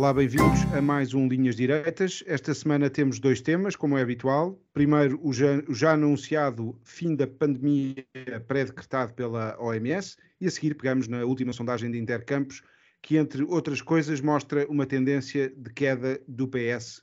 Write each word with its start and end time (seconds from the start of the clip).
Olá, 0.00 0.14
bem-vindos 0.14 0.62
a 0.74 0.80
mais 0.80 1.12
um 1.12 1.28
Linhas 1.28 1.54
Direitas. 1.54 2.24
Esta 2.26 2.54
semana 2.54 2.88
temos 2.88 3.20
dois 3.20 3.42
temas, 3.42 3.76
como 3.76 3.98
é 3.98 4.02
habitual. 4.02 4.58
Primeiro, 4.72 5.20
o 5.22 5.30
já, 5.30 5.62
o 5.68 5.74
já 5.74 5.92
anunciado 5.92 6.74
fim 6.82 7.14
da 7.14 7.26
pandemia 7.26 8.06
pré-decretado 8.48 9.12
pela 9.12 9.58
OMS 9.60 10.16
e 10.40 10.46
a 10.46 10.50
seguir 10.50 10.74
pegamos 10.74 11.06
na 11.06 11.22
última 11.26 11.52
sondagem 11.52 11.90
de 11.90 11.98
Intercampos, 11.98 12.62
que, 13.02 13.18
entre 13.18 13.42
outras 13.42 13.82
coisas, 13.82 14.22
mostra 14.22 14.66
uma 14.70 14.86
tendência 14.86 15.52
de 15.54 15.70
queda 15.70 16.18
do 16.26 16.48
PS 16.48 17.02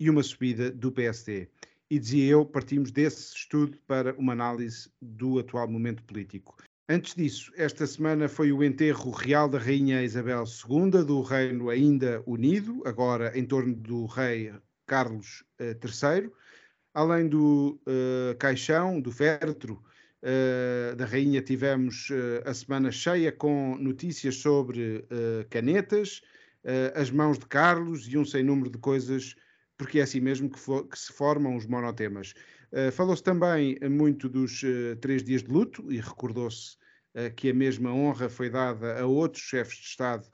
e 0.00 0.10
uma 0.10 0.24
subida 0.24 0.68
do 0.72 0.90
PSD. 0.90 1.48
E 1.88 1.96
dizia 1.96 2.26
eu, 2.26 2.44
partimos 2.44 2.90
desse 2.90 3.36
estudo 3.36 3.78
para 3.86 4.14
uma 4.14 4.32
análise 4.32 4.90
do 5.00 5.38
atual 5.38 5.68
momento 5.68 6.02
político. 6.02 6.56
Antes 6.88 7.14
disso, 7.14 7.52
esta 7.56 7.86
semana 7.86 8.28
foi 8.28 8.52
o 8.52 8.62
enterro 8.62 9.12
real 9.12 9.48
da 9.48 9.56
Rainha 9.56 10.02
Isabel 10.02 10.42
II, 10.44 11.04
do 11.04 11.22
Reino 11.22 11.70
ainda 11.70 12.22
unido, 12.26 12.82
agora 12.84 13.38
em 13.38 13.46
torno 13.46 13.72
do 13.72 14.04
rei 14.06 14.52
Carlos 14.84 15.44
III. 15.60 16.28
Além 16.92 17.28
do 17.28 17.80
uh, 17.86 18.36
caixão, 18.36 19.00
do 19.00 19.12
féretro 19.12 19.82
uh, 20.22 20.96
da 20.96 21.06
Rainha, 21.06 21.40
tivemos 21.40 22.10
uh, 22.10 22.42
a 22.44 22.52
semana 22.52 22.90
cheia 22.90 23.30
com 23.30 23.76
notícias 23.78 24.36
sobre 24.36 25.06
canetas, 25.50 26.20
as 26.94 27.10
mãos 27.10 27.38
de 27.38 27.46
Carlos 27.46 28.06
e 28.06 28.16
um 28.18 28.24
sem 28.24 28.42
número 28.42 28.70
de 28.70 28.78
coisas, 28.78 29.34
porque 29.76 29.98
é 29.98 30.02
assim 30.02 30.20
mesmo 30.20 30.50
que, 30.50 30.58
que 30.58 30.98
se 30.98 31.12
formam 31.12 31.56
os 31.56 31.66
monotemas. 31.66 32.34
Uh, 32.72 32.90
Falou-se 32.90 33.22
também 33.22 33.78
muito 33.90 34.28
dos 34.30 34.62
uh, 34.62 34.96
três 34.96 35.22
dias 35.22 35.42
de 35.42 35.50
luto 35.50 35.92
e 35.92 36.00
recordou-se 36.00 36.76
uh, 37.14 37.32
que 37.36 37.50
a 37.50 37.54
mesma 37.54 37.92
honra 37.92 38.30
foi 38.30 38.48
dada 38.48 38.98
a 38.98 39.06
outros 39.06 39.42
chefes 39.42 39.76
de 39.78 39.86
Estado 39.86 40.26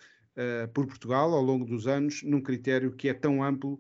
por 0.73 0.87
Portugal 0.87 1.35
ao 1.35 1.43
longo 1.43 1.65
dos 1.65 1.89
anos, 1.89 2.23
num 2.23 2.41
critério 2.41 2.93
que 2.93 3.09
é 3.09 3.13
tão 3.13 3.43
amplo 3.43 3.77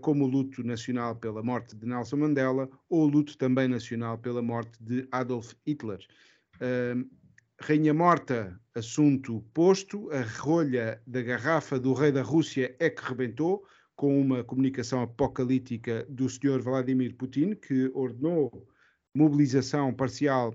como 0.00 0.26
o 0.26 0.28
luto 0.28 0.62
nacional 0.62 1.16
pela 1.16 1.42
morte 1.42 1.74
de 1.74 1.84
Nelson 1.84 2.18
Mandela 2.18 2.70
ou 2.88 3.02
o 3.02 3.08
luto 3.08 3.36
também 3.36 3.66
nacional 3.66 4.16
pela 4.16 4.40
morte 4.40 4.80
de 4.80 5.08
Adolf 5.10 5.54
Hitler. 5.66 5.98
Rainha 7.60 7.92
morta, 7.92 8.60
assunto 8.76 9.44
posto, 9.52 10.08
a 10.12 10.22
rolha 10.40 11.02
da 11.04 11.20
garrafa 11.20 11.80
do 11.80 11.92
rei 11.92 12.12
da 12.12 12.22
Rússia 12.22 12.76
é 12.78 12.88
que 12.88 13.02
rebentou 13.02 13.64
com 13.98 14.20
uma 14.20 14.44
comunicação 14.44 15.02
apocalíptica 15.02 16.06
do 16.08 16.28
Sr. 16.28 16.62
Vladimir 16.62 17.16
Putin, 17.16 17.56
que 17.56 17.90
ordenou 17.92 18.64
mobilização 19.12 19.92
parcial 19.92 20.54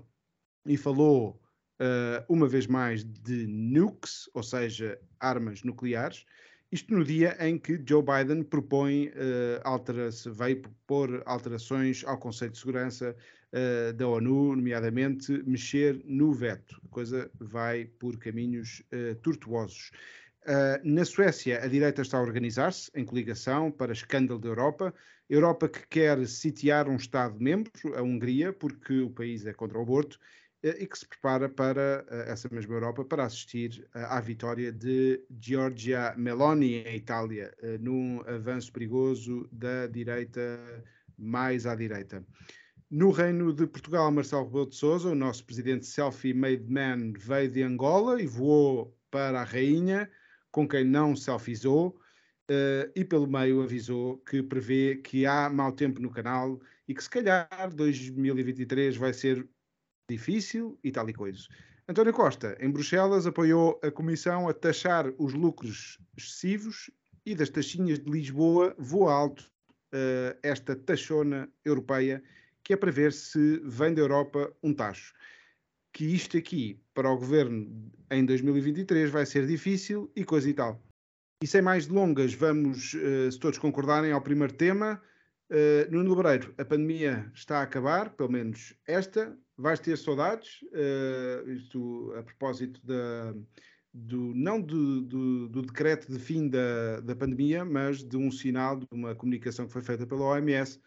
e 0.64 0.78
falou 0.78 1.38
uh, 1.78 2.24
uma 2.26 2.48
vez 2.48 2.66
mais 2.66 3.04
de 3.04 3.46
nukes, 3.46 4.30
ou 4.32 4.42
seja, 4.42 4.98
armas 5.20 5.62
nucleares. 5.62 6.24
Isto 6.72 6.94
no 6.94 7.04
dia 7.04 7.36
em 7.38 7.58
que 7.58 7.78
Joe 7.86 8.02
Biden 8.02 8.44
propõe, 8.44 9.08
uh, 9.08 9.60
altera 9.62 10.08
veio 10.34 10.62
propor 10.62 11.22
alterações 11.26 12.02
ao 12.06 12.16
Conselho 12.16 12.52
de 12.52 12.58
Segurança 12.58 13.14
uh, 13.52 13.92
da 13.92 14.08
ONU, 14.08 14.56
nomeadamente 14.56 15.42
mexer 15.46 16.00
no 16.06 16.32
veto. 16.32 16.80
A 16.82 16.88
coisa 16.88 17.30
vai 17.38 17.84
por 17.84 18.16
caminhos 18.16 18.82
tortuosos. 19.20 19.90
Uh, 20.46 20.78
na 20.84 21.06
Suécia, 21.06 21.64
a 21.64 21.66
direita 21.66 22.02
está 22.02 22.18
a 22.18 22.20
organizar-se 22.20 22.90
em 22.94 23.02
coligação 23.02 23.70
para 23.70 23.94
escândalo 23.94 24.38
da 24.38 24.48
Europa. 24.48 24.94
Europa 25.28 25.70
que 25.70 25.86
quer 25.88 26.26
sitiar 26.26 26.86
um 26.86 26.96
Estado-membro, 26.96 27.72
a 27.96 28.02
Hungria, 28.02 28.52
porque 28.52 29.00
o 29.00 29.08
país 29.08 29.46
é 29.46 29.54
contra 29.54 29.78
o 29.78 29.80
aborto, 29.80 30.18
uh, 30.62 30.68
e 30.78 30.86
que 30.86 30.98
se 30.98 31.08
prepara 31.08 31.48
para 31.48 32.04
uh, 32.10 32.30
essa 32.30 32.50
mesma 32.52 32.74
Europa 32.74 33.06
para 33.06 33.24
assistir 33.24 33.88
à 33.94 34.20
vitória 34.20 34.70
de 34.70 35.24
Giorgia 35.40 36.14
Meloni 36.14 36.74
em 36.74 36.96
Itália, 36.96 37.50
num 37.80 38.20
avanço 38.26 38.70
perigoso 38.70 39.48
da 39.50 39.86
direita 39.86 40.60
mais 41.16 41.64
à 41.64 41.74
direita. 41.74 42.22
No 42.90 43.10
Reino 43.10 43.50
de 43.50 43.66
Portugal, 43.66 44.12
Marcelo 44.12 44.44
Rebelo 44.44 44.68
de 44.68 44.76
Sousa, 44.76 45.08
o 45.08 45.14
nosso 45.14 45.46
presidente 45.46 45.86
selfie-made 45.86 46.70
man, 46.70 47.14
veio 47.16 47.50
de 47.50 47.62
Angola 47.62 48.20
e 48.20 48.26
voou 48.26 48.94
para 49.10 49.40
a 49.40 49.44
Rainha 49.44 50.10
com 50.54 50.68
quem 50.68 50.84
não 50.84 51.16
se 51.16 51.28
alfizou 51.28 51.88
uh, 52.48 52.88
e 52.94 53.04
pelo 53.04 53.26
meio 53.26 53.60
avisou 53.60 54.18
que 54.18 54.40
prevê 54.40 54.94
que 54.94 55.26
há 55.26 55.50
mau 55.50 55.72
tempo 55.72 56.00
no 56.00 56.08
canal 56.08 56.60
e 56.86 56.94
que 56.94 57.02
se 57.02 57.10
calhar 57.10 57.48
2023 57.74 58.96
vai 58.96 59.12
ser 59.12 59.44
difícil 60.08 60.78
e 60.84 60.92
tal 60.92 61.10
e 61.10 61.12
coisa. 61.12 61.48
António 61.88 62.12
Costa, 62.12 62.56
em 62.60 62.70
Bruxelas, 62.70 63.26
apoiou 63.26 63.80
a 63.82 63.90
Comissão 63.90 64.48
a 64.48 64.54
taxar 64.54 65.12
os 65.18 65.34
lucros 65.34 65.98
excessivos 66.16 66.88
e 67.26 67.34
das 67.34 67.50
taxinhas 67.50 67.98
de 67.98 68.08
Lisboa 68.08 68.76
voa 68.78 69.12
alto 69.12 69.52
uh, 69.92 70.38
esta 70.40 70.76
taxona 70.76 71.48
europeia, 71.64 72.22
que 72.62 72.74
é 72.74 72.76
para 72.76 72.92
ver 72.92 73.12
se 73.12 73.60
vem 73.64 73.92
da 73.92 74.02
Europa 74.02 74.54
um 74.62 74.72
tacho 74.72 75.14
que 75.94 76.04
isto 76.04 76.36
aqui, 76.36 76.78
para 76.92 77.08
o 77.08 77.16
governo 77.16 77.90
em 78.10 78.26
2023, 78.26 79.10
vai 79.10 79.24
ser 79.24 79.46
difícil 79.46 80.10
e 80.14 80.24
coisa 80.24 80.50
e 80.50 80.52
tal. 80.52 80.82
E 81.42 81.46
sem 81.46 81.62
mais 81.62 81.86
delongas, 81.86 82.34
vamos, 82.34 82.94
uh, 82.94 83.30
se 83.30 83.38
todos 83.38 83.58
concordarem, 83.58 84.10
ao 84.10 84.20
primeiro 84.20 84.52
tema. 84.52 85.00
Uh, 85.48 85.90
Nuno 85.90 86.14
Lebreiro, 86.14 86.52
a 86.58 86.64
pandemia 86.64 87.30
está 87.32 87.58
a 87.58 87.62
acabar, 87.62 88.10
pelo 88.10 88.32
menos 88.32 88.74
esta. 88.88 89.38
Vais 89.56 89.78
ter 89.78 89.96
saudades, 89.96 90.62
uh, 90.62 91.48
isto 91.48 92.12
a 92.18 92.24
propósito 92.24 92.84
da, 92.84 93.32
do, 93.92 94.34
não 94.34 94.60
do, 94.60 95.00
do, 95.00 95.48
do, 95.48 95.62
decreto 95.62 96.10
de 96.10 96.18
fim 96.18 96.48
da, 96.48 96.98
da 97.00 97.14
pandemia, 97.14 97.64
mas 97.64 98.02
de 98.02 98.16
um 98.16 98.32
sinal, 98.32 98.80
de 98.80 98.86
uma 98.90 99.14
comunicação 99.14 99.66
que 99.66 99.72
foi 99.72 99.82
feita 99.82 100.04
pela 100.04 100.24
OMS, 100.24 100.80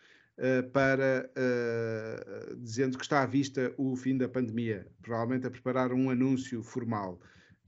para 0.72 1.30
uh, 1.36 2.56
dizendo 2.58 2.98
que 2.98 3.04
está 3.04 3.24
à 3.24 3.26
vista 3.26 3.74
o 3.78 3.96
fim 3.96 4.18
da 4.18 4.30
pandemia, 4.30 4.88
provavelmente 5.02 5.48
a 5.48 5.52
preparar 5.52 5.92
um 5.92 6.10
anúncio 6.10 6.62
formal. 6.62 7.20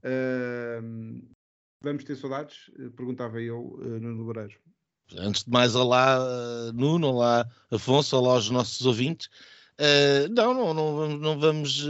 Uh, 0.04 1.20
vamos 1.82 2.04
ter 2.04 2.16
saudades? 2.16 2.70
Perguntava 2.96 3.40
eu, 3.40 3.76
Nuno 4.00 4.22
Loureiro. 4.22 4.56
Antes 5.16 5.42
de 5.42 5.50
mais, 5.50 5.74
olá 5.74 6.18
Nuno, 6.72 7.08
olá 7.08 7.48
Afonso, 7.70 8.16
olá 8.16 8.34
aos 8.34 8.48
nossos 8.50 8.86
ouvintes. 8.86 9.28
Uh, 9.80 10.28
não, 10.30 10.54
não, 10.54 10.74
não, 10.74 10.94
vamos, 10.94 11.20
não, 11.20 11.40
vamos, 11.40 11.86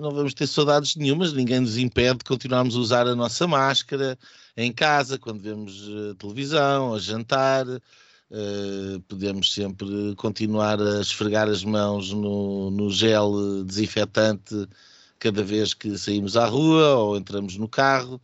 não 0.00 0.10
vamos 0.10 0.34
ter 0.34 0.48
saudades 0.48 0.96
nenhumas, 0.96 1.32
ninguém 1.32 1.60
nos 1.60 1.76
impede 1.76 2.18
de 2.18 2.24
continuarmos 2.24 2.74
a 2.74 2.78
usar 2.80 3.06
a 3.06 3.14
nossa 3.14 3.46
máscara 3.46 4.18
em 4.56 4.72
casa, 4.72 5.18
quando 5.18 5.42
vemos 5.42 5.88
televisão, 6.18 6.94
a 6.94 6.98
jantar, 6.98 7.66
Uh, 8.34 8.98
podemos 9.02 9.54
sempre 9.54 9.86
continuar 10.16 10.82
a 10.82 11.00
esfregar 11.00 11.48
as 11.48 11.62
mãos 11.62 12.12
no, 12.12 12.68
no 12.68 12.90
gel 12.90 13.62
desinfetante 13.62 14.66
cada 15.20 15.44
vez 15.44 15.72
que 15.72 15.96
saímos 15.96 16.36
à 16.36 16.44
rua 16.44 16.96
ou 16.96 17.16
entramos 17.16 17.56
no 17.56 17.68
carro. 17.68 18.20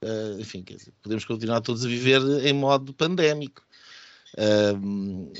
Uh, 0.00 0.38
enfim, 0.40 0.62
dizer, 0.62 0.92
podemos 1.02 1.24
continuar 1.24 1.60
todos 1.60 1.84
a 1.84 1.88
viver 1.88 2.22
em 2.46 2.52
modo 2.52 2.94
pandémico. 2.94 3.66
Uh, 4.34 5.32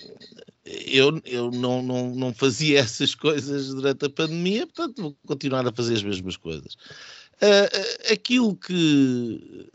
eu 0.64 1.22
eu 1.24 1.52
não, 1.52 1.80
não, 1.80 2.12
não 2.12 2.34
fazia 2.34 2.80
essas 2.82 3.14
coisas 3.14 3.68
durante 3.68 4.06
a 4.06 4.10
pandemia, 4.10 4.66
portanto 4.66 5.00
vou 5.00 5.16
continuar 5.28 5.64
a 5.64 5.72
fazer 5.72 5.94
as 5.94 6.02
mesmas 6.02 6.36
coisas. 6.36 6.76
Aquilo 8.10 8.56
que 8.56 9.70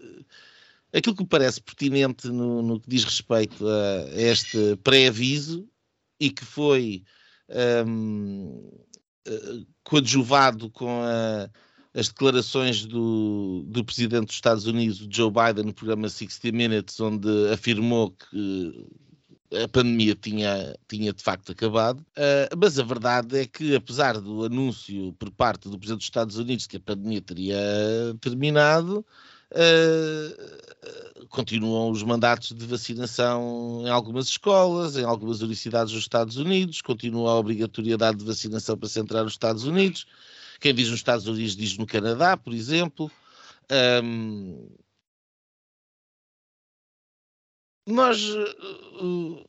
Aquilo 0.94 1.16
que 1.16 1.24
me 1.24 1.30
parece 1.30 1.60
pertinente 1.60 2.28
no, 2.28 2.62
no 2.62 2.80
que 2.80 2.90
diz 2.90 3.04
respeito 3.04 3.68
a, 3.68 4.10
este 4.14 4.76
pré-aviso 4.84 5.68
e 6.20 6.30
que 6.30 6.46
foi 6.46 7.04
um, 7.86 8.72
eh, 9.26 9.66
coadjuvado 9.84 10.70
com 10.70 11.02
a, 11.02 11.50
as 11.94 12.10
declarações 12.10 12.86
do, 12.86 13.64
do 13.68 13.84
presidente 13.84 14.28
dos 14.28 14.36
Estados 14.36 14.66
Unidos, 14.66 15.08
Joe 15.10 15.32
Biden, 15.32 15.66
no 15.66 15.74
programa 15.74 16.10
60 16.10 16.56
Minutes, 16.56 17.00
onde 17.00 17.28
afirmou 17.52 18.12
que 18.12 18.88
a 19.64 19.68
pandemia 19.68 20.16
tinha, 20.16 20.76
tinha 20.88 21.14
de 21.14 21.22
facto 21.22 21.52
acabado, 21.52 22.00
uh, 22.00 22.58
mas 22.58 22.80
a 22.80 22.84
verdade 22.84 23.40
é 23.40 23.46
que, 23.46 23.76
apesar 23.76 24.20
do 24.20 24.46
anúncio 24.46 25.14
por 25.14 25.30
parte 25.32 25.70
do 25.70 25.78
presidente 25.78 26.00
dos 26.00 26.08
Estados 26.08 26.38
Unidos 26.38 26.66
que 26.66 26.78
a 26.78 26.80
pandemia 26.80 27.22
teria 27.22 27.60
terminado, 28.20 29.06
Uh, 29.54 31.28
continuam 31.30 31.92
os 31.92 32.04
mandatos 32.04 32.52
de 32.52 32.66
vacinação 32.66 33.84
em 33.86 33.90
algumas 33.90 34.28
escolas, 34.28 34.98
em 34.98 35.04
algumas 35.04 35.40
universidades 35.40 35.94
dos 35.94 36.04
Estados 36.04 36.38
Unidos, 36.38 36.82
continua 36.82 37.32
a 37.32 37.36
obrigatoriedade 37.36 38.20
de 38.20 38.26
vacinação 38.26 38.78
para 38.78 38.90
se 38.90 39.00
entrar 39.00 39.24
nos 39.24 39.34
Estados 39.34 39.64
Unidos. 39.64 40.06
Quem 40.60 40.74
diz 40.74 40.90
nos 40.90 41.00
Estados 41.00 41.28
Unidos 41.28 41.56
diz 41.56 41.78
no 41.78 41.86
Canadá, 41.86 42.38
por 42.38 42.54
exemplo. 42.54 43.12
Um, 44.04 44.70
nós 47.88 48.30
uh, 48.30 49.46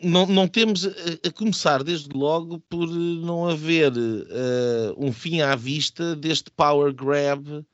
não, 0.00 0.26
não, 0.26 0.48
temos 0.48 0.86
a, 0.86 0.90
a, 1.28 1.32
começar 1.32 1.82
desde 1.82 2.08
logo 2.16 2.60
por 2.68 2.88
não 2.88 3.48
haver 3.48 3.92
uh, 3.92 4.94
um 4.96 5.12
fim 5.12 5.40
à 5.40 5.54
vista 5.54 6.16
deste 6.16 6.50
power 6.50 6.92
grab 6.94 7.64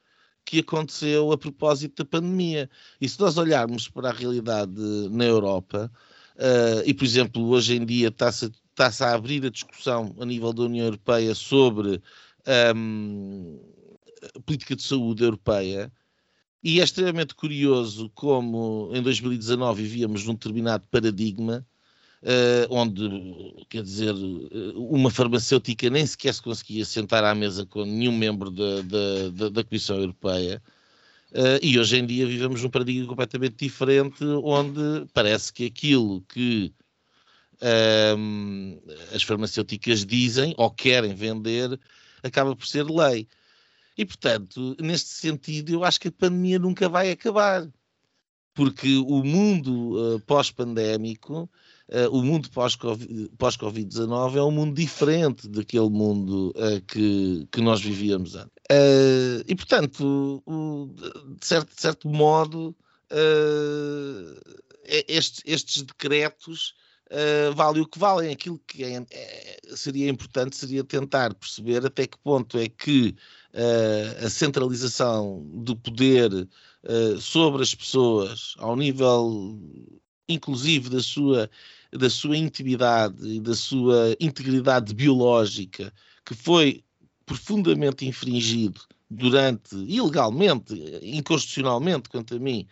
que 0.45 0.61
aconteceu 0.61 1.33
a 1.33 1.39
propósito 1.39 2.05
da 2.05 2.09
pandemia. 2.09 2.69
E 3.01 3.09
se 3.09 3.19
nós 3.21 3.37
olharmos 3.39 3.89
para 3.89 4.11
a 4.11 4.13
realidade 4.13 4.81
na 5.11 5.25
Europa, 5.25 5.91
uh, 6.37 6.83
e 6.85 6.93
por 6.93 7.05
exemplo, 7.05 7.47
hoje 7.49 7.77
em 7.77 7.85
dia 7.85 8.09
está-se 8.09 8.53
está 8.79 9.07
a 9.07 9.15
abrir 9.15 9.45
a 9.47 9.51
discussão 9.51 10.15
a 10.19 10.27
nível 10.27 10.53
da 10.53 10.65
União 10.65 10.87
Europeia 10.87 11.35
sobre 11.35 12.03
um, 12.75 13.61
a 14.35 14.41
política 14.41 14.75
de 14.75 14.83
saúde 14.83 15.23
europeia, 15.23 15.93
e 16.63 16.81
é 16.81 16.85
extremamente 16.85 17.35
curioso 17.35 18.11
como 18.15 18.91
em 18.93 19.03
2019 19.03 19.83
vivíamos 19.83 20.25
num 20.25 20.33
determinado 20.33 20.89
paradigma 20.89 21.65
onde, 22.71 23.65
quer 23.69 23.83
dizer, 23.83 24.15
uma 24.75 25.11
farmacêutica 25.11 25.91
nem 25.91 26.07
sequer 26.07 26.35
se 26.35 26.43
conseguia 26.43 26.85
sentar 26.85 27.23
à 27.25 27.35
mesa 27.35 27.67
com 27.67 27.85
nenhum 27.85 28.17
membro 28.17 28.51
da, 28.51 28.81
da, 28.83 29.29
da, 29.31 29.49
da 29.51 29.65
Comissão 29.65 29.97
Europeia. 29.99 30.63
Uh, 31.35 31.59
e 31.61 31.77
hoje 31.81 31.97
em 31.99 32.07
dia 32.07 32.25
vivemos 32.25 32.63
num 32.63 32.71
paradigma 32.71 33.09
completamente 33.09 33.57
diferente, 33.57 34.25
onde 34.25 35.05
parece 35.13 35.53
que 35.53 35.67
aquilo 35.67 36.21
que 36.29 36.73
uh, 37.55 39.13
as 39.13 39.25
farmacêuticas 39.25 40.07
dizem 40.07 40.55
ou 40.57 40.71
querem 40.71 41.13
vender 41.13 41.77
acaba 42.23 42.55
por 42.55 42.65
ser 42.69 42.85
lei. 42.85 43.27
E, 43.99 44.05
portanto, 44.05 44.77
neste 44.81 45.11
sentido, 45.11 45.73
eu 45.73 45.85
acho 45.85 46.01
que 46.01 46.09
a 46.09 46.13
pandemia 46.13 46.59
nunca 46.61 46.89
vai 46.89 47.11
acabar. 47.11 47.69
Porque 48.55 48.97
o 48.99 49.25
mundo 49.25 50.15
uh, 50.15 50.21
pós-pandémico 50.21 51.51
o 52.11 52.23
mundo 52.23 52.49
pós-Covid-19 52.51 54.37
é 54.37 54.43
um 54.43 54.51
mundo 54.51 54.75
diferente 54.75 55.47
daquele 55.49 55.91
mundo 55.91 56.53
uh, 56.57 56.81
que, 56.87 57.47
que 57.53 57.61
nós 57.61 57.81
vivíamos 57.81 58.35
antes. 58.35 58.53
Uh, 58.71 59.45
e, 59.47 59.55
portanto, 59.55 60.43
de, 61.39 61.47
certo, 61.47 61.75
de 61.75 61.81
certo 61.81 62.09
modo, 62.09 62.75
estes, 65.07 65.43
estes 65.45 65.83
decretos 65.83 66.75
Uh, 67.11 67.55
vale 67.55 67.81
o 67.81 67.87
que 67.87 67.99
valem. 67.99 68.33
Aquilo 68.33 68.59
que 68.67 68.83
é, 68.83 69.05
é, 69.11 69.61
seria 69.77 70.09
importante 70.09 70.57
seria 70.57 70.83
tentar 70.83 71.35
perceber 71.35 71.85
até 71.85 72.07
que 72.07 72.19
ponto 72.19 72.59
é 72.59 72.69
que 72.69 73.15
uh, 73.53 74.27
a 74.27 74.31
centralização 74.31 75.47
do 75.53 75.77
poder 75.77 76.33
uh, 76.33 77.21
sobre 77.21 77.63
as 77.63 77.75
pessoas, 77.75 78.55
ao 78.59 78.75
nível 78.75 79.59
inclusive 80.29 80.89
da 80.89 81.01
sua, 81.01 81.51
da 81.93 82.11
sua 82.11 82.37
intimidade 82.37 83.17
e 83.27 83.41
da 83.41 83.55
sua 83.55 84.17
integridade 84.21 84.95
biológica, 84.95 85.93
que 86.25 86.35
foi 86.35 86.85
profundamente 87.27 88.07
infringido 88.07 88.81
durante, 89.11 89.75
ilegalmente, 89.77 90.75
inconstitucionalmente, 91.03 92.09
quanto 92.09 92.35
a 92.35 92.39
mim, 92.39 92.67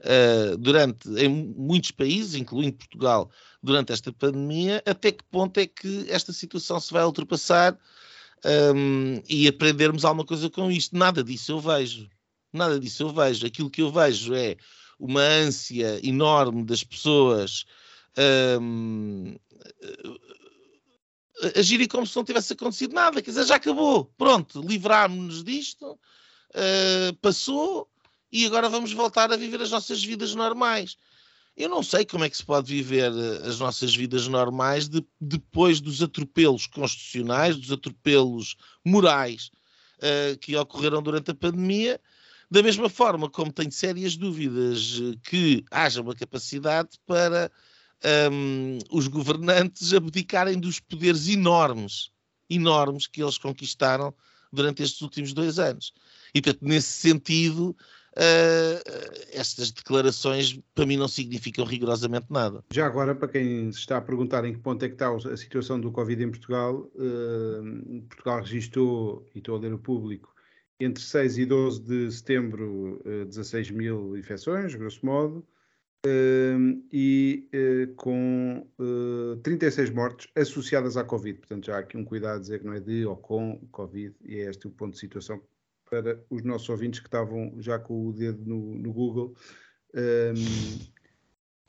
uh, 0.00 0.56
durante, 0.56 1.08
em 1.18 1.28
muitos 1.28 1.90
países, 1.90 2.34
incluindo 2.34 2.76
Portugal, 2.76 3.30
durante 3.62 3.92
esta 3.92 4.12
pandemia, 4.12 4.82
até 4.86 5.12
que 5.12 5.24
ponto 5.24 5.58
é 5.58 5.66
que 5.66 6.06
esta 6.08 6.32
situação 6.32 6.78
se 6.78 6.92
vai 6.92 7.04
ultrapassar 7.04 7.78
um, 8.74 9.20
e 9.28 9.48
aprendermos 9.48 10.04
alguma 10.04 10.24
coisa 10.24 10.48
com 10.48 10.70
isto? 10.70 10.96
Nada 10.96 11.24
disso 11.24 11.52
eu 11.52 11.60
vejo. 11.60 12.08
Nada 12.52 12.78
disso 12.78 13.02
eu 13.02 13.12
vejo. 13.12 13.46
Aquilo 13.46 13.70
que 13.70 13.82
eu 13.82 13.90
vejo 13.90 14.34
é 14.34 14.56
uma 14.98 15.22
ânsia 15.22 16.00
enorme 16.02 16.64
das 16.64 16.82
pessoas 16.82 17.64
um, 18.60 19.36
agirem 21.54 21.86
como 21.86 22.06
se 22.06 22.16
não 22.16 22.24
tivesse 22.24 22.52
acontecido 22.52 22.92
nada, 22.92 23.22
quer 23.22 23.30
dizer, 23.30 23.46
já 23.46 23.56
acabou, 23.56 24.06
pronto, 24.16 24.60
livrámos-nos 24.60 25.44
disto, 25.44 25.92
uh, 25.92 27.16
passou 27.20 27.88
e 28.32 28.44
agora 28.46 28.68
vamos 28.68 28.92
voltar 28.92 29.32
a 29.32 29.36
viver 29.36 29.60
as 29.62 29.70
nossas 29.70 30.02
vidas 30.02 30.34
normais. 30.34 30.96
Eu 31.56 31.68
não 31.68 31.82
sei 31.82 32.04
como 32.04 32.24
é 32.24 32.30
que 32.30 32.36
se 32.36 32.44
pode 32.44 32.72
viver 32.72 33.10
eh, 33.10 33.48
as 33.48 33.58
nossas 33.58 33.92
vidas 33.92 34.28
normais 34.28 34.88
de, 34.88 35.04
depois 35.20 35.80
dos 35.80 36.00
atropelos 36.00 36.68
constitucionais, 36.68 37.56
dos 37.56 37.72
atropelos 37.72 38.54
morais 38.84 39.50
uh, 39.96 40.38
que 40.38 40.54
ocorreram 40.54 41.02
durante 41.02 41.32
a 41.32 41.34
pandemia 41.34 42.00
da 42.50 42.62
mesma 42.62 42.88
forma 42.88 43.28
como 43.28 43.52
tenho 43.52 43.70
sérias 43.70 44.16
dúvidas 44.16 45.00
eh, 45.00 45.18
que 45.22 45.64
haja 45.70 46.00
uma 46.00 46.14
capacidade 46.14 46.90
para 47.06 47.50
um, 48.32 48.78
os 48.90 49.06
governantes 49.06 49.92
abdicarem 49.94 50.58
dos 50.58 50.80
poderes 50.80 51.28
enormes, 51.28 52.10
enormes 52.48 53.06
que 53.06 53.22
eles 53.22 53.38
conquistaram 53.38 54.14
durante 54.52 54.82
estes 54.82 55.00
últimos 55.02 55.32
dois 55.32 55.58
anos. 55.58 55.92
E, 56.34 56.40
portanto, 56.40 56.62
nesse 56.62 56.88
sentido, 56.88 57.76
uh, 58.16 59.28
estas 59.32 59.70
declarações 59.70 60.58
para 60.74 60.86
mim 60.86 60.96
não 60.96 61.08
significam 61.08 61.66
rigorosamente 61.66 62.26
nada. 62.30 62.64
Já 62.72 62.86
agora, 62.86 63.14
para 63.14 63.28
quem 63.28 63.70
se 63.72 63.80
está 63.80 63.98
a 63.98 64.00
perguntar 64.00 64.44
em 64.46 64.54
que 64.54 64.60
ponto 64.60 64.82
é 64.84 64.88
que 64.88 64.94
está 64.94 65.10
a 65.14 65.36
situação 65.36 65.78
do 65.78 65.92
Covid 65.92 66.22
em 66.22 66.30
Portugal, 66.30 66.90
uh, 66.94 68.02
Portugal 68.08 68.40
registrou, 68.40 69.26
e 69.34 69.38
estou 69.38 69.56
a 69.56 69.58
ler 69.58 69.74
o 69.74 69.78
público, 69.78 70.34
entre 70.80 71.02
6 71.02 71.38
e 71.38 71.46
12 71.46 71.82
de 71.82 72.12
setembro, 72.12 73.00
16 73.26 73.68
eh, 73.68 73.72
mil 73.72 74.16
infecções, 74.16 74.74
grosso 74.74 75.04
modo, 75.04 75.46
ehm, 76.06 76.82
e 76.92 77.48
eh, 77.52 77.88
com 77.96 78.66
36 79.42 79.90
eh, 79.90 79.92
mortes 79.92 80.30
associadas 80.36 80.96
à 80.96 81.04
Covid. 81.04 81.38
Portanto, 81.38 81.66
já 81.66 81.76
há 81.76 81.78
aqui 81.80 81.96
um 81.96 82.04
cuidado 82.04 82.36
a 82.36 82.40
dizer 82.40 82.60
que 82.60 82.66
não 82.66 82.74
é 82.74 82.80
de 82.80 83.04
ou 83.04 83.16
com 83.16 83.58
Covid, 83.72 84.14
e 84.24 84.36
é 84.36 84.50
este 84.50 84.66
o 84.68 84.70
ponto 84.70 84.92
de 84.92 85.00
situação 85.00 85.42
para 85.90 86.22
os 86.30 86.42
nossos 86.42 86.68
ouvintes 86.68 87.00
que 87.00 87.06
estavam 87.06 87.54
já 87.58 87.78
com 87.78 88.08
o 88.08 88.12
dedo 88.12 88.44
no, 88.44 88.74
no 88.74 88.92
Google. 88.92 89.34
Um, 89.94 90.78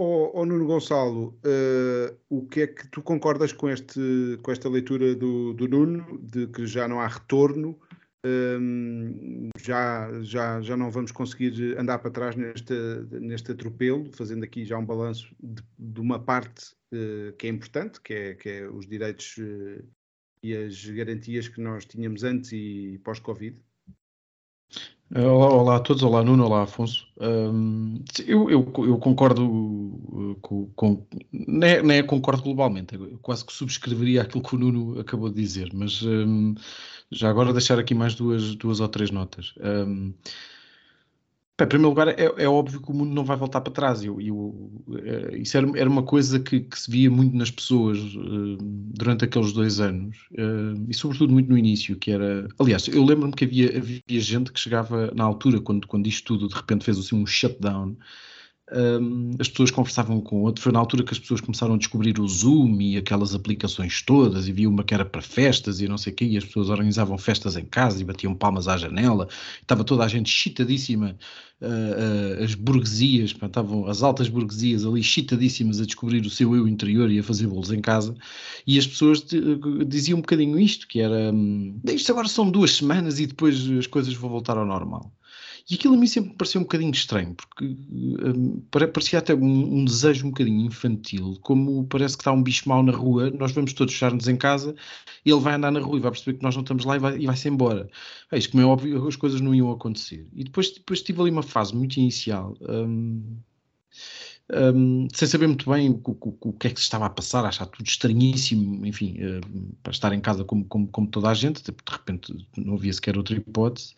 oh, 0.01 0.31
oh, 0.33 0.45
Nuno 0.45 0.65
Gonçalo, 0.67 1.39
uh, 1.45 2.17
o 2.29 2.45
que 2.45 2.61
é 2.61 2.67
que 2.67 2.87
tu 2.89 3.01
concordas 3.01 3.53
com, 3.53 3.69
este, 3.69 4.37
com 4.43 4.51
esta 4.51 4.67
leitura 4.67 5.15
do, 5.15 5.53
do 5.53 5.67
Nuno, 5.69 6.19
de 6.21 6.47
que 6.47 6.67
já 6.67 6.85
não 6.85 6.99
há 6.99 7.07
retorno 7.07 7.79
um, 8.25 9.49
já, 9.57 10.21
já, 10.21 10.61
já 10.61 10.75
não 10.75 10.91
vamos 10.91 11.11
conseguir 11.11 11.77
andar 11.77 11.99
para 11.99 12.11
trás 12.11 12.35
neste, 12.35 12.73
neste 13.11 13.51
atropelo, 13.51 14.11
fazendo 14.11 14.43
aqui 14.43 14.65
já 14.65 14.77
um 14.77 14.85
balanço 14.85 15.33
de, 15.39 15.63
de 15.77 16.01
uma 16.01 16.19
parte 16.19 16.73
uh, 16.93 17.33
que 17.37 17.47
é 17.47 17.49
importante, 17.49 18.01
que 18.01 18.13
é, 18.13 18.35
que 18.35 18.49
é 18.49 18.67
os 18.67 18.87
direitos 18.87 19.37
uh, 19.37 19.87
e 20.43 20.55
as 20.55 20.85
garantias 20.85 21.47
que 21.47 21.61
nós 21.61 21.85
tínhamos 21.85 22.23
antes 22.23 22.51
e 22.51 22.99
pós-Covid. 23.03 23.61
Olá, 25.15 25.51
olá 25.51 25.75
a 25.77 25.79
todos, 25.79 26.03
olá 26.03 26.23
Nuno, 26.23 26.45
olá 26.45 26.61
Afonso. 26.63 27.07
Um, 27.19 27.99
eu, 28.27 28.47
eu, 28.47 28.71
eu, 28.77 28.97
concordo 28.99 29.43
uh, 29.43 30.37
com, 30.39 30.67
com 30.75 31.03
nem, 31.31 31.81
nem 31.81 32.05
concordo 32.05 32.43
globalmente, 32.43 32.93
eu 32.93 33.17
quase 33.19 33.43
que 33.43 33.51
subscreveria 33.51 34.21
aquilo 34.21 34.43
que 34.43 34.53
o 34.53 34.59
Nuno 34.59 34.99
acabou 34.99 35.29
de 35.29 35.41
dizer, 35.41 35.71
mas 35.73 36.03
um, 36.03 36.53
já 37.11 37.27
agora 37.27 37.51
deixar 37.51 37.79
aqui 37.79 37.95
mais 37.95 38.13
duas, 38.13 38.53
duas 38.53 38.79
ou 38.79 38.87
três 38.87 39.09
notas. 39.09 39.55
Um, 39.59 40.13
em 41.65 41.67
primeiro 41.67 41.89
lugar, 41.89 42.07
é, 42.07 42.33
é, 42.37 42.47
óbvio 42.47 42.81
que 42.81 42.89
o 42.89 42.93
mundo 42.93 43.13
não 43.13 43.23
vai 43.23 43.35
voltar 43.35 43.61
para 43.61 43.73
trás. 43.73 44.03
Eu, 44.03 44.19
eu, 44.21 44.71
é, 45.03 45.37
isso 45.37 45.57
era, 45.57 45.67
era, 45.75 45.89
uma 45.89 46.03
coisa 46.03 46.39
que, 46.39 46.61
que, 46.61 46.79
se 46.79 46.89
via 46.89 47.09
muito 47.09 47.35
nas 47.35 47.51
pessoas 47.51 47.97
uh, 47.99 48.57
durante 48.59 49.25
aqueles 49.25 49.51
dois 49.51 49.79
anos, 49.79 50.17
uh, 50.33 50.85
e 50.87 50.93
sobretudo 50.93 51.33
muito 51.33 51.49
no 51.49 51.57
início, 51.57 51.95
que 51.97 52.11
era... 52.11 52.47
Aliás, 52.59 52.87
eu 52.87 53.03
lembro-me 53.03 53.33
que 53.33 53.45
havia, 53.45 53.77
havia 53.77 54.01
gente 54.07 54.51
que 54.51 54.59
chegava 54.59 55.11
na 55.15 55.23
altura, 55.23 55.59
quando, 55.59 55.87
quando 55.87 56.07
isto 56.07 56.25
tudo 56.25 56.47
de 56.47 56.55
repente 56.55 56.85
fez 56.85 56.97
assim 56.97 57.15
um 57.15 57.25
shutdown, 57.25 57.95
as 59.39 59.49
pessoas 59.49 59.71
conversavam 59.71 60.21
com 60.21 60.41
outro. 60.43 60.61
Foi 60.61 60.71
na 60.71 60.79
altura 60.79 61.03
que 61.03 61.13
as 61.13 61.19
pessoas 61.19 61.41
começaram 61.41 61.73
a 61.73 61.77
descobrir 61.77 62.19
o 62.19 62.27
Zoom 62.27 62.79
e 62.79 62.97
aquelas 62.97 63.33
aplicações 63.33 64.01
todas, 64.01 64.47
e 64.47 64.51
havia 64.51 64.69
uma 64.69 64.83
que 64.83 64.93
era 64.93 65.05
para 65.05 65.21
festas 65.21 65.81
e 65.81 65.87
não 65.87 65.97
sei 65.97 66.13
o 66.13 66.15
quê, 66.15 66.25
e 66.25 66.37
as 66.37 66.45
pessoas 66.45 66.69
organizavam 66.69 67.17
festas 67.17 67.55
em 67.57 67.65
casa 67.65 67.99
e 68.01 68.03
batiam 68.03 68.35
palmas 68.35 68.67
à 68.67 68.77
janela, 68.77 69.27
estava 69.61 69.83
toda 69.83 70.03
a 70.03 70.07
gente 70.07 70.29
chitadíssima, 70.29 71.17
uh, 71.61 71.65
uh, 71.65 72.43
as 72.43 72.53
burguesias, 72.53 73.31
estavam 73.31 73.87
as 73.87 74.03
altas 74.03 74.29
burguesias 74.29 74.85
ali 74.85 75.01
chitadíssimas 75.01 75.81
a 75.81 75.85
descobrir 75.85 76.25
o 76.25 76.29
seu 76.29 76.55
eu 76.55 76.67
interior 76.67 77.09
e 77.09 77.19
a 77.19 77.23
fazer 77.23 77.47
bolos 77.47 77.71
em 77.71 77.81
casa, 77.81 78.15
e 78.67 78.77
as 78.77 78.85
pessoas 78.85 79.25
diziam 79.87 80.19
um 80.19 80.21
bocadinho 80.21 80.59
isto, 80.59 80.87
que 80.87 80.99
era, 80.99 81.33
um, 81.33 81.79
isto 81.85 82.11
agora 82.11 82.27
são 82.27 82.49
duas 82.49 82.75
semanas 82.75 83.19
e 83.19 83.25
depois 83.25 83.67
as 83.71 83.87
coisas 83.87 84.13
vão 84.13 84.29
voltar 84.29 84.57
ao 84.57 84.65
normal. 84.65 85.11
E 85.69 85.75
aquilo 85.75 85.93
a 85.93 85.97
mim 85.97 86.07
sempre 86.07 86.33
pareceu 86.33 86.61
um 86.61 86.63
bocadinho 86.63 86.91
estranho, 86.91 87.35
porque 87.35 87.63
um, 87.63 88.59
parecia 88.71 89.19
até 89.19 89.35
um, 89.35 89.79
um, 89.79 89.85
desejo 89.85 90.25
um 90.25 90.29
bocadinho 90.29 90.65
infantil, 90.65 91.37
como 91.41 91.85
parece 91.85 92.17
que 92.17 92.21
está 92.21 92.31
um 92.31 92.41
bicho 92.41 92.67
mau 92.67 92.81
na 92.81 92.91
rua, 92.91 93.29
nós 93.29 93.51
vamos 93.51 93.73
todos 93.73 93.93
fechar-nos 93.93 94.27
em 94.27 94.35
casa, 94.35 94.75
e 95.23 95.31
ele 95.31 95.39
vai 95.39 95.53
andar 95.53 95.71
na 95.71 95.79
rua 95.79 95.97
e 95.97 96.01
vai 96.01 96.09
perceber 96.09 96.37
que 96.39 96.43
nós 96.43 96.55
não 96.55 96.63
estamos 96.63 96.85
lá 96.85 96.95
e 96.95 96.99
vai-se 96.99 97.43
vai 97.43 97.53
embora. 97.53 97.89
É 98.31 98.37
isto, 98.39 98.49
como 98.51 98.63
é 98.63 98.65
óbvio, 98.65 99.07
as 99.07 99.15
coisas 99.15 99.41
não 99.41 99.53
iam 99.53 99.69
acontecer. 99.71 100.27
E 100.33 100.43
depois, 100.43 100.71
depois 100.71 101.03
tive 101.03 101.21
ali 101.21 101.29
uma 101.29 101.43
fase 101.43 101.75
muito 101.75 101.97
inicial. 101.97 102.57
Um, 102.61 103.37
um, 104.51 105.07
sem 105.13 105.27
saber 105.27 105.45
muito 105.45 105.69
bem 105.69 105.91
o, 105.91 106.01
o, 106.03 106.37
o, 106.41 106.53
que 106.53 106.67
é 106.67 106.69
que 106.71 106.79
se 106.79 106.85
estava 106.85 107.05
a 107.05 107.09
passar, 107.09 107.45
achar 107.45 107.67
tudo 107.67 107.85
estranhíssimo, 107.85 108.83
enfim, 108.85 109.17
uh, 109.19 109.75
para 109.83 109.91
estar 109.91 110.11
em 110.13 110.19
casa 110.19 110.43
como, 110.43 110.65
como, 110.65 110.87
como, 110.87 111.07
toda 111.07 111.29
a 111.29 111.33
gente, 111.35 111.61
de 111.61 111.71
repente 111.87 112.47
não 112.57 112.73
havia 112.73 112.91
sequer 112.91 113.15
outra 113.17 113.37
hipótese. 113.37 113.93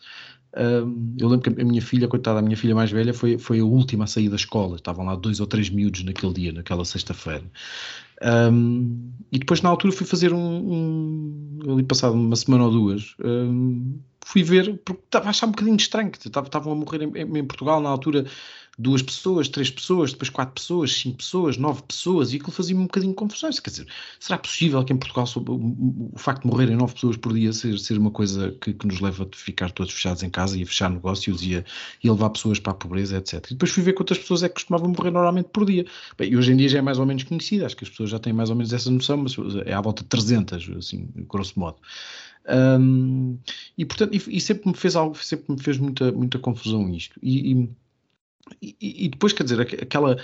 Um, 0.54 1.16
eu 1.18 1.28
lembro 1.28 1.50
que 1.50 1.60
a 1.60 1.64
minha 1.64 1.80
filha, 1.80 2.06
coitada, 2.08 2.38
a 2.38 2.42
minha 2.42 2.56
filha 2.56 2.74
mais 2.74 2.90
velha, 2.90 3.14
foi, 3.14 3.38
foi 3.38 3.60
a 3.60 3.64
última 3.64 4.04
a 4.04 4.06
sair 4.06 4.28
da 4.28 4.36
escola. 4.36 4.76
Estavam 4.76 5.04
lá 5.04 5.14
dois 5.14 5.40
ou 5.40 5.46
três 5.46 5.70
miúdos 5.70 6.04
naquele 6.04 6.32
dia, 6.32 6.52
naquela 6.52 6.84
sexta-feira. 6.84 7.44
Um, 8.22 9.10
e 9.32 9.38
depois, 9.38 9.62
na 9.62 9.68
altura, 9.68 9.92
fui 9.92 10.06
fazer 10.06 10.32
um. 10.32 10.38
um 11.64 11.72
ali 11.72 11.82
passado 11.82 12.14
uma 12.14 12.36
semana 12.36 12.64
ou 12.64 12.70
duas, 12.70 13.16
fui 14.24 14.42
ver, 14.42 14.80
porque 14.84 15.02
estava 15.04 15.26
a 15.26 15.30
achar 15.30 15.46
um 15.46 15.50
bocadinho 15.50 15.76
estranho, 15.76 16.10
que 16.10 16.28
estavam 16.28 16.72
a 16.72 16.76
morrer 16.76 17.02
em, 17.02 17.38
em 17.38 17.44
Portugal 17.44 17.80
na 17.80 17.88
altura 17.88 18.24
duas 18.78 19.02
pessoas, 19.02 19.48
três 19.48 19.70
pessoas, 19.70 20.12
depois 20.12 20.30
quatro 20.30 20.54
pessoas, 20.54 20.92
cinco 20.92 21.18
pessoas, 21.18 21.56
nove 21.56 21.82
pessoas, 21.82 22.32
e 22.32 22.36
aquilo 22.36 22.52
fazia-me 22.52 22.80
um 22.80 22.86
bocadinho 22.86 23.12
de 23.12 23.16
confusão. 23.16 23.50
Quer 23.50 23.70
dizer, 23.70 23.86
será 24.18 24.38
possível 24.38 24.82
que 24.84 24.92
em 24.92 24.96
Portugal 24.96 25.26
o, 25.36 26.18
facto 26.18 26.42
de 26.42 26.48
morrerem 26.48 26.76
nove 26.76 26.94
pessoas 26.94 27.16
por 27.16 27.34
dia 27.34 27.52
ser, 27.52 27.78
ser 27.78 27.98
uma 27.98 28.10
coisa 28.10 28.52
que, 28.60 28.72
que, 28.72 28.86
nos 28.86 29.00
leva 29.00 29.24
a 29.24 29.36
ficar 29.36 29.70
todos 29.70 29.92
fechados 29.92 30.22
em 30.22 30.30
casa 30.30 30.58
e 30.58 30.62
a 30.62 30.66
fechar 30.66 30.90
negócios 30.90 31.42
e 31.42 31.56
a, 31.56 31.64
e 32.02 32.08
a 32.08 32.12
levar 32.12 32.30
pessoas 32.30 32.58
para 32.58 32.72
a 32.72 32.74
pobreza, 32.74 33.18
etc. 33.18 33.46
E 33.46 33.54
depois 33.54 33.70
fui 33.70 33.82
ver 33.82 33.92
quantas 33.92 34.18
pessoas 34.18 34.42
é 34.42 34.48
que 34.48 34.54
costumavam 34.54 34.88
morrer 34.88 35.10
normalmente 35.10 35.50
por 35.52 35.66
dia. 35.66 35.84
Bem, 36.16 36.30
e 36.30 36.36
hoje 36.36 36.52
em 36.52 36.56
dia 36.56 36.68
já 36.68 36.78
é 36.78 36.82
mais 36.82 36.98
ou 36.98 37.04
menos 37.06 37.24
conhecido, 37.24 37.66
acho 37.66 37.76
que 37.76 37.84
as 37.84 37.90
pessoas 37.90 38.10
já 38.10 38.18
têm 38.18 38.32
mais 38.32 38.48
ou 38.48 38.56
menos 38.56 38.72
essa 38.72 38.90
noção, 38.90 39.18
mas 39.18 39.36
é 39.66 39.72
à 39.72 39.80
volta 39.80 40.02
de 40.02 40.08
300, 40.08 40.70
assim, 40.78 41.08
grosso 41.28 41.58
modo. 41.58 41.76
Um, 42.48 43.38
e 43.78 43.84
portanto, 43.84 44.14
e, 44.14 44.36
e, 44.36 44.40
sempre 44.40 44.68
me 44.68 44.76
fez 44.76 44.96
algo, 44.96 45.16
sempre 45.16 45.52
me 45.52 45.62
fez 45.62 45.78
muita, 45.78 46.10
muita 46.10 46.38
confusão 46.38 46.88
isto. 46.90 47.18
E, 47.22 47.52
e, 47.52 47.70
e, 48.60 48.76
e 48.80 49.08
depois, 49.08 49.32
quer 49.32 49.44
dizer, 49.44 49.60
aquela 49.60 50.16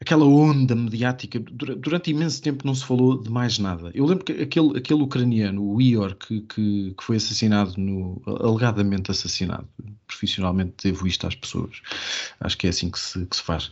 aquela 0.00 0.24
onda 0.24 0.74
mediática, 0.74 1.40
durante 1.40 2.10
imenso 2.10 2.40
tempo 2.40 2.66
não 2.66 2.74
se 2.74 2.84
falou 2.84 3.20
de 3.20 3.30
mais 3.30 3.58
nada. 3.58 3.90
Eu 3.94 4.06
lembro 4.06 4.24
que 4.24 4.32
aquele, 4.32 4.78
aquele 4.78 5.02
ucraniano, 5.02 5.62
o 5.62 5.82
Ior, 5.82 6.14
que, 6.14 6.40
que, 6.42 6.94
que 6.96 7.04
foi 7.04 7.16
assassinado, 7.16 7.74
no, 7.76 8.22
alegadamente 8.26 9.10
assassinado, 9.10 9.66
profissionalmente 10.06 10.74
devo 10.84 11.06
isto 11.06 11.26
às 11.26 11.34
pessoas, 11.34 11.82
acho 12.40 12.56
que 12.56 12.66
é 12.66 12.70
assim 12.70 12.90
que 12.90 12.98
se, 12.98 13.26
que 13.26 13.36
se 13.36 13.42
faz. 13.42 13.70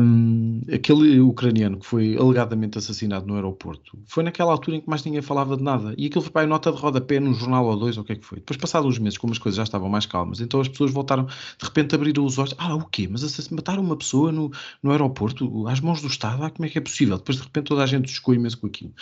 Um, 0.00 0.62
aquele 0.72 1.20
ucraniano 1.20 1.78
que 1.78 1.86
foi 1.86 2.16
alegadamente 2.16 2.78
assassinado 2.78 3.26
no 3.26 3.34
aeroporto, 3.34 3.98
foi 4.06 4.22
naquela 4.22 4.52
altura 4.52 4.76
em 4.76 4.80
que 4.80 4.88
mais 4.88 5.04
ninguém 5.04 5.22
falava 5.22 5.56
de 5.56 5.62
nada, 5.62 5.92
e 5.98 6.06
aquilo 6.06 6.22
foi 6.22 6.30
para 6.30 6.42
a 6.42 6.46
nota 6.46 6.70
de 6.70 6.78
rodapé 6.78 7.18
num 7.18 7.34
jornal 7.34 7.66
ou 7.66 7.76
dois, 7.76 7.96
ou 7.96 8.04
o 8.04 8.06
que 8.06 8.12
é 8.12 8.16
que 8.16 8.24
foi. 8.24 8.38
Depois, 8.38 8.56
passados 8.56 8.88
uns 8.88 8.98
meses, 9.00 9.18
como 9.18 9.32
as 9.32 9.38
coisas 9.38 9.56
já 9.56 9.64
estavam 9.64 9.88
mais 9.88 10.06
calmas, 10.06 10.40
então 10.40 10.60
as 10.60 10.68
pessoas 10.68 10.92
voltaram, 10.92 11.24
de 11.24 11.64
repente 11.64 11.94
abriram 11.96 12.24
os 12.24 12.38
olhos, 12.38 12.54
ah, 12.58 12.76
o 12.76 12.84
quê? 12.84 13.08
Mas 13.10 13.50
mataram 13.50 13.82
uma 13.82 13.96
pessoa 13.96 14.30
no, 14.30 14.52
no 14.82 14.92
aeroporto? 14.92 15.47
Às 15.68 15.80
mãos 15.80 16.00
do 16.00 16.08
Estado, 16.08 16.44
ah, 16.44 16.50
como 16.50 16.66
é 16.66 16.68
que 16.68 16.78
é 16.78 16.80
possível? 16.80 17.18
Depois 17.18 17.38
de 17.38 17.44
repente 17.44 17.66
toda 17.66 17.82
a 17.82 17.86
gente 17.86 18.10
chocou 18.10 18.34
imenso 18.34 18.58
com 18.58 18.66
aquilo. 18.66 18.94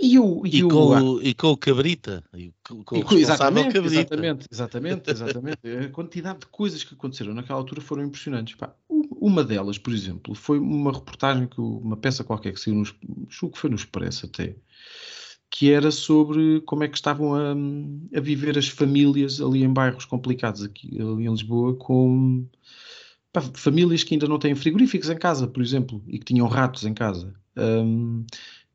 E, 0.00 0.16
eu, 0.16 0.42
e, 0.44 0.56
e, 0.56 0.60
eu, 0.60 0.68
com, 0.68 0.94
ah, 0.94 1.00
e 1.22 1.32
com 1.32 1.48
o 1.48 1.56
Cabrita, 1.56 2.22
e 2.34 2.52
com, 2.66 2.82
com 2.82 2.96
o 2.96 3.18
exatamente, 3.18 3.72
Cabrita. 3.72 4.14
Exatamente, 4.14 4.46
exatamente, 4.50 5.10
exatamente. 5.10 5.58
a 5.68 5.88
quantidade 5.90 6.40
de 6.40 6.46
coisas 6.46 6.82
que 6.82 6.94
aconteceram 6.94 7.32
naquela 7.32 7.58
altura 7.58 7.80
foram 7.80 8.04
impressionantes. 8.04 8.56
Pá, 8.56 8.74
uma 8.88 9.44
delas, 9.44 9.78
por 9.78 9.92
exemplo, 9.92 10.34
foi 10.34 10.58
uma 10.58 10.92
reportagem, 10.92 11.46
que 11.46 11.60
uma 11.60 11.96
peça 11.96 12.24
qualquer 12.24 12.52
que 12.52 12.60
saiu, 12.60 12.74
no, 12.74 12.84
julgo 13.28 13.54
que 13.54 13.60
foi 13.60 13.70
no 13.70 13.76
Expresso 13.76 14.26
até, 14.26 14.56
que 15.50 15.70
era 15.70 15.90
sobre 15.90 16.60
como 16.62 16.82
é 16.82 16.88
que 16.88 16.96
estavam 16.96 17.34
a, 17.34 17.52
a 18.14 18.20
viver 18.20 18.58
as 18.58 18.68
famílias 18.68 19.40
ali 19.40 19.62
em 19.62 19.72
bairros 19.72 20.04
complicados 20.04 20.62
aqui 20.62 21.00
ali 21.00 21.26
em 21.26 21.30
Lisboa 21.30 21.74
com 21.76 22.44
pá, 23.36 23.42
famílias 23.54 24.02
que 24.02 24.14
ainda 24.14 24.26
não 24.26 24.38
têm 24.38 24.54
frigoríficos 24.54 25.10
em 25.10 25.16
casa, 25.16 25.46
por 25.46 25.62
exemplo, 25.62 26.02
e 26.08 26.18
que 26.18 26.24
tinham 26.24 26.46
ratos 26.46 26.84
em 26.84 26.94
casa. 26.94 27.34
Um, 27.56 28.24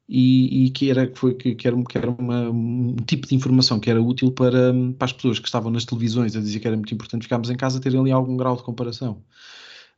e, 0.08 0.66
e, 0.66 0.70
que 0.72 0.90
era, 0.92 1.10
foi, 1.16 1.34
que, 1.36 1.56
que 1.56 1.68
era, 1.68 1.84
que 1.84 1.98
era 1.98 2.10
uma, 2.12 2.50
um 2.50 2.96
tipo 3.08 3.28
de 3.28 3.34
informação 3.34 3.80
que 3.80 3.90
era 3.90 4.02
útil 4.02 4.32
para, 4.32 4.74
para 4.98 5.06
as 5.06 5.14
pessoas 5.14 5.40
que 5.40 5.48
estavam 5.48 5.72
nas 5.72 5.86
televisões 5.86 6.36
a 6.36 6.42
dizer 6.42 6.60
que 6.60 6.68
era 6.68 6.76
muito 6.76 6.94
importante 6.94 7.24
ficarmos 7.24 7.50
em 7.50 7.56
casa 7.56 7.80
terem 7.80 8.00
ali 8.00 8.12
algum 8.12 8.36
grau 8.36 8.58
de 8.58 8.64
comparação. 8.64 9.24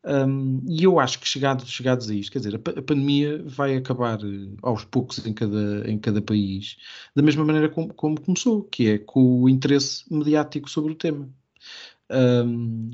Um, 0.05 0.61
e 0.67 0.83
eu 0.83 0.99
acho 0.99 1.19
que 1.19 1.27
chegados, 1.27 1.69
chegados 1.69 2.09
a 2.09 2.13
isto, 2.13 2.31
quer 2.31 2.39
dizer, 2.39 2.55
a, 2.55 2.79
a, 2.79 2.81
pandemia 2.83 3.41
vai 3.45 3.75
acabar 3.75 4.19
eh, 4.21 4.49
aos 4.61 4.83
poucos 4.83 5.25
em 5.25 5.33
cada, 5.33 5.89
em 5.89 5.97
cada 5.97 6.21
país, 6.21 6.77
da 7.15 7.23
mesma 7.23 7.45
maneira 7.45 7.69
como, 7.69 7.93
como 7.93 8.19
começou, 8.19 8.63
que 8.63 8.89
é 8.89 8.97
com 8.97 9.41
o 9.43 9.49
interesse 9.49 10.03
mediático 10.13 10.69
sobre 10.69 10.91
o 10.91 10.95
tema. 10.95 11.29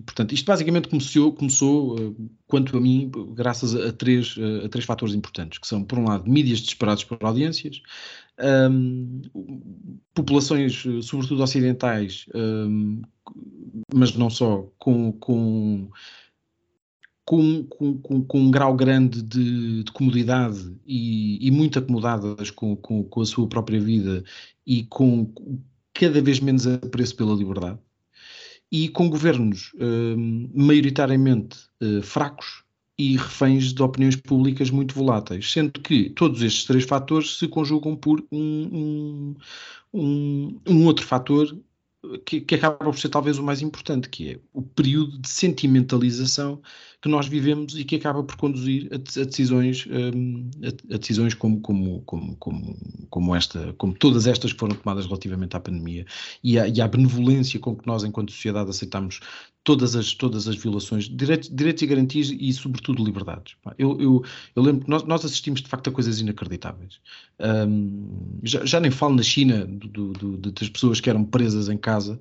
Portanto, 0.06 0.34
isto 0.34 0.46
basicamente 0.46 0.88
começou, 0.88 1.34
começou 1.34 2.00
uh, 2.00 2.30
quanto 2.48 2.78
a 2.78 2.82
mim, 2.82 3.12
graças 3.34 3.76
a, 3.76 3.92
três, 3.92 4.38
uh, 4.38 4.66
a 4.66 4.70
três 4.70 4.86
fatores 4.86 5.14
importantes, 5.14 5.60
que 5.60 5.68
são, 5.68 5.84
por 5.84 6.00
um 6.00 6.06
lado, 6.06 6.30
mídias 6.30 6.62
desesperados 6.62 7.04
por 7.04 7.18
audiências, 7.22 7.82
um, 8.72 9.22
populações, 10.14 10.86
eh, 10.86 11.02
sobretudo 11.02 11.44
ocidentais, 11.44 12.26
um, 12.34 13.02
mas 13.94 14.14
não 14.16 14.30
só, 14.30 14.66
com, 14.78 15.12
com 15.12 15.90
com, 17.26 17.64
com, 17.66 18.24
com, 18.24 18.40
um 18.40 18.50
grau 18.50 18.76
grande 18.76 19.22
de, 19.22 19.84
de 19.84 19.92
comodidade 19.92 20.76
e, 20.84 21.46
e, 21.46 21.52
muito 21.52 21.78
acomodadas 21.78 22.50
com, 22.50 22.76
com, 22.76 23.04
com, 23.04 23.22
a 23.22 23.26
sua 23.26 23.48
própria 23.48 23.80
vida 23.80 24.24
e 24.66 24.84
com 24.86 25.32
cada 25.94 26.20
vez 26.24 26.40
menos 26.40 26.66
apreço 26.66 27.16
pela 27.16 27.36
liberdade 27.36 27.78
e 28.72 28.88
com 28.90 29.10
governos 29.10 29.72
uh, 29.76 30.18
maioritariamente 30.54 31.58
uh, 31.82 32.02
fracos 32.02 32.64
e 32.98 33.16
reféns 33.16 33.74
de 33.74 33.82
opiniões 33.82 34.16
públicas 34.18 34.70
muito 34.70 34.94
voláteis, 34.94 35.52
sendo 35.52 35.80
que 35.80 36.10
todos 36.10 36.42
estes 36.42 36.66
três 36.66 36.84
fatores 36.84 37.38
se 37.38 37.48
conjugam 37.48 37.96
por 37.96 38.22
um, 38.30 38.36
um, 38.74 39.36
um, 39.94 40.60
um 40.68 40.86
outro 40.86 41.06
fator 41.06 41.58
que, 42.26 42.42
que, 42.42 42.56
acaba 42.56 42.78
por 42.78 42.98
ser 42.98 43.10
talvez 43.10 43.38
o 43.38 43.44
mais 43.44 43.62
importante, 43.62 44.10
que 44.10 44.32
é 44.32 44.40
o 44.54 44.62
período 44.62 45.18
de 45.18 45.30
sentimentalização 45.30 46.62
que 47.02 47.08
nós 47.08 47.28
vivemos 47.28 47.78
e 47.78 47.86
que 47.86 47.96
acaba 47.96 48.22
por 48.24 48.36
conduzir 48.36 48.90
a, 48.92 48.96
a 48.96 49.24
decisões, 49.24 49.88
um, 49.88 50.50
a, 50.64 50.96
a, 50.96 50.98
decisões 50.98 51.34
como, 51.34 51.62
como, 51.62 52.02
como, 52.02 52.36
como, 52.36 52.78
como 53.10 53.36
esta, 53.36 53.74
como 53.78 53.94
todas 53.94 54.28
estas 54.28 54.52
que 54.52 54.60
foram 54.60 54.76
tomadas 54.76 55.06
relativamente 55.06 55.56
à 55.56 55.60
pandemia 55.60 56.06
e, 56.44 56.60
à, 56.60 56.68
e 56.68 56.82
à 56.82 56.88
benevolência 56.88 57.60
com 57.60 57.76
que 57.76 57.88
nós, 57.88 58.04
enquanto 58.04 58.32
sociedade, 58.32 58.70
aceitamos 58.70 59.22
todas 59.64 59.96
as, 59.96 60.14
todas 60.14 60.48
as 60.48 60.58
violações, 60.58 61.08
direitos, 61.08 61.50
direitos 61.50 61.84
e 61.84 61.88
garantias 61.88 62.32
e, 62.38 62.52
sobretudo, 62.52 63.04
liberdades. 63.04 63.56
Eu, 63.78 64.00
eu, 64.02 64.24
eu 64.56 64.64
lembro 64.64 64.84
que 64.84 64.90
nós, 64.90 65.04
nós, 65.04 65.24
assistimos, 65.24 65.62
de 65.62 65.70
facto, 65.70 65.90
a 65.90 65.94
coisas 65.94 66.20
inacreditáveis. 66.20 67.00
Um, 67.40 68.40
já, 68.44 68.66
já, 68.66 68.80
nem 68.80 68.92
falo 68.92 69.16
na 69.16 69.24
China 69.24 69.66
do, 69.66 69.88
do, 69.88 70.38
do, 70.38 70.52
das 70.52 70.68
pessoas 70.70 71.00
que 71.00 71.10
eram 71.10 71.24
presas 71.24 71.70
em 71.70 71.78
casa. 71.78 72.20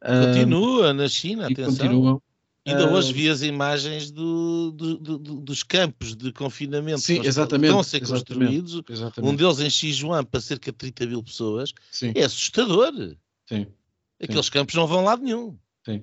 Continua 0.00 0.90
um, 0.90 0.94
na 0.94 1.08
China, 1.08 1.46
atenção. 1.46 1.88
Continuam. 1.88 2.22
Ainda 2.66 2.90
uh, 2.90 2.92
hoje 2.92 3.12
vi 3.12 3.28
as 3.28 3.42
imagens 3.42 4.10
do, 4.10 4.70
do, 4.72 4.96
do, 4.98 5.18
dos 5.18 5.62
campos 5.62 6.14
de 6.14 6.30
confinamento 6.30 7.00
sim, 7.00 7.20
exatamente, 7.24 7.68
estão 7.68 7.80
a 7.80 7.84
ser 7.84 8.00
construídos. 8.06 8.82
Exatamente. 8.88 9.32
Um 9.32 9.34
deles 9.34 9.60
em 9.60 9.70
Sichuan 9.70 10.24
para 10.24 10.40
cerca 10.40 10.70
de 10.70 10.76
30 10.76 11.06
mil 11.06 11.22
pessoas. 11.22 11.72
Sim. 11.90 12.12
É 12.14 12.24
assustador. 12.24 12.92
Sim. 13.48 13.66
Aqueles 14.22 14.46
sim. 14.46 14.52
campos 14.52 14.74
não 14.74 14.86
vão 14.86 15.04
lá 15.04 15.16
nenhum. 15.16 15.56
Sim. 15.86 16.02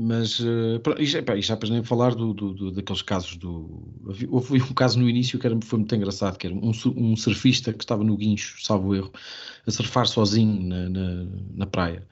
Mas, 0.00 0.40
uh, 0.40 0.80
e, 0.98 1.06
já, 1.06 1.22
pá, 1.22 1.36
e 1.36 1.42
já 1.42 1.56
para 1.56 1.68
nem 1.68 1.82
falar 1.82 2.14
do, 2.14 2.32
do, 2.32 2.54
do, 2.54 2.70
daqueles 2.70 3.02
casos 3.02 3.36
do. 3.36 3.92
Houve 4.30 4.62
um 4.62 4.74
caso 4.74 4.98
no 4.98 5.08
início 5.08 5.38
que 5.38 5.46
era, 5.46 5.60
foi 5.60 5.80
muito 5.80 5.94
engraçado, 5.94 6.38
que 6.38 6.46
era 6.46 6.54
um, 6.54 6.72
um 6.96 7.16
surfista 7.16 7.72
que 7.72 7.82
estava 7.82 8.02
no 8.02 8.16
guincho, 8.16 8.64
salvo 8.64 8.94
erro, 8.94 9.12
a 9.66 9.70
surfar 9.70 10.06
sozinho 10.06 10.62
na, 10.62 10.88
na, 10.88 11.26
na 11.54 11.66
praia 11.66 12.06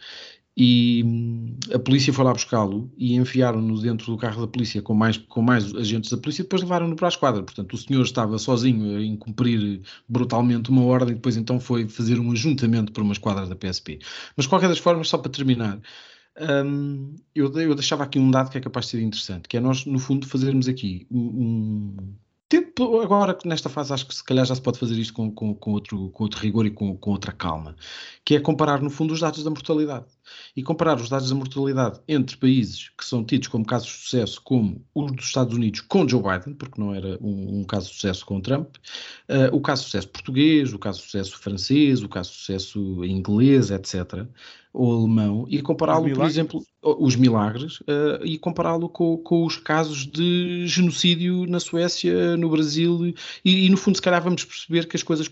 e 0.63 1.03
hum, 1.03 1.57
a 1.75 1.79
polícia 1.79 2.13
foi 2.13 2.23
lá 2.23 2.35
buscá-lo 2.35 2.93
e 2.99 3.15
enfiaram-no 3.17 3.81
dentro 3.81 4.13
do 4.13 4.19
carro 4.19 4.43
da 4.43 4.47
polícia 4.47 4.83
com 4.83 4.93
mais, 4.93 5.17
com 5.17 5.41
mais 5.41 5.75
agentes 5.75 6.11
da 6.11 6.19
polícia 6.19 6.43
e 6.43 6.45
depois 6.45 6.61
levaram-no 6.61 6.95
para 6.95 7.09
a 7.09 7.09
esquadra. 7.09 7.43
Portanto, 7.43 7.73
o 7.73 7.79
senhor 7.79 8.03
estava 8.03 8.37
sozinho 8.37 8.99
a 8.99 9.03
incumprir 9.03 9.81
brutalmente 10.07 10.69
uma 10.69 10.85
ordem 10.85 11.13
e 11.13 11.15
depois 11.15 11.39
então 11.39 11.59
foi 11.59 11.89
fazer 11.89 12.21
um 12.21 12.31
ajuntamento 12.31 12.93
para 12.93 13.03
uma 13.03 13.15
esquadra 13.15 13.47
da 13.47 13.57
PSP. 13.57 14.01
Mas, 14.37 14.45
de 14.45 14.51
qualquer 14.51 14.69
das 14.69 14.77
formas, 14.77 15.09
só 15.09 15.17
para 15.17 15.31
terminar, 15.31 15.81
um, 16.39 17.17
eu, 17.35 17.51
eu 17.59 17.75
deixava 17.75 18.05
aqui 18.05 18.19
um 18.19 18.31
dado 18.31 18.51
que 18.51 18.59
é 18.59 18.61
capaz 18.61 18.85
de 18.85 18.91
ser 18.91 19.01
interessante, 19.01 19.49
que 19.49 19.57
é 19.57 19.61
nós, 19.61 19.87
no 19.87 19.99
fundo, 19.99 20.27
fazermos 20.27 20.69
aqui 20.69 21.07
um, 21.11 21.97
agora, 23.03 23.39
nesta 23.45 23.69
fase, 23.69 23.93
acho 23.93 24.07
que 24.07 24.15
se 24.15 24.25
calhar 24.25 24.45
já 24.45 24.55
se 24.55 24.61
pode 24.63 24.79
fazer 24.79 24.99
isto 24.99 25.13
com, 25.13 25.31
com, 25.31 25.55
com 25.55 25.73
outro, 25.73 26.11
com 26.11 26.25
outro 26.25 26.41
rigor 26.41 26.67
e 26.67 26.71
com, 26.71 26.97
com 26.97 27.11
outra 27.11 27.31
calma, 27.33 27.77
que 28.25 28.35
é 28.35 28.41
comparar, 28.41 28.81
no 28.81 28.91
fundo, 28.91 29.15
os 29.15 29.21
dados 29.21 29.45
da 29.45 29.51
mortalidade. 29.51 30.07
E 30.57 30.63
comparar 30.63 30.97
os 30.97 31.09
dados 31.09 31.29
da 31.29 31.35
mortalidade 31.35 32.01
entre 32.09 32.37
países 32.37 32.91
que 32.97 33.05
são 33.05 33.25
tidos 33.25 33.49
como 33.49 33.65
casos 33.65 33.89
de 33.89 33.95
sucesso, 33.95 34.41
como 34.43 34.85
os 34.95 35.13
dos 35.13 35.27
Estados 35.27 35.55
Unidos 35.55 35.81
com 35.83 36.09
Joe 36.09 36.23
Biden, 36.23 36.55
porque 36.55 36.81
não 36.81 36.95
era 36.95 37.19
um, 37.21 37.61
um 37.61 37.65
caso 37.65 37.89
de 37.89 37.95
sucesso 37.95 38.27
com 38.27 38.41
Trump, 38.41 38.77
uh, 39.29 39.55
o 39.55 39.61
caso 39.61 39.83
de 39.83 39.87
sucesso 39.87 40.09
português, 40.09 40.73
o 40.73 40.79
caso 40.79 40.99
de 40.99 41.05
sucesso 41.05 41.39
francês, 41.39 42.03
o 42.03 42.09
caso 42.09 42.31
de 42.31 42.37
sucesso 42.37 43.05
inglês, 43.05 43.71
etc., 43.71 44.27
ou 44.73 45.01
alemão, 45.01 45.47
e 45.49 45.61
compará-lo, 45.61 46.13
por 46.13 46.25
exemplo, 46.25 46.65
os 46.83 47.15
milagres, 47.15 47.81
uh, 47.81 48.25
e 48.25 48.39
compará-lo 48.39 48.89
com, 48.89 49.19
com, 49.19 49.45
os 49.45 49.59
casos 49.59 50.07
de 50.07 50.67
genocídio 50.67 51.45
na 51.47 51.61
Suécia, 51.61 52.39
no 52.39 52.49
Brasil, 52.49 53.15
e, 53.45 53.67
e, 53.67 53.69
no 53.69 53.77
fundo, 53.77 53.97
se 53.97 54.03
calhar 54.03 54.23
vamos 54.23 54.45
perceber 54.45 54.87
que 54.87 54.97
as 54.97 55.03
coisas 55.03 55.31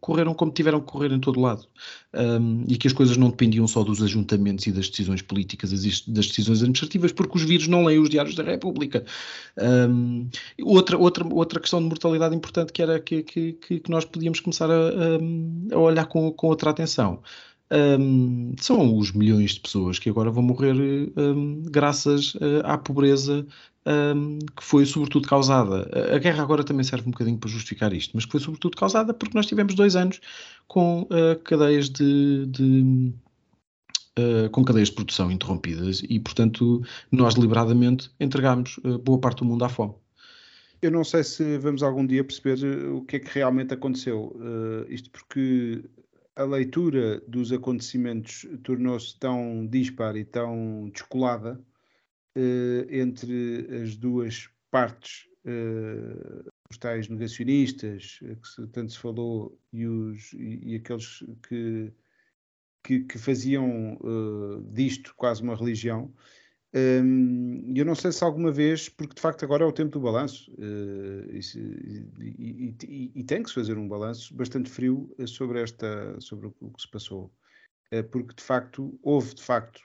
correram 0.00 0.34
como 0.34 0.50
tiveram 0.50 0.80
que 0.80 0.86
correr 0.86 1.12
em 1.12 1.20
todo 1.20 1.40
lado, 1.40 1.68
um, 2.14 2.64
e 2.66 2.76
que 2.76 2.88
as 2.88 2.92
coisas 2.92 3.16
não 3.16 3.30
dependiam 3.30 3.66
só 3.68 3.84
dos 3.84 4.02
ajuntamentos 4.02 4.66
e 4.66 4.72
das 4.72 4.88
decisões 4.88 5.22
políticas, 5.22 5.70
das 5.70 6.26
decisões 6.26 6.58
administrativas, 6.58 7.12
porque 7.12 7.36
os 7.36 7.44
vírus 7.44 7.68
não 7.68 7.84
leem 7.84 8.00
os 8.00 8.10
diários 8.10 8.34
da 8.34 8.42
República. 8.42 9.04
Um, 9.88 10.28
outra, 10.62 10.98
outra, 10.98 11.24
outra 11.32 11.60
questão 11.60 11.80
de 11.80 11.86
mortalidade 11.86 12.34
importante 12.34 12.72
que 12.72 12.82
era 12.82 12.98
que, 12.98 13.22
que, 13.22 13.52
que 13.52 13.82
nós 13.88 14.04
podíamos 14.04 14.40
começar 14.40 14.68
a, 14.68 14.90
a, 15.72 15.78
olhar 15.78 16.06
com, 16.06 16.32
com 16.32 16.48
outra 16.48 16.70
atenção 16.70 17.22
um, 17.72 18.54
são 18.60 18.98
os 18.98 19.12
milhões 19.12 19.52
de 19.52 19.60
pessoas 19.60 19.98
que 19.98 20.10
agora 20.10 20.30
vão 20.30 20.42
morrer 20.42 20.74
um, 21.16 21.62
graças 21.62 22.34
uh, 22.34 22.60
à 22.64 22.76
pobreza 22.76 23.46
um, 23.86 24.38
que 24.38 24.62
foi 24.62 24.84
sobretudo 24.84 25.26
causada. 25.26 25.88
A 26.14 26.18
guerra 26.18 26.42
agora 26.42 26.62
também 26.62 26.84
serve 26.84 27.08
um 27.08 27.12
bocadinho 27.12 27.38
para 27.38 27.50
justificar 27.50 27.92
isto, 27.92 28.12
mas 28.14 28.24
que 28.24 28.32
foi 28.32 28.40
sobretudo 28.40 28.76
causada 28.76 29.14
porque 29.14 29.36
nós 29.36 29.46
tivemos 29.46 29.74
dois 29.74 29.96
anos 29.96 30.20
com 30.68 31.02
uh, 31.02 31.38
cadeias 31.44 31.88
de, 31.88 32.46
de 32.46 33.12
Uh, 34.18 34.50
com 34.50 34.62
cadeias 34.62 34.90
de 34.90 34.94
produção 34.94 35.32
interrompidas 35.32 36.02
e, 36.06 36.20
portanto, 36.20 36.82
nós 37.10 37.32
deliberadamente 37.32 38.10
entregámos 38.20 38.76
uh, 38.84 38.98
boa 38.98 39.18
parte 39.18 39.38
do 39.38 39.46
mundo 39.46 39.64
à 39.64 39.70
fome. 39.70 39.94
Eu 40.82 40.90
não 40.90 41.02
sei 41.02 41.24
se 41.24 41.56
vamos 41.56 41.82
algum 41.82 42.06
dia 42.06 42.22
perceber 42.22 42.62
o 42.88 43.00
que 43.06 43.16
é 43.16 43.18
que 43.20 43.30
realmente 43.32 43.72
aconteceu. 43.72 44.36
Uh, 44.36 44.84
isto 44.92 45.08
porque 45.08 45.82
a 46.34 46.44
leitura 46.44 47.20
dos 47.28 47.52
acontecimentos 47.52 48.46
tornou-se 48.62 49.18
tão 49.18 49.66
dispar 49.66 50.16
e 50.16 50.24
tão 50.24 50.88
descolada 50.90 51.62
eh, 52.34 52.86
entre 52.90 53.82
as 53.82 53.96
duas 53.96 54.48
partes, 54.70 55.28
eh, 55.44 56.50
os 56.70 56.78
tais 56.78 57.08
negacionistas, 57.08 58.18
eh, 58.22 58.36
que 58.36 58.48
se, 58.48 58.66
tanto 58.68 58.92
se 58.92 58.98
falou, 58.98 59.58
e, 59.72 59.86
os, 59.86 60.32
e, 60.32 60.72
e 60.72 60.74
aqueles 60.76 61.22
que, 61.46 61.92
que, 62.82 63.00
que 63.04 63.18
faziam 63.18 63.98
disto 64.72 65.14
quase 65.16 65.42
uma 65.42 65.54
religião, 65.54 66.12
eu 66.74 67.84
não 67.84 67.94
sei 67.94 68.12
se 68.12 68.24
alguma 68.24 68.50
vez, 68.50 68.88
porque 68.88 69.14
de 69.14 69.20
facto 69.20 69.44
agora 69.44 69.62
é 69.62 69.66
o 69.66 69.72
tempo 69.72 69.90
do 69.90 70.00
balanço 70.00 70.50
uh, 70.52 71.30
e, 71.30 71.40
e, 72.38 73.12
e, 73.14 73.24
tem 73.24 73.42
que 73.42 73.50
se 73.50 73.54
fazer 73.54 73.76
um 73.76 73.86
balanço 73.86 74.34
bastante 74.34 74.70
frio 74.70 75.14
eh, 75.18 75.26
sobre, 75.26 75.60
esta, 75.60 76.18
sobre 76.18 76.46
o 76.46 76.70
que 76.70 76.80
se 76.80 76.90
passou, 76.90 77.30
uh, 77.92 78.04
porque 78.10 78.34
de 78.34 78.42
facto 78.42 78.98
houve 79.02 79.34
de 79.34 79.42
facto 79.42 79.82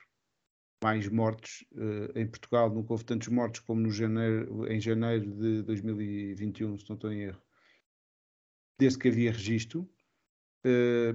mais 0.82 1.08
mortes 1.08 1.66
em 2.14 2.24
Portugal, 2.24 2.72
nunca 2.72 2.92
houve 2.92 3.04
tantos 3.04 3.26
mortos 3.26 3.58
como 3.58 3.80
no 3.80 3.90
janeiro, 3.90 4.64
em 4.70 4.80
janeiro 4.80 5.28
de 5.32 5.62
2021, 5.64 6.78
se 6.78 6.88
não 6.88 6.94
estou 6.94 7.12
em 7.12 7.22
erro, 7.22 7.42
desde 8.78 8.96
que 8.96 9.08
havia 9.08 9.32
registro, 9.32 9.90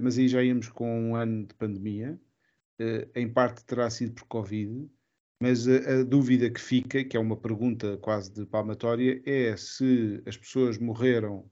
mas 0.02 0.18
aí 0.18 0.28
já 0.28 0.42
íamos 0.42 0.68
com 0.68 1.08
um 1.08 1.16
ano 1.16 1.46
de 1.46 1.54
pandemia, 1.54 2.20
em 3.14 3.26
parte 3.32 3.64
terá 3.64 3.88
sido 3.88 4.12
por 4.12 4.24
Covid 4.24 4.86
mas 5.44 5.68
a, 5.68 6.00
a, 6.00 6.02
dúvida 6.02 6.48
que 6.48 6.60
fica, 6.60 7.04
que 7.04 7.18
é 7.18 7.20
uma 7.20 7.36
pergunta 7.36 7.98
quase 7.98 8.32
de 8.32 8.46
palmatória, 8.46 9.20
é 9.26 9.54
se 9.58 10.22
as 10.26 10.38
pessoas 10.38 10.78
morreram 10.78 11.50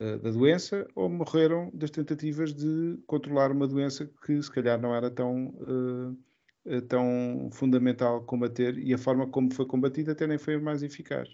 uh, 0.00 0.18
da 0.18 0.30
doença 0.30 0.88
ou 0.94 1.10
morreram 1.10 1.70
das 1.74 1.90
tentativas 1.90 2.54
de 2.54 2.98
controlar 3.06 3.52
uma 3.52 3.68
doença 3.68 4.10
que 4.24 4.42
se 4.42 4.50
calhar 4.50 4.80
não 4.80 4.94
era 4.94 5.10
tão, 5.10 5.48
uh, 5.48 6.82
tão 6.88 7.50
fundamental 7.52 8.24
combater 8.24 8.78
e 8.78 8.94
a 8.94 8.98
forma 8.98 9.26
como 9.28 9.52
foi 9.52 9.66
combatida 9.66 10.12
até 10.12 10.26
nem 10.26 10.38
foi 10.38 10.56
mais 10.58 10.82
eficaz. 10.82 11.28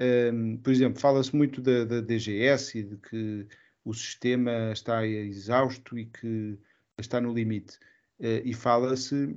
Um, 0.00 0.56
por 0.56 0.72
exemplo, 0.72 0.98
fala-se 0.98 1.36
muito 1.36 1.60
da, 1.60 1.84
da 1.84 2.00
DGS 2.00 2.78
e 2.78 2.84
de 2.84 2.96
que 2.96 3.46
o 3.84 3.92
sistema 3.92 4.72
está 4.72 5.06
exausto 5.06 5.98
e 5.98 6.06
que 6.06 6.58
está 6.98 7.20
no 7.20 7.34
limite. 7.34 7.76
Uh, 8.18 8.40
e 8.42 8.54
fala-se 8.54 9.36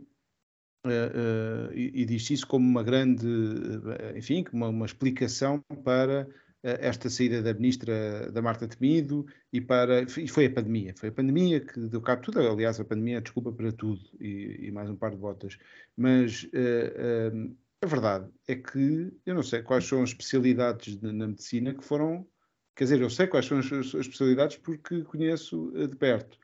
Uh, 0.87 1.73
e, 1.73 2.01
e 2.01 2.05
diz 2.05 2.29
isso 2.29 2.47
como 2.47 2.67
uma 2.67 2.83
grande, 2.83 3.27
uh, 3.27 4.17
enfim, 4.17 4.45
uma, 4.51 4.69
uma 4.69 4.85
explicação 4.85 5.61
para 5.83 6.27
esta 6.63 7.09
saída 7.09 7.41
da 7.41 7.53
ministra 7.53 8.29
da 8.31 8.41
Marta 8.41 8.67
Temido 8.67 9.25
e 9.53 9.61
para 9.61 10.01
e 10.01 10.27
foi 10.27 10.47
a 10.47 10.49
pandemia, 10.49 10.93
foi 10.97 11.09
a 11.09 11.11
pandemia 11.11 11.61
que 11.61 11.79
deu 11.87 12.01
cabo 12.01 12.21
de 12.21 12.25
tudo, 12.25 12.39
aliás 12.41 12.77
a 12.79 12.83
pandemia 12.83 13.19
é 13.19 13.21
desculpa 13.21 13.53
para 13.53 13.71
tudo 13.71 14.01
e, 14.19 14.65
e 14.65 14.71
mais 14.71 14.89
um 14.89 14.95
par 14.95 15.11
de 15.11 15.17
botas, 15.17 15.57
mas 15.95 16.49
a 17.81 17.85
verdade 17.85 18.27
é 18.47 18.55
que 18.55 19.13
eu 19.25 19.35
não 19.35 19.43
sei 19.43 19.61
quais 19.61 19.85
são 19.85 20.01
as 20.01 20.09
especialidades 20.09 20.97
de, 20.97 21.13
na 21.13 21.27
medicina 21.27 21.73
que 21.73 21.85
foram, 21.85 22.27
quer 22.75 22.85
dizer, 22.85 23.01
eu 23.01 23.09
sei 23.09 23.27
quais 23.27 23.45
são 23.45 23.59
as, 23.59 23.71
as 23.71 23.93
especialidades 23.93 24.57
porque 24.57 25.03
conheço 25.03 25.71
de 25.71 25.95
perto, 25.95 26.37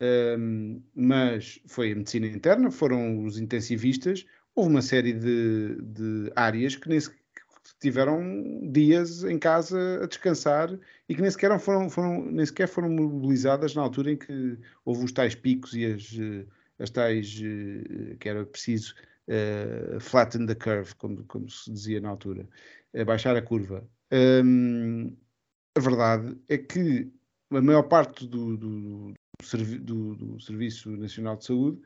um, 0.00 0.82
mas 0.94 1.60
foi 1.66 1.92
a 1.92 1.96
medicina 1.96 2.26
interna, 2.26 2.70
foram 2.70 3.24
os 3.24 3.38
intensivistas, 3.38 4.24
houve 4.54 4.70
uma 4.70 4.82
série 4.82 5.12
de, 5.12 5.76
de 5.82 6.32
áreas 6.36 6.76
que 6.76 6.88
nem 6.88 6.98
tiveram 7.80 8.60
dias 8.72 9.24
em 9.24 9.38
casa 9.38 10.02
a 10.02 10.06
descansar 10.06 10.76
e 11.08 11.14
que 11.14 11.20
nem 11.20 11.30
sequer 11.30 11.58
foram, 11.60 11.88
foram, 11.88 12.24
nem 12.24 12.44
sequer 12.44 12.68
foram 12.68 12.90
mobilizadas 12.90 13.74
na 13.74 13.82
altura 13.82 14.12
em 14.12 14.16
que 14.16 14.58
houve 14.84 15.04
os 15.04 15.12
tais 15.12 15.34
picos 15.34 15.74
e 15.74 15.84
as, 15.84 16.16
eh, 16.18 16.46
as 16.78 16.90
tais 16.90 17.40
eh, 17.40 18.16
que 18.18 18.28
era 18.28 18.44
preciso 18.44 18.94
uh, 19.28 20.00
flatten 20.00 20.46
the 20.46 20.54
curve, 20.54 20.94
como, 20.96 21.24
como 21.24 21.48
se 21.48 21.70
dizia 21.70 22.00
na 22.00 22.08
altura, 22.08 22.48
baixar 23.06 23.36
a 23.36 23.42
curva. 23.42 23.86
Um, 24.10 25.16
a 25.76 25.80
verdade 25.80 26.36
é 26.48 26.58
que 26.58 27.12
a 27.50 27.60
maior 27.60 27.84
parte 27.84 28.26
do, 28.26 28.56
do, 28.56 29.14
do, 29.80 30.14
do, 30.14 30.40
Serviço 30.40 30.90
Nacional 30.90 31.36
de 31.36 31.44
Saúde 31.44 31.80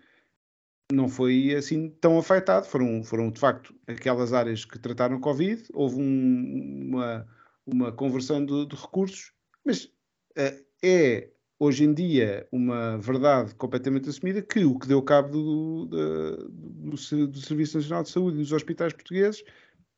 não 0.91 1.09
foi 1.09 1.55
assim 1.55 1.91
tão 2.01 2.19
afetado. 2.19 2.67
Foram, 2.67 3.03
foram 3.03 3.31
de 3.31 3.41
facto 3.41 3.75
aquelas 3.87 4.33
áreas 4.33 4.65
que 4.65 4.79
trataram 4.79 5.21
Covid, 5.21 5.62
houve 5.73 5.97
um, 5.97 6.88
uma, 6.88 7.27
uma 7.67 7.93
conversão 7.93 8.45
de, 8.45 8.67
de 8.67 8.77
recursos, 8.77 9.33
mas 9.65 9.85
uh, 9.85 10.65
é 10.83 11.31
hoje 11.59 11.85
em 11.85 11.95
dia 11.95 12.47
uma 12.51 12.99
verdade 12.99 13.55
completamente 13.55 14.09
assumida 14.09 14.43
que 14.43 14.65
o 14.65 14.79
que 14.79 14.88
deu 14.88 15.01
cabo 15.01 15.31
do, 15.31 15.87
do, 15.87 16.49
do, 16.49 17.27
do 17.29 17.41
Serviço 17.41 17.79
Nacional 17.79 18.03
de 18.03 18.11
Saúde 18.11 18.37
e 18.38 18.41
dos 18.41 18.53
hospitais 18.53 18.93
portugueses 18.93 19.45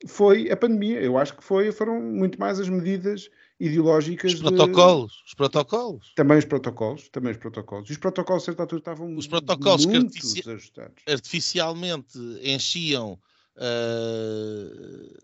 foi 0.06 0.50
a 0.50 0.56
pandemia. 0.56 1.00
Eu 1.00 1.16
acho 1.16 1.36
que 1.36 1.42
foi, 1.42 1.72
foram 1.72 2.00
muito 2.00 2.38
mais 2.38 2.60
as 2.60 2.68
medidas 2.68 3.30
ideológicas. 3.58 4.34
Os 4.34 4.40
protocolos, 4.40 5.12
de... 5.12 5.24
os 5.26 5.34
protocolos. 5.34 6.12
Também 6.14 6.38
os 6.38 6.44
protocolos, 6.44 7.08
também 7.08 7.32
os 7.32 7.38
protocolos. 7.38 7.88
E 7.88 7.92
os 7.92 7.98
protocolos, 7.98 8.42
a 8.42 8.46
certa 8.46 8.62
altura, 8.62 8.80
estavam 8.80 9.16
os 9.16 9.26
protocolos 9.26 9.86
muito 9.86 10.12
que 10.12 10.18
artifici... 10.18 10.50
ajustados. 10.50 11.02
artificialmente 11.08 12.18
enchiam 12.42 13.18
uh, 13.56 15.18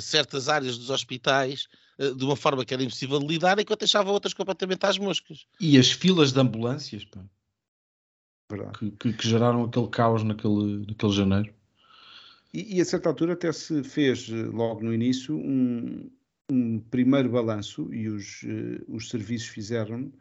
certas 0.00 0.48
áreas 0.48 0.78
dos 0.78 0.90
hospitais 0.90 1.66
uh, 1.98 2.14
de 2.14 2.24
uma 2.24 2.36
forma 2.36 2.64
que 2.64 2.72
era 2.72 2.82
impossível 2.82 3.18
de 3.18 3.26
lidar, 3.26 3.58
enquanto 3.58 3.80
deixavam 3.80 4.12
outras 4.12 4.34
completamente 4.34 4.84
às 4.86 4.98
moscas. 4.98 5.46
E 5.60 5.76
as 5.78 5.90
filas 5.90 6.32
de 6.32 6.40
ambulâncias, 6.40 7.04
pá. 7.04 7.20
Que, 8.78 8.90
que, 8.92 9.12
que, 9.12 9.28
geraram 9.28 9.64
aquele 9.64 9.88
caos 9.88 10.24
naquele, 10.24 10.86
naquele 10.86 11.12
janeiro. 11.12 11.52
E, 12.54 12.78
e, 12.78 12.80
a 12.80 12.84
certa 12.86 13.10
altura 13.10 13.34
até 13.34 13.52
se 13.52 13.84
fez, 13.84 14.26
eh, 14.30 14.46
logo 14.46 14.82
no 14.82 14.94
início, 14.94 15.36
um, 15.36 16.10
um 16.50 16.80
primeiro 16.80 17.30
balanço, 17.30 17.92
e 17.92 18.08
os, 18.08 18.42
uh, 18.42 18.84
os 18.88 19.08
serviços 19.08 19.48
fizeram, 19.48 20.12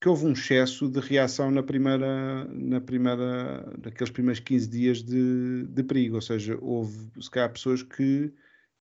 que 0.00 0.08
houve 0.08 0.26
um 0.26 0.32
excesso 0.32 0.88
de 0.88 1.00
reação 1.00 1.50
na 1.50 1.62
primeira, 1.62 2.44
na 2.46 2.80
primeira, 2.80 3.76
naqueles 3.82 4.10
primeiros 4.10 4.40
15 4.40 4.68
dias 4.68 5.02
de, 5.02 5.66
de 5.68 5.82
perigo, 5.82 6.16
ou 6.16 6.22
seja, 6.22 6.56
houve 6.60 7.10
se 7.20 7.30
calhar 7.30 7.52
pessoas 7.52 7.82
que 7.82 8.32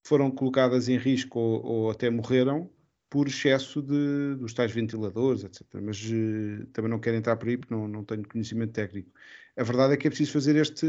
foram 0.04 0.30
colocadas 0.30 0.88
em 0.88 0.98
risco 0.98 1.38
ou, 1.38 1.64
ou 1.64 1.90
até 1.90 2.10
morreram 2.10 2.70
por 3.08 3.28
excesso 3.28 3.80
de, 3.82 4.36
dos 4.36 4.52
tais 4.52 4.72
ventiladores, 4.72 5.44
etc. 5.44 5.62
Mas 5.82 6.02
uh, 6.04 6.66
também 6.72 6.90
não 6.90 7.00
quero 7.00 7.16
entrar 7.16 7.36
por 7.36 7.48
aí 7.48 7.56
porque 7.56 7.74
não, 7.74 7.88
não 7.88 8.04
tenho 8.04 8.28
conhecimento 8.28 8.72
técnico. 8.72 9.10
A 9.56 9.62
verdade 9.62 9.94
é 9.94 9.96
que 9.96 10.06
é 10.06 10.10
preciso 10.10 10.32
fazer 10.32 10.56
este, 10.56 10.86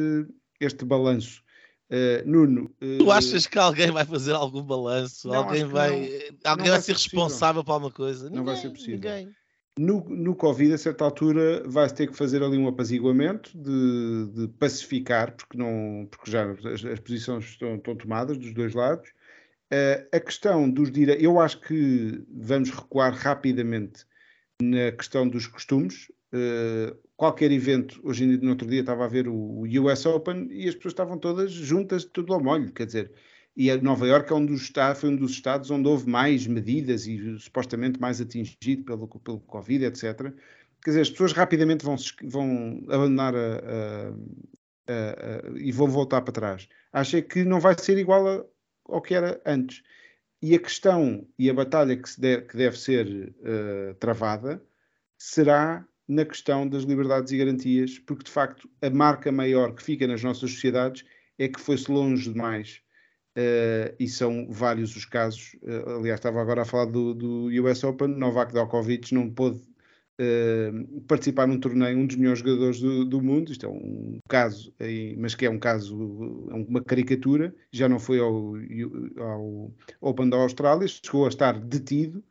este 0.60 0.84
balanço 0.84 1.44
Uh, 1.90 2.30
Nuno. 2.30 2.72
Uh, 2.82 2.98
tu 2.98 3.12
achas 3.12 3.48
que 3.48 3.58
alguém 3.58 3.92
vai 3.92 4.06
fazer 4.06 4.34
algum 4.34 4.62
balanço? 4.62 5.34
Alguém 5.34 5.64
vai, 5.64 5.92
alguém 6.44 6.66
vai, 6.66 6.72
vai 6.72 6.82
ser, 6.82 6.82
ser 6.82 6.94
responsável 6.94 7.64
por 7.64 7.72
alguma 7.72 7.92
coisa? 7.92 8.26
Não 8.26 8.40
ninguém, 8.40 8.46
vai 8.46 8.56
ser 8.58 8.70
possível. 8.72 8.96
Ninguém. 8.96 9.36
No, 9.80 10.04
no 10.10 10.36
Covid, 10.36 10.74
a 10.74 10.78
certa 10.78 11.06
altura, 11.06 11.64
vai-se 11.68 11.94
ter 11.94 12.08
que 12.08 12.18
fazer 12.18 12.42
ali 12.42 12.58
um 12.58 12.68
apaziguamento 12.68 13.56
de, 13.56 14.28
de 14.34 14.48
pacificar, 14.60 15.36
porque, 15.36 15.56
não, 15.56 16.08
porque 16.10 16.32
já 16.32 16.52
as, 16.52 16.84
as 16.84 17.00
posições 17.00 17.46
estão, 17.46 17.76
estão, 17.76 17.96
tomadas 17.96 18.38
dos 18.38 18.54
dois 18.54 18.74
lados. 18.74 19.08
Uh, 19.72 20.08
a 20.12 20.20
questão 20.20 20.70
dos 20.70 20.92
direitos, 20.92 21.24
eu 21.24 21.40
acho 21.40 21.62
que 21.62 22.22
vamos 22.30 22.72
recuar 22.72 23.14
rapidamente 23.14 24.06
na 24.62 24.92
questão 24.92 25.28
dos 25.28 25.46
costumes. 25.46 26.12
Uh, 26.34 26.98
qualquer 27.18 27.52
evento, 27.52 28.00
hoje 28.04 28.24
em 28.24 28.30
dia, 28.30 28.38
no 28.38 28.52
outro 28.52 28.68
dia 28.68 28.82
estava 28.82 29.04
a 29.04 29.08
ver 29.08 29.28
o, 29.28 29.64
US 29.64 30.06
Open 30.06 30.48
e 30.52 30.70
as 30.70 30.76
pessoas 30.76 30.94
estavam 30.94 31.18
todas 31.18 31.52
juntas, 31.52 32.06
tudo 32.06 32.34
ao 32.34 32.42
molho, 32.42 32.72
quer 32.72 32.86
dizer, 32.86 33.12
e 33.58 33.76
Nova 33.78 34.08
Iorque 34.08 34.32
é 34.32 34.36
um 34.36 34.46
dos, 34.46 34.72
foi 34.96 35.10
um 35.10 35.16
dos 35.16 35.32
estados 35.32 35.72
onde 35.72 35.88
houve 35.88 36.08
mais 36.08 36.46
medidas 36.46 37.08
e 37.08 37.40
supostamente 37.40 38.00
mais 38.00 38.22
atingido 38.22 38.84
pelo, 38.86 39.08
pelo 39.08 39.40
Covid, 39.40 39.84
etc. 39.86 40.32
Quer 40.84 40.92
dizer, 40.92 41.02
as 41.02 41.10
pessoas 41.10 41.34
rapidamente 41.34 41.84
vão, 41.84 41.96
vão 42.26 42.84
abandonar 42.88 43.34
a, 43.36 44.14
a, 44.88 44.94
a, 44.94 45.58
e 45.58 45.72
vão 45.72 45.88
voltar 45.88 46.22
para 46.22 46.34
trás. 46.34 46.70
Acho 46.94 47.20
que 47.24 47.44
não 47.44 47.60
vai 47.60 47.76
ser 47.80 47.98
igual 47.98 48.48
ao 48.86 49.02
que 49.02 49.16
era 49.16 49.42
antes. 49.44 49.82
E 50.40 50.54
a 50.54 50.60
questão 50.60 51.28
e 51.40 51.50
a 51.50 51.54
batalha 51.54 51.98
que, 51.98 52.22
deve, 52.22 52.44
que 52.44 52.58
deve 52.58 52.78
ser 52.78 53.34
uh, 53.40 53.96
travada 53.96 54.62
será 55.18 55.84
na 56.08 56.26
questão 56.26 56.68
das 56.68 56.84
liberdades 56.84 57.32
e 57.32 57.38
garantias, 57.38 58.00
porque 58.00 58.24
de 58.24 58.32
facto 58.32 58.70
a 58.82 58.90
marca 58.90 59.32
maior 59.32 59.74
que 59.74 59.84
fica 59.84 60.08
nas 60.08 60.24
nossas 60.24 60.52
sociedades 60.52 61.04
é 61.38 61.48
que 61.48 61.60
foi-se 61.60 61.92
longe 61.92 62.32
demais 62.32 62.82
Uh, 63.38 63.94
e 64.00 64.08
são 64.08 64.48
vários 64.50 64.96
os 64.96 65.06
casos. 65.06 65.56
Uh, 65.62 66.00
aliás, 66.00 66.20
estava 66.20 66.42
agora 66.42 66.64
a 66.64 66.66
falar 66.66 66.86
do, 66.86 67.14
do 67.14 67.64
US 67.64 67.84
Open. 67.84 68.08
Novak 68.08 68.52
Djokovic 68.52 69.14
não 69.14 69.30
pôde 69.30 69.60
uh, 70.20 71.02
participar 71.08 71.48
num 71.48 71.60
torneio, 71.60 72.00
um 72.00 72.08
dos 72.08 72.16
melhores 72.16 72.40
jogadores 72.40 72.80
do, 72.80 73.06
do, 73.06 73.22
mundo. 73.22 73.52
Isto 73.52 73.68
é 73.68 73.70
um 73.70 74.18
caso, 74.28 74.74
mas 75.20 75.36
que 75.36 75.46
é 75.46 75.52
um 75.52 75.60
caso, 75.60 76.48
é 76.50 76.56
uma 76.56 76.84
caricatura. 76.84 77.54
Já 77.72 77.88
não 77.88 78.00
foi 78.00 78.20
ao, 78.20 78.56
ao 79.20 79.72
Open 80.02 80.32
da 80.32 80.38
Austrália, 80.38 80.88
chegou 80.88 81.26
a 81.26 81.30
estar 81.30 81.60
detido 81.60 82.24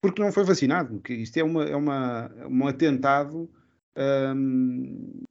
porque 0.00 0.22
não 0.22 0.32
foi 0.32 0.44
vacinado. 0.44 1.00
Que 1.00 1.14
isto 1.14 1.36
é, 1.36 1.44
uma, 1.44 1.64
é 1.64 1.76
uma, 1.76 2.30
um 2.46 2.66
atentado 2.66 3.50
um, 3.96 5.22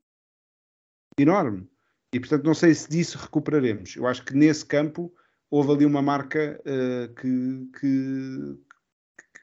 enorme. 1.18 1.68
E 2.14 2.20
portanto, 2.20 2.44
não 2.44 2.54
sei 2.54 2.74
se 2.74 2.90
disso 2.90 3.18
recuperaremos. 3.18 3.96
Eu 3.96 4.08
acho 4.08 4.24
que 4.24 4.34
nesse 4.34 4.66
campo 4.66 5.14
houve 5.50 5.72
ali 5.72 5.86
uma 5.86 6.02
marca 6.02 6.60
uh, 6.62 7.14
que, 7.16 7.70
que, 7.80 8.58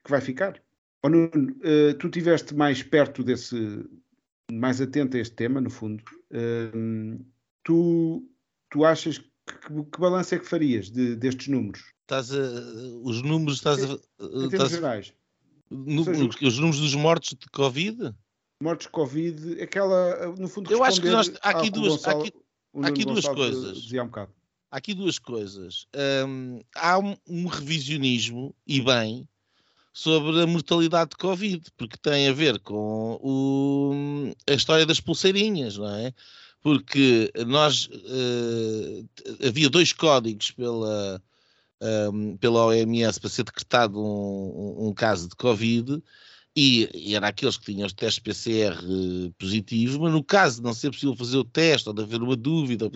que, 0.05 0.11
vai 0.11 0.21
ficar. 0.21 0.61
Oh, 1.03 1.09
Nuno, 1.09 1.29
uh, 1.29 1.95
tu 1.99 2.07
estiveste 2.07 2.55
mais 2.55 2.83
perto 2.83 3.23
desse, 3.23 3.85
mais 4.51 4.81
atento 4.81 5.17
a 5.17 5.21
este 5.21 5.35
tema, 5.35 5.61
no 5.61 5.71
fundo. 5.71 6.03
Uh, 6.31 7.25
tu, 7.63 8.29
tu 8.71 8.85
achas 8.85 9.19
que, 9.19 9.85
que 9.93 10.01
balanço 10.01 10.35
é 10.35 10.39
que 10.39 10.47
farias 10.47 10.91
de, 10.91 11.15
destes 11.15 11.49
números? 11.49 11.96
Estás 12.07 12.33
a, 12.33 12.39
os 13.03 13.21
números, 13.23 13.57
estás 13.57 13.83
a. 13.83 13.99
Em 14.21 14.49
termos 14.49 14.71
gerais. 14.71 15.13
No, 15.69 16.05
seja, 16.05 16.29
os 16.43 16.59
números 16.59 16.81
dos 16.81 16.95
mortos 16.95 17.31
de 17.31 17.49
Covid? 17.51 18.15
Mortos 18.63 18.87
de 18.87 18.93
Covid, 18.93 19.61
aquela, 19.61 20.35
no 20.39 20.49
fundo, 20.49 20.73
Eu 20.73 20.85
acho 20.85 21.01
que 21.01 21.11
nós, 21.11 21.33
há 21.43 21.51
aqui 21.51 21.69
duas. 21.69 21.95
Gonçalo, 21.95 22.23
aqui, 22.23 22.33
há 22.83 22.87
aqui 22.87 23.05
duas 23.05 23.27
coisas. 23.27 23.83
Dizia 23.83 24.03
um 24.03 24.07
bocado 24.07 24.33
há 24.71 24.79
aqui 24.79 24.95
duas 24.95 25.19
coisas. 25.19 25.87
Um, 26.27 26.61
há 26.75 26.99
um, 26.99 27.17
um, 27.27 27.47
revisionismo, 27.47 28.55
e 28.67 28.81
bem, 28.81 29.27
sobre 29.93 30.43
a 30.43 30.47
mortalidade 30.47 31.11
de 31.11 31.17
Covid, 31.17 31.63
porque 31.77 31.97
tem 31.97 32.29
a 32.29 32.33
ver 32.33 32.59
com 32.61 33.19
o, 33.23 34.33
a 34.47 34.53
história 34.53 34.85
das 34.85 35.01
pulseirinhas, 35.01 35.79
não 35.79 35.95
é? 35.95 36.13
Porque 36.61 37.33
nós 37.47 37.87
uh, 37.87 39.09
havia 39.47 39.71
dois 39.71 39.93
códigos 39.93 40.51
pela, 40.51 41.23
um, 41.81 42.37
pela 42.37 42.67
OMS 42.67 43.21
para 43.21 43.31
ser 43.31 43.45
decretado 43.45 44.01
um, 44.01 44.89
um 44.89 44.95
caso 44.95 45.29
de 45.29 45.37
Covid 45.37 46.03
e, 46.57 46.89
e 46.95 47.15
era 47.15 47.29
aqueles 47.29 47.59
que 47.59 47.67
tinham 47.67 47.87
os 47.87 47.93
testes 47.93 48.19
PCR 48.19 48.75
eh, 48.75 49.31
positivos, 49.39 49.99
mas 49.99 50.11
no 50.11 50.25
caso 50.25 50.57
de 50.57 50.63
não 50.63 50.73
ser 50.73 50.91
possível 50.91 51.15
fazer 51.15 51.37
o 51.37 51.45
teste 51.45 51.87
ou 51.87 51.95
de 51.95 52.03
haver 52.03 52.23
uma 52.23 52.35
dúvida, 52.35 52.87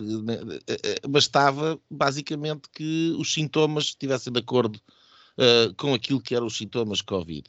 eh, 0.67 0.77
eh, 0.83 1.07
bastava 1.07 1.79
basicamente 1.87 2.63
que 2.73 3.15
os 3.19 3.31
sintomas 3.31 3.83
estivessem 3.85 4.33
de 4.33 4.39
acordo 4.39 4.77
uh, 5.37 5.71
com 5.75 5.93
aquilo 5.93 6.19
que 6.19 6.33
eram 6.33 6.47
os 6.47 6.57
sintomas 6.57 7.03
Covid. 7.03 7.43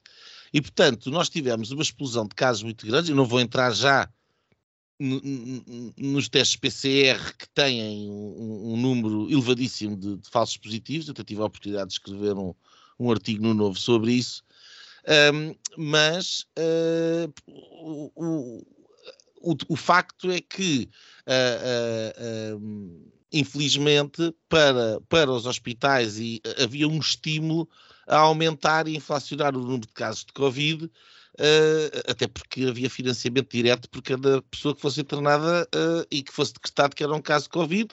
E, 0.53 0.61
portanto, 0.61 1.11
nós 1.11 1.31
tivemos 1.31 1.71
uma 1.71 1.83
explosão 1.83 2.29
de 2.29 2.35
casos 2.35 2.63
muito 2.63 2.87
grandes, 2.87 3.09
eu 3.09 3.17
não 3.17 3.25
vou 3.25 3.41
entrar 3.41 3.71
já 3.71 4.07
nos 5.01 6.29
testes 6.29 6.57
PCR 6.57 7.35
que 7.37 7.49
têm 7.49 8.09
um, 8.11 8.73
um 8.73 8.77
número 8.77 9.31
elevadíssimo 9.31 9.97
de, 9.97 10.17
de, 10.17 10.31
falsos 10.31 10.57
positivos, 10.57 11.09
eu 11.09 11.15
tive 11.25 11.41
a 11.41 11.47
oportunidade 11.47 11.89
de 11.89 11.95
escrever 11.95 12.35
um, 12.35 12.55
um 12.99 13.11
artigo 13.11 13.43
no 13.43 13.55
Novo 13.55 13.79
sobre 13.79 14.13
isso, 14.13 14.45
um, 15.35 15.55
mas 15.77 16.47
uh, 16.59 17.33
o, 18.15 18.63
o, 19.41 19.57
o, 19.69 19.77
facto 19.77 20.31
é 20.31 20.41
que, 20.41 20.89
uh, 21.27 22.57
uh, 22.57 23.13
infelizmente, 23.33 24.33
para, 24.49 25.01
para 25.09 25.33
os 25.33 25.47
hospitais 25.47 26.21
e, 26.21 26.41
havia 26.63 26.87
um 26.87 26.99
estímulo 26.99 27.69
a 28.07 28.19
aumentar 28.19 28.87
e 28.87 28.97
inflacionar 28.97 29.57
o 29.57 29.61
número 29.61 29.87
de 29.87 29.93
casos 29.93 30.25
de 30.25 30.33
Covid, 30.33 30.89
até 32.07 32.27
porque 32.27 32.65
havia 32.65 32.91
financiamento 32.91 33.51
direto 33.51 33.89
por 33.89 34.03
cada 34.03 34.43
pessoa 34.43 34.75
que 34.75 34.81
fosse 34.81 35.01
internada 35.01 35.67
e 36.11 36.23
que 36.23 36.33
fosse 36.33 36.53
decretado 36.53 36.95
que 36.95 37.03
era 37.03 37.15
um 37.15 37.23
caso 37.23 37.45
de 37.45 37.51
Covid. 37.51 37.89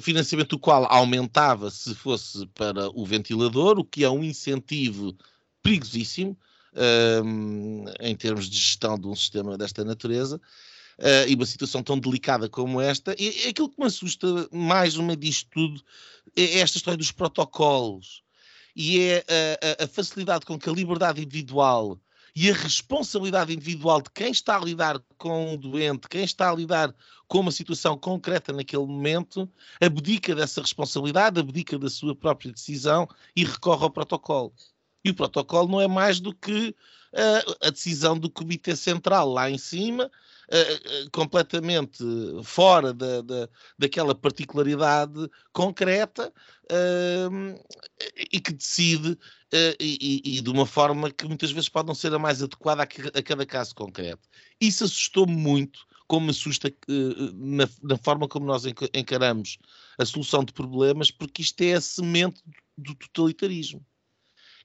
financiamento 0.00 0.50
do 0.50 0.58
qual 0.58 0.86
aumentava 0.86 1.70
se 1.70 1.94
fosse 1.94 2.46
para 2.54 2.88
o 2.90 3.04
ventilador, 3.04 3.78
o 3.78 3.84
que 3.84 4.04
é 4.04 4.10
um 4.10 4.22
incentivo 4.22 5.16
perigosíssimo 5.62 6.36
em 8.00 8.16
termos 8.16 8.48
de 8.48 8.56
gestão 8.56 8.98
de 8.98 9.06
um 9.06 9.14
sistema 9.14 9.58
desta 9.58 9.84
natureza. 9.84 10.40
Uh, 10.98 11.26
e 11.26 11.34
uma 11.34 11.46
situação 11.46 11.82
tão 11.82 11.98
delicada 11.98 12.48
como 12.48 12.80
esta. 12.80 13.16
E 13.18 13.48
aquilo 13.48 13.68
que 13.70 13.80
me 13.80 13.86
assusta 13.86 14.26
mais 14.52 14.96
meio 14.96 15.16
disto 15.16 15.48
tudo 15.50 15.82
é 16.36 16.58
esta 16.58 16.76
história 16.76 16.98
dos 16.98 17.10
protocolos 17.10 18.22
e 18.76 19.00
é 19.00 19.24
a, 19.80 19.84
a, 19.84 19.88
facilidade 19.88 20.44
com 20.44 20.58
que 20.58 20.68
a 20.68 20.72
liberdade 20.72 21.22
individual 21.22 21.98
e 22.34 22.50
a 22.50 22.54
responsabilidade 22.54 23.52
individual 23.52 24.00
de 24.00 24.10
quem 24.10 24.30
está 24.30 24.56
a 24.56 24.64
lidar 24.64 25.00
com 25.18 25.52
um 25.52 25.56
doente, 25.56 26.08
quem 26.08 26.24
está 26.24 26.50
a 26.50 26.54
lidar 26.54 26.94
com 27.28 27.40
uma 27.40 27.50
situação 27.50 27.96
concreta 27.96 28.52
naquele 28.52 28.84
momento, 28.86 29.48
abdica 29.80 30.34
dessa 30.34 30.60
responsabilidade, 30.60 31.40
abdica 31.40 31.78
da 31.78 31.90
sua 31.90 32.14
própria 32.14 32.52
decisão 32.52 33.08
e 33.36 33.44
recorre 33.44 33.84
ao 33.84 33.90
protocolo. 33.90 34.52
E 35.04 35.10
o 35.10 35.14
protocolo 35.14 35.68
não 35.68 35.80
é 35.80 35.88
mais 35.88 36.20
do 36.20 36.34
que 36.34 36.74
uh, 37.12 37.66
a 37.66 37.70
decisão 37.70 38.18
do 38.18 38.30
Comitê 38.30 38.74
Central 38.76 39.28
lá 39.28 39.50
em 39.50 39.58
cima, 39.58 40.10
uh, 40.52 41.06
uh, 41.06 41.10
completamente 41.10 42.04
fora 42.44 42.92
da, 42.92 43.22
da, 43.22 43.48
daquela 43.78 44.14
particularidade 44.14 45.28
concreta 45.52 46.32
e 48.32 48.40
que 48.40 48.52
decide 48.52 49.18
e, 49.78 50.22
e, 50.24 50.40
de 50.40 50.48
uma 50.48 50.64
forma 50.64 51.10
que 51.10 51.26
muitas 51.26 51.50
vezes 51.50 51.68
pode 51.68 51.88
não 51.88 51.94
ser 51.94 52.14
a 52.14 52.18
mais 52.18 52.42
adequada 52.42 52.82
a, 52.82 53.18
a 53.18 53.22
cada 53.22 53.44
caso 53.44 53.74
concreto. 53.74 54.26
Isso 54.58 54.84
assustou-me 54.84 55.36
muito 55.36 55.80
como 56.06 56.26
me 56.26 56.30
assusta 56.30 56.72
na, 57.34 57.68
na, 57.82 57.98
forma 57.98 58.26
como 58.26 58.46
nós 58.46 58.64
encaramos 58.94 59.58
a 59.98 60.06
solução 60.06 60.44
de 60.44 60.54
problemas, 60.54 61.10
porque 61.10 61.42
isto 61.42 61.60
é 61.60 61.74
a 61.74 61.80
semente 61.80 62.42
do 62.78 62.94
totalitarismo 62.94 63.84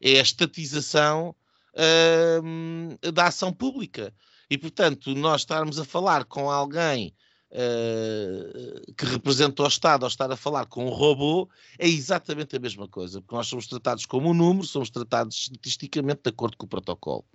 é 0.01 0.19
a 0.19 0.21
estatização 0.21 1.35
uh, 1.73 3.11
da 3.11 3.27
ação 3.27 3.51
pública. 3.53 4.13
E, 4.49 4.57
portanto, 4.57 5.13
nós 5.13 5.41
estarmos 5.41 5.79
a 5.79 5.85
falar 5.85 6.25
com 6.25 6.49
alguém 6.49 7.13
uh, 7.51 8.93
que 8.93 9.05
representa 9.05 9.63
o 9.63 9.67
Estado 9.67 10.03
ou 10.03 10.07
estar 10.07 10.31
a 10.31 10.37
falar 10.37 10.65
com 10.65 10.85
um 10.85 10.89
robô 10.89 11.49
é 11.77 11.87
exatamente 11.87 12.55
a 12.55 12.59
mesma 12.59 12.87
coisa, 12.87 13.21
porque 13.21 13.35
nós 13.35 13.47
somos 13.47 13.67
tratados 13.67 14.05
como 14.05 14.29
um 14.29 14.33
número, 14.33 14.65
somos 14.65 14.89
tratados 14.89 15.35
estatisticamente 15.37 16.21
de 16.23 16.29
acordo 16.29 16.57
com 16.57 16.65
o 16.65 16.69
protocolo. 16.69 17.25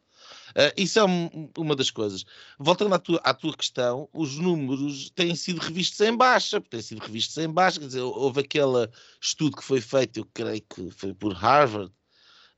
Uh, 0.50 0.72
isso 0.76 0.98
é 0.98 1.04
um, 1.04 1.50
uma 1.58 1.74
das 1.74 1.90
coisas. 1.90 2.24
Voltando 2.58 2.94
à 2.94 2.98
tua, 2.98 3.20
à 3.24 3.34
tua, 3.34 3.56
questão, 3.56 4.08
os 4.12 4.38
números 4.38 5.10
têm 5.10 5.34
sido 5.34 5.60
revistos 5.60 6.00
em 6.00 6.16
baixa, 6.16 6.60
têm 6.60 6.80
sido 6.80 7.00
revistos 7.00 7.36
em 7.38 7.48
baixa, 7.48 7.80
quer 7.80 7.86
dizer, 7.86 8.00
houve 8.00 8.40
aquele 8.40 8.88
estudo 9.20 9.56
que 9.56 9.64
foi 9.64 9.80
feito, 9.80 10.20
eu 10.20 10.28
creio 10.32 10.62
que 10.62 10.90
foi 10.90 11.12
por 11.12 11.32
Harvard, 11.32 11.92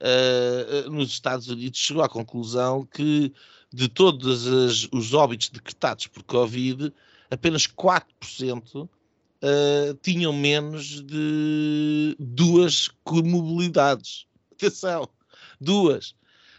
uh, 0.00 0.90
nos 0.90 1.10
Estados 1.10 1.48
Unidos 1.48 1.78
chegou 1.78 2.02
à 2.02 2.08
conclusão 2.08 2.84
que 2.84 3.32
de 3.74 3.88
todos 3.88 4.46
as, 4.46 4.88
os 4.92 5.12
óbitos 5.12 5.48
decretados 5.48 6.06
por 6.06 6.22
Covid, 6.22 6.92
apenas 7.28 7.66
4% 7.66 8.02
uh, 8.74 8.82
uh, 8.84 9.94
tinham 10.00 10.32
menos 10.32 11.02
de 11.02 12.14
duas 12.18 12.88
comobilidades. 13.02 14.26
Atenção, 14.54 15.08
duas. 15.60 16.10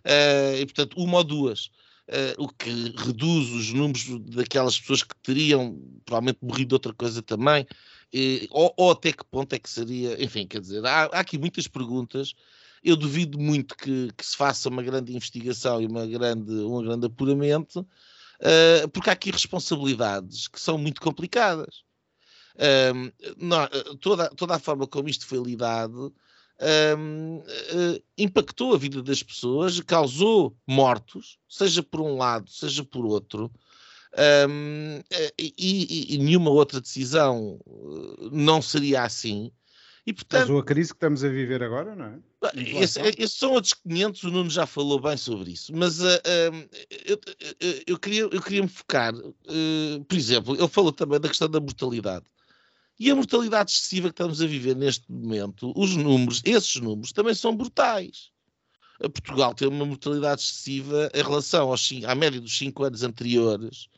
Uh, 0.03 0.59
e, 0.59 0.65
portanto, 0.65 0.97
uma 0.97 1.19
ou 1.19 1.23
duas. 1.23 1.71
Uh, 2.07 2.43
o 2.43 2.49
que 2.49 2.69
reduz 2.97 3.49
os 3.49 3.71
números 3.71 4.05
daquelas 4.35 4.77
pessoas 4.77 5.01
que 5.01 5.15
teriam 5.23 5.81
provavelmente 6.05 6.39
morrido 6.41 6.67
de 6.67 6.75
outra 6.75 6.93
coisa 6.93 7.21
também, 7.21 7.65
e, 8.13 8.47
ou, 8.51 8.73
ou, 8.77 8.91
até 8.91 9.11
que 9.11 9.23
ponto 9.23 9.53
é 9.53 9.59
que 9.59 9.69
seria, 9.69 10.21
enfim, 10.23 10.45
quer 10.45 10.59
dizer, 10.59 10.85
há, 10.85 11.05
há 11.05 11.19
aqui 11.21 11.37
muitas 11.37 11.67
perguntas. 11.67 12.35
Eu 12.85 12.95
duvido 12.95 13.39
muito 13.39 13.75
que, 13.75 14.11
que, 14.15 14.25
se 14.25 14.37
faça 14.37 14.69
uma 14.69 14.83
grande 14.83 15.11
investigação 15.11 15.81
e 15.81 15.87
uma 15.87 16.05
grande, 16.05 16.51
um 16.51 16.83
grande 16.83 17.07
apuramento, 17.07 17.79
uh, 17.81 18.87
porque 18.89 19.09
há 19.09 19.13
aqui 19.13 19.31
responsabilidades 19.31 20.47
que 20.47 20.59
são 20.61 20.77
muito 20.77 21.01
complicadas. 21.01 21.83
Um, 22.93 23.11
não, 23.37 23.67
toda, 23.99 24.29
toda 24.29 24.55
a 24.55 24.59
forma 24.59 24.87
como 24.87 25.09
isto 25.09 25.25
foi 25.25 25.39
lidado 25.39 26.15
um, 26.97 27.37
uh, 27.37 27.43
eh, 27.47 28.01
impactou 28.17 28.73
a 28.73 28.77
vida 28.77 29.01
das 29.03 29.21
pessoas, 29.21 29.79
causou 29.81 30.55
mortos, 30.65 31.37
seja 31.49 31.83
por 31.83 32.01
um 32.01 32.15
lado, 32.15 32.49
seja 32.49 32.83
por 32.83 33.05
outro. 33.05 33.51
Um, 34.49 35.01
e, 35.37 35.53
e, 35.57 36.15
e, 36.15 36.17
nenhuma 36.17 36.49
outra 36.49 36.79
decisão 36.79 37.59
eh, 37.67 38.29
não 38.31 38.61
seria 38.61 39.03
assim. 39.03 39.51
E, 40.05 40.13
portanto, 40.13 40.41
Causou 40.41 40.59
a 40.59 40.63
crise 40.63 40.89
que 40.89 40.97
estamos 40.97 41.23
a 41.23 41.29
viver 41.29 41.63
agora, 41.63 41.95
não 41.95 42.05
é? 42.05 42.19
Esse, 42.55 43.01
esses 43.17 43.39
são 43.39 43.53
outros 43.53 43.73
500, 43.73 44.23
o 44.23 44.31
Nuno 44.31 44.49
já 44.51 44.67
falou 44.67 44.99
bem 44.99 45.17
sobre 45.17 45.51
isso, 45.51 45.75
mas 45.75 45.99
uh, 45.99 46.05
uh, 46.05 46.69
eu, 47.05 47.19
eu, 47.87 47.97
queria, 47.97 48.21
eu 48.21 48.41
queria 48.41 48.61
me 48.61 48.67
focar, 48.67 49.13
por 50.07 50.15
exemplo, 50.15 50.55
ele 50.55 50.67
falou 50.67 50.91
também 50.91 51.19
da 51.19 51.27
questão 51.27 51.49
da 51.49 51.59
mortalidade. 51.59 52.25
E 52.99 53.09
a 53.09 53.15
mortalidade 53.15 53.71
excessiva 53.71 54.09
que 54.09 54.13
estamos 54.13 54.41
a 54.41 54.47
viver 54.47 54.75
neste 54.75 55.11
momento, 55.11 55.73
os 55.75 55.95
números, 55.95 56.41
esses 56.45 56.75
números 56.75 57.11
também 57.11 57.33
são 57.33 57.55
brutais. 57.55 58.29
Portugal 58.99 59.53
tem 59.53 59.67
uma 59.67 59.85
mortalidade 59.85 60.41
excessiva 60.41 61.09
em 61.13 61.21
relação 61.21 61.69
aos, 61.69 61.89
à 62.07 62.15
média 62.15 62.39
dos 62.39 62.57
5 62.57 62.83
anos 62.83 63.03
anteriores, 63.03 63.89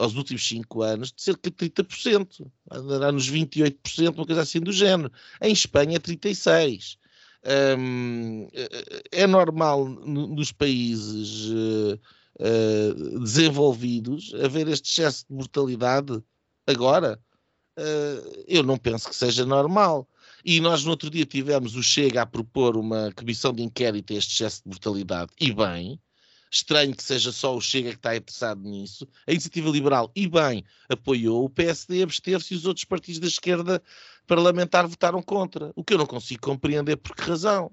aos 0.00 0.14
últimos 0.14 0.46
5 0.46 0.82
anos, 0.82 1.12
de 1.12 1.22
cerca 1.22 1.50
de 1.50 1.56
30%. 1.56 2.50
Andará 2.70 3.12
nos 3.12 3.30
28%, 3.30 4.14
uma 4.14 4.26
coisa 4.26 4.42
assim 4.42 4.60
do 4.60 4.72
género. 4.72 5.12
Em 5.42 5.52
Espanha, 5.52 6.00
36%. 6.00 6.96
Hum, 7.78 8.48
é 9.10 9.26
normal 9.26 9.86
nos 9.86 10.52
países 10.52 11.46
uh, 11.48 11.98
uh, 12.38 13.20
desenvolvidos 13.20 14.34
haver 14.34 14.68
este 14.68 14.90
excesso 14.90 15.24
de 15.26 15.34
mortalidade 15.34 16.22
agora 16.66 17.18
uh, 17.78 18.44
eu 18.46 18.62
não 18.62 18.76
penso 18.76 19.08
que 19.08 19.16
seja 19.16 19.46
normal. 19.46 20.06
E 20.44 20.60
nós 20.60 20.84
no 20.84 20.90
outro 20.90 21.10
dia 21.10 21.26
tivemos 21.26 21.76
o 21.76 21.82
Chega 21.82 22.22
a 22.22 22.26
propor 22.26 22.76
uma 22.76 23.12
comissão 23.12 23.52
de 23.52 23.62
inquérito 23.62 24.12
a 24.12 24.16
este 24.16 24.34
excesso 24.34 24.62
de 24.62 24.68
mortalidade, 24.68 25.30
e 25.38 25.52
bem, 25.52 26.00
estranho 26.50 26.94
que 26.94 27.02
seja 27.02 27.30
só 27.30 27.56
o 27.56 27.60
Chega 27.60 27.90
que 27.90 27.96
está 27.96 28.16
interessado 28.16 28.60
nisso. 28.62 29.06
A 29.26 29.32
Iniciativa 29.32 29.70
Liberal, 29.70 30.10
e 30.14 30.26
bem, 30.26 30.64
apoiou, 30.88 31.44
o 31.44 31.50
PSD 31.50 32.02
absteve-se 32.02 32.54
e 32.54 32.56
os 32.56 32.66
outros 32.66 32.84
partidos 32.84 33.20
da 33.20 33.28
esquerda 33.28 33.82
parlamentar 34.26 34.86
votaram 34.86 35.22
contra. 35.22 35.72
O 35.76 35.84
que 35.84 35.94
eu 35.94 35.98
não 35.98 36.06
consigo 36.06 36.42
compreender 36.42 36.96
por 36.96 37.14
que 37.14 37.22
razão. 37.22 37.70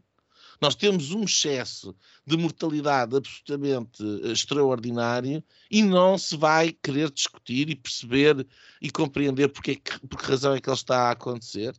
Nós 0.60 0.76
temos 0.76 1.12
um 1.12 1.24
excesso 1.24 1.96
de 2.26 2.36
mortalidade 2.36 3.16
absolutamente 3.16 4.04
eh, 4.04 4.32
extraordinário 4.32 5.44
e 5.70 5.84
não 5.84 6.18
se 6.18 6.36
vai 6.36 6.72
querer 6.72 7.12
discutir 7.12 7.70
e 7.70 7.76
perceber 7.76 8.48
e 8.82 8.90
compreender 8.90 9.50
porque, 9.50 9.72
é 9.72 10.08
por 10.08 10.20
que 10.20 10.26
razão 10.26 10.56
é 10.56 10.62
que 10.62 10.68
ele 10.68 10.76
está 10.76 11.10
a 11.10 11.12
acontecer. 11.12 11.76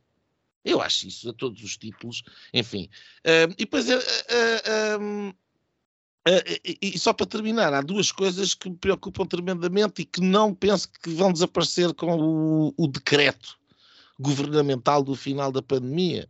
Eu 0.65 0.81
acho 0.81 1.09
isso 1.09 1.31
a 1.31 1.33
todos 1.33 1.63
os 1.63 1.77
títulos, 1.77 2.23
enfim. 2.53 2.89
Uh, 3.25 3.51
e 3.53 3.65
depois, 3.65 3.89
uh, 3.89 3.95
uh, 3.95 5.35
e 6.83 6.99
só 6.99 7.13
para 7.13 7.27
terminar, 7.27 7.73
há 7.73 7.81
duas 7.81 8.11
coisas 8.11 8.55
que 8.55 8.69
me 8.69 8.77
preocupam 8.77 9.25
tremendamente 9.25 10.03
e 10.03 10.05
que 10.05 10.21
não 10.21 10.55
penso 10.55 10.89
que 11.03 11.11
vão 11.11 11.33
desaparecer 11.33 11.95
com 11.95 12.19
o, 12.19 12.75
o 12.77 12.87
decreto 12.87 13.57
governamental 14.19 15.03
do 15.03 15.15
final 15.15 15.53
da 15.53 15.63
pandemia. 15.63 16.29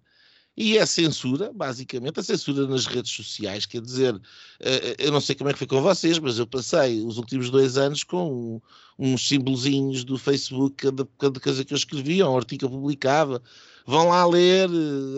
E 0.61 0.77
é 0.77 0.85
censura, 0.85 1.53
basicamente, 1.55 2.19
a 2.19 2.23
censura 2.23 2.67
nas 2.67 2.85
redes 2.85 3.13
sociais. 3.13 3.65
Quer 3.65 3.81
dizer, 3.81 4.21
eh, 4.59 4.97
eu 4.99 5.13
não 5.13 5.21
sei 5.21 5.37
como 5.37 5.49
é 5.49 5.53
que 5.53 5.59
foi 5.59 5.69
com 5.69 5.81
vocês, 5.81 6.19
mas 6.19 6.37
eu 6.37 6.49
passei 6.49 7.01
os 7.01 7.17
últimos 7.17 7.49
dois 7.49 7.79
anos 7.79 8.03
com 8.03 8.61
uns 8.99 9.29
símbolozinhos 9.29 10.03
do 10.03 10.19
Facebook, 10.19 10.75
cada, 10.75 11.09
cada 11.17 11.39
coisa 11.39 11.65
que 11.65 11.73
eu 11.73 11.77
escrevia, 11.77 12.29
um 12.29 12.37
artigo 12.37 12.59
que 12.59 12.65
eu 12.65 12.71
publicava. 12.71 13.41
Vão 13.87 14.09
lá 14.09 14.27
ler, 14.27 14.69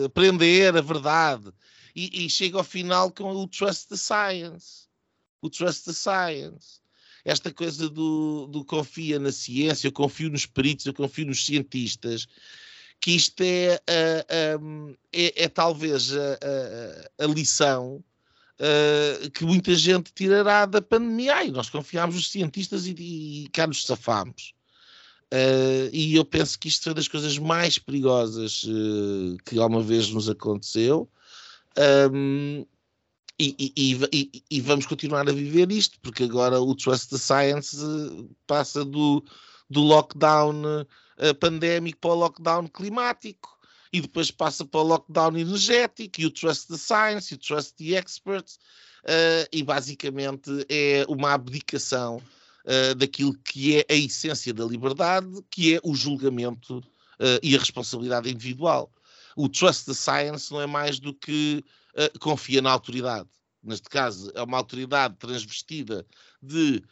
aprender 0.05 0.77
a 0.77 0.81
verdade. 0.81 1.51
E, 1.95 2.25
e 2.25 2.29
chega 2.29 2.57
ao 2.57 2.63
final 2.63 3.11
com 3.11 3.31
o 3.31 3.47
Trust 3.47 3.89
the 3.89 3.97
Science. 3.97 4.87
O 5.41 5.49
Trust 5.49 5.85
the 5.85 5.93
Science 5.93 6.81
esta 7.23 7.53
coisa 7.53 7.87
do, 7.87 8.47
do, 8.47 8.65
confia 8.65 9.19
na 9.19 9.31
ciência, 9.31 9.87
eu 9.87 9.91
confio 9.91 10.29
nos 10.29 10.45
peritos, 10.45 10.85
eu 10.85 10.93
confio 10.93 11.27
nos 11.27 11.45
cientistas, 11.45 12.27
que 12.99 13.11
isto 13.11 13.41
é, 13.41 13.81
uh, 14.57 14.97
é, 15.11 15.43
é, 15.43 15.47
talvez 15.47 16.13
a, 16.13 16.39
a, 17.19 17.25
a 17.25 17.27
lição 17.27 18.03
uh, 18.59 19.31
que 19.31 19.43
muita 19.43 19.73
gente 19.75 20.11
tirará 20.13 20.65
da 20.65 20.81
pandemia. 20.81 21.35
Ai, 21.35 21.49
nós 21.49 21.69
confiámos 21.69 22.15
nos 22.15 22.29
cientistas 22.29 22.85
e, 22.85 22.91
e 22.91 23.49
cá 23.51 23.65
nos 23.65 23.85
safámos. 23.85 24.53
Uh, 25.33 25.89
e 25.93 26.15
eu 26.15 26.25
penso 26.25 26.59
que 26.59 26.67
isto 26.67 26.83
foi 26.83 26.93
das 26.93 27.07
coisas 27.07 27.37
mais 27.37 27.79
perigosas 27.79 28.63
uh, 28.63 29.37
que 29.45 29.57
alguma 29.57 29.81
vez 29.81 30.09
nos 30.09 30.29
aconteceu. 30.29 31.09
Um, 31.77 32.65
e, 33.39 33.73
e, 33.75 33.99
e, 34.13 34.43
e, 34.51 34.61
vamos 34.61 34.85
continuar 34.85 35.27
a 35.27 35.33
viver 35.33 35.71
isto, 35.71 35.99
porque 36.01 36.25
agora 36.25 36.59
o 36.61 36.75
Trust 36.75 37.09
the 37.09 37.17
Science 37.17 37.75
passa 38.45 38.85
do, 38.85 39.23
do 39.67 39.81
lockdown 39.81 40.61
uh, 40.63 41.35
pandémico 41.39 41.99
para 41.99 42.11
o 42.11 42.15
lockdown 42.15 42.67
climático 42.67 43.57
e 43.93 44.01
depois 44.01 44.31
passa 44.31 44.65
para 44.65 44.79
o 44.79 44.83
lockdown 44.83 45.37
energético 45.37 46.21
e 46.21 46.25
o 46.25 46.31
trust 46.31 46.67
the 46.67 46.77
science 46.77 47.33
e 47.33 47.35
o 47.35 47.37
trust 47.37 47.75
the 47.75 47.95
experts 47.97 48.59
uh, 49.03 49.47
e 49.51 49.63
basicamente 49.63 50.49
é 50.69 51.05
uma 51.07 51.33
abdicação 51.33 52.17
uh, 52.65 52.95
daquilo 52.95 53.33
que 53.43 53.77
é 53.77 53.85
a 53.89 53.95
essência 53.95 54.53
da 54.53 54.65
liberdade, 54.65 55.27
que 55.49 55.75
é 55.75 55.79
o 55.83 55.93
julgamento 55.93 56.77
uh, 56.77 57.39
e 57.43 57.55
a 57.55 57.59
responsabilidade 57.59 58.29
individual. 58.29 58.91
O 59.35 59.49
trust 59.49 59.85
the 59.85 59.93
science 59.93 60.51
não 60.51 60.61
é 60.61 60.67
mais 60.67 60.99
do 60.99 61.13
que 61.13 61.63
confia 62.19 62.61
na 62.61 62.71
autoridade. 62.71 63.29
Neste 63.63 63.89
caso, 63.89 64.31
é 64.33 64.41
uma 64.41 64.57
autoridade 64.57 65.15
transvestida 65.17 66.05
de 66.41 66.83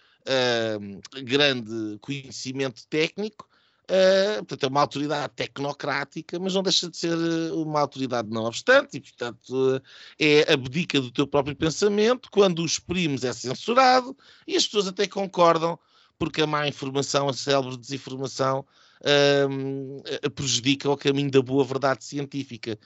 grande 1.23 1.97
conhecimento 1.99 2.85
técnico, 2.87 3.49
Uh, 3.89 4.45
portanto, 4.45 4.63
é 4.63 4.67
uma 4.67 4.81
autoridade 4.81 5.33
tecnocrática, 5.35 6.37
mas 6.37 6.53
não 6.53 6.61
deixa 6.61 6.87
de 6.87 6.95
ser 6.95 7.17
eh, 7.17 7.51
uma 7.53 7.79
autoridade 7.79 8.29
não 8.29 8.43
obstante, 8.43 8.97
e, 8.97 9.01
portanto, 9.01 9.49
uh, 9.49 9.81
é 10.19 10.53
abdica 10.53 11.01
do 11.01 11.09
teu 11.11 11.25
próprio 11.25 11.55
pensamento, 11.55 12.29
quando 12.29 12.59
o 12.59 12.65
exprimes 12.67 13.23
é 13.23 13.33
censurado, 13.33 14.15
e 14.45 14.55
as 14.55 14.65
pessoas 14.65 14.87
até 14.89 15.07
concordam, 15.07 15.79
porque 16.19 16.43
a 16.43 16.45
má 16.45 16.67
informação, 16.67 17.29
a 17.29 17.33
célebre 17.33 17.77
desinformação, 17.77 18.63
uh, 19.01 20.29
prejudica 20.31 20.89
o 20.89 20.97
caminho 20.97 21.31
da 21.31 21.41
boa 21.41 21.63
verdade 21.63 22.03
científica. 22.03 22.77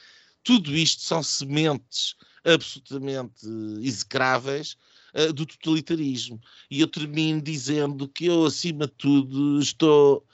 Tudo 0.44 0.76
isto 0.76 1.02
são 1.02 1.24
sementes 1.24 2.16
absolutamente 2.44 3.46
execráveis 3.82 4.76
do 5.34 5.46
totalitarismo. 5.46 6.42
E 6.70 6.82
eu 6.82 6.88
termino 6.88 7.40
dizendo 7.40 8.10
que 8.10 8.26
eu, 8.26 8.46
acima 8.46 8.88
de 8.88 8.94
tudo, 8.94 9.60
estou 9.60 10.26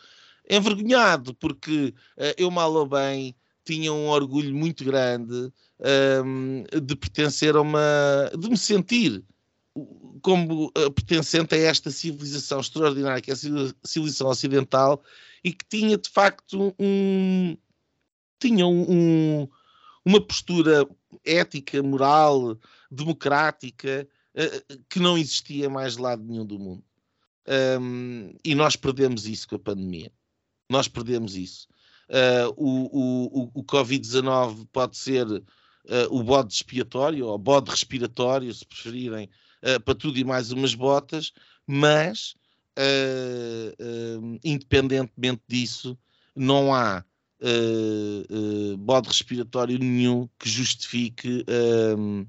envergonhado, 0.49 1.33
porque 1.35 1.93
uh, 2.17 2.33
eu 2.37 2.49
mal 2.49 2.73
ou 2.73 2.87
bem 2.87 3.35
tinha 3.63 3.93
um 3.93 4.07
orgulho 4.07 4.55
muito 4.55 4.83
grande 4.83 5.53
um, 6.25 6.63
de 6.81 6.95
pertencer 6.95 7.55
a 7.55 7.61
uma. 7.61 8.31
de 8.37 8.49
me 8.49 8.57
sentir 8.57 9.23
como 10.21 10.65
uh, 10.65 10.91
pertencente 10.91 11.53
a 11.53 11.57
esta 11.57 11.91
civilização 11.91 12.59
extraordinária 12.59 13.21
que 13.21 13.29
é 13.29 13.33
a 13.33 13.37
civilização 13.83 14.27
ocidental 14.27 15.03
e 15.43 15.53
que 15.53 15.65
tinha 15.69 15.97
de 15.97 16.09
facto 16.09 16.75
um. 16.79 17.57
tinha 18.39 18.65
um, 18.67 19.47
uma 20.05 20.21
postura 20.21 20.87
ética, 21.25 21.81
moral, 21.83 22.57
democrática 22.91 24.07
uh, 24.35 24.83
que 24.89 24.99
não 24.99 25.17
existia 25.17 25.69
mais 25.69 25.95
de 25.95 26.01
lado 26.01 26.23
nenhum 26.23 26.45
do 26.45 26.59
mundo. 26.59 26.83
Um, 27.81 28.33
e 28.43 28.53
nós 28.53 28.75
perdemos 28.75 29.25
isso 29.25 29.47
com 29.47 29.55
a 29.55 29.59
pandemia 29.59 30.11
nós 30.69 30.87
perdemos 30.87 31.35
isso. 31.35 31.67
Uh, 32.09 32.53
o, 32.55 33.43
o, 33.43 33.51
o 33.55 33.63
Covid-19 33.63 34.67
pode 34.71 34.97
ser 34.97 35.25
uh, 35.27 35.43
o 36.09 36.23
bode 36.23 36.53
expiatório, 36.53 37.25
ou 37.27 37.37
bode 37.37 37.71
respiratório, 37.71 38.53
se 38.53 38.65
preferirem, 38.65 39.29
uh, 39.63 39.79
para 39.81 39.95
tudo 39.95 40.17
e 40.17 40.23
mais 40.23 40.51
umas 40.51 40.75
botas, 40.75 41.33
mas, 41.65 42.35
independentemente 44.43 45.41
disso, 45.47 45.97
não 46.35 46.73
há 46.73 47.03
uh, 47.41 48.73
uh, 48.73 48.77
bode 48.77 49.07
respiratório 49.07 49.77
nenhum 49.77 50.27
que 50.37 50.49
justifique, 50.49 51.45
uh, 51.47 52.27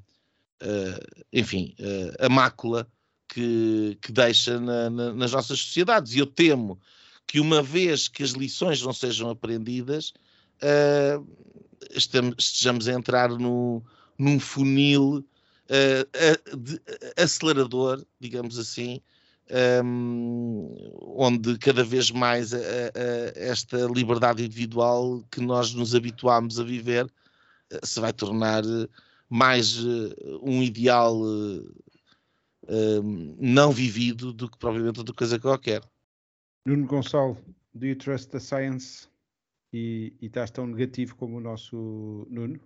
enfim, 1.32 1.74
a 2.18 2.28
mácula 2.28 2.86
que, 3.28 3.96
que 4.02 4.12
deixa 4.12 4.60
na, 4.60 4.90
na, 4.90 5.12
nas 5.14 5.32
nossas 5.32 5.60
sociedades. 5.60 6.14
E 6.14 6.18
eu 6.18 6.26
temo 6.26 6.78
que 7.26 7.40
uma 7.40 7.62
vez 7.62 8.08
que 8.08 8.22
as 8.22 8.32
lições 8.32 8.82
não 8.82 8.92
sejam 8.92 9.30
aprendidas, 9.30 10.12
estamos, 11.92 12.34
estejamos 12.38 12.88
a 12.88 12.92
entrar 12.92 13.30
no, 13.30 13.82
num 14.18 14.38
funil 14.38 15.24
de, 16.58 16.82
acelerador, 17.16 18.04
digamos 18.20 18.58
assim, 18.58 19.00
um, 19.84 20.74
onde 21.16 21.58
cada 21.58 21.82
vez 21.82 22.10
mais 22.10 22.54
a, 22.54 22.58
a, 22.58 22.60
esta 23.34 23.76
liberdade 23.86 24.44
individual 24.44 25.24
que 25.30 25.40
nós 25.40 25.74
nos 25.74 25.94
habituámos 25.94 26.58
a 26.60 26.64
viver 26.64 27.10
eh, 27.70 27.80
se 27.82 28.00
vai 28.00 28.12
tornar 28.12 28.64
eh, 28.64 28.88
mais 29.28 29.78
uh, 29.78 30.40
um 30.42 30.62
ideal 30.62 31.16
uh, 31.20 31.72
não 33.38 33.72
vivido 33.72 34.32
do 34.32 34.48
que 34.48 34.58
provavelmente 34.58 34.98
outra 34.98 35.14
coisa 35.14 35.38
qualquer. 35.38 35.82
Nuno 36.66 36.86
Gonçalo, 36.86 37.36
do 37.74 37.86
you 37.86 37.96
trust 37.96 38.30
the 38.30 38.40
science? 38.40 39.08
E, 39.72 40.12
e 40.20 40.26
estás 40.26 40.50
tão 40.50 40.66
negativo 40.66 41.14
como 41.14 41.36
o 41.36 41.40
nosso 41.40 42.26
Nuno? 42.28 42.60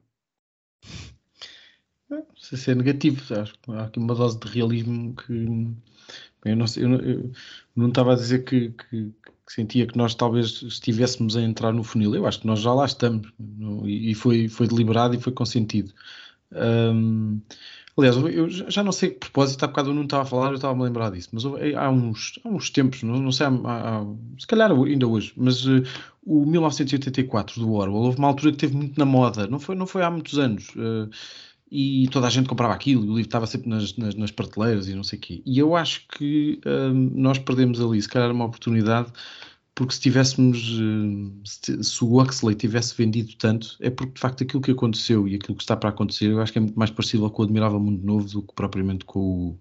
Se 2.36 2.56
ser 2.56 2.76
negativo, 2.76 3.20
acho 3.34 3.54
que 3.58 3.72
há 3.72 3.84
aqui 3.84 3.98
uma 3.98 4.14
dose 4.14 4.38
de 4.38 4.48
realismo 4.48 5.14
que 5.14 5.46
eu 6.44 6.56
não, 6.56 6.66
eu, 6.76 7.00
eu 7.00 7.32
não 7.74 7.88
estava 7.88 8.12
a 8.12 8.16
dizer 8.16 8.44
que, 8.44 8.70
que, 8.70 9.10
que, 9.46 9.52
sentia 9.52 9.86
que 9.86 9.96
nós 9.96 10.14
talvez 10.14 10.62
estivéssemos 10.62 11.36
a 11.36 11.42
entrar 11.42 11.72
no 11.72 11.84
funil. 11.84 12.14
Eu 12.14 12.26
acho 12.26 12.40
que 12.40 12.46
nós 12.46 12.60
já 12.60 12.72
lá 12.72 12.84
estamos 12.84 13.32
e 13.84 14.14
foi, 14.14 14.48
foi 14.48 14.66
deliberado 14.68 15.14
e 15.14 15.20
foi 15.20 15.32
consentido. 15.32 15.92
Um, 16.52 17.40
aliás, 17.96 18.16
eu 18.16 18.48
já 18.48 18.82
não 18.82 18.92
sei 18.92 19.10
que 19.10 19.20
propósito, 19.20 19.64
há 19.64 19.66
bocado 19.66 19.90
eu 19.90 19.94
não 19.94 20.04
estava 20.04 20.22
a 20.22 20.26
falar, 20.26 20.48
eu 20.48 20.54
estava 20.54 20.72
a 20.72 20.76
me 20.76 20.82
lembrar 20.84 21.10
disso, 21.10 21.30
mas 21.32 21.44
há 21.44 21.90
uns, 21.90 22.38
há 22.44 22.48
uns 22.48 22.70
tempos, 22.70 23.02
não, 23.02 23.20
não 23.20 23.32
sei, 23.32 23.46
há, 23.46 23.50
há, 23.50 24.06
se 24.38 24.46
calhar 24.46 24.70
ainda 24.70 25.06
hoje, 25.06 25.32
mas 25.36 25.64
uh, 25.66 25.82
o 26.24 26.44
1984 26.46 27.60
do 27.60 27.72
Orwell, 27.72 28.02
houve 28.02 28.18
uma 28.18 28.28
altura 28.28 28.52
que 28.52 28.58
teve 28.58 28.76
muito 28.76 28.98
na 28.98 29.04
moda, 29.04 29.46
não 29.46 29.58
foi, 29.58 29.74
não 29.74 29.86
foi 29.86 30.02
há 30.02 30.10
muitos 30.10 30.38
anos. 30.38 30.68
Uh, 30.70 31.10
e 31.76 32.06
toda 32.06 32.28
a 32.28 32.30
gente 32.30 32.48
comprava 32.48 32.72
aquilo, 32.72 33.04
e 33.04 33.08
o 33.08 33.16
livro 33.16 33.22
estava 33.22 33.48
sempre 33.48 33.68
nas, 33.68 33.96
nas, 33.96 34.14
nas 34.14 34.30
prateleiras 34.30 34.86
e 34.86 34.94
não 34.94 35.02
sei 35.02 35.18
o 35.18 35.22
quê. 35.22 35.42
E 35.44 35.58
eu 35.58 35.74
acho 35.74 36.06
que 36.06 36.60
hum, 36.64 37.10
nós 37.16 37.36
perdemos 37.38 37.80
ali, 37.80 38.00
se 38.00 38.08
calhar, 38.08 38.30
uma 38.30 38.44
oportunidade, 38.44 39.12
porque 39.74 39.92
se 39.92 40.00
tivéssemos, 40.00 40.70
hum, 40.78 41.40
se, 41.44 41.82
se, 41.82 42.04
o 42.04 42.22
Huxley 42.22 42.54
tivesse 42.54 42.94
vendido 42.96 43.34
tanto, 43.36 43.76
é 43.80 43.90
porque 43.90 44.12
de 44.12 44.20
facto 44.20 44.44
aquilo 44.44 44.62
que 44.62 44.70
aconteceu 44.70 45.26
e 45.26 45.34
aquilo 45.34 45.56
que 45.56 45.64
está 45.64 45.76
para 45.76 45.88
acontecer, 45.88 46.26
eu 46.26 46.40
acho 46.40 46.52
que 46.52 46.58
é 46.58 46.60
muito 46.60 46.78
mais 46.78 46.92
parecido 46.92 47.28
com 47.28 47.42
o 47.42 47.44
Admirável 47.44 47.80
Mundo 47.80 48.06
Novo 48.06 48.28
do 48.28 48.42
que 48.42 48.54
propriamente 48.54 49.04
com 49.04 49.18
o, 49.18 49.58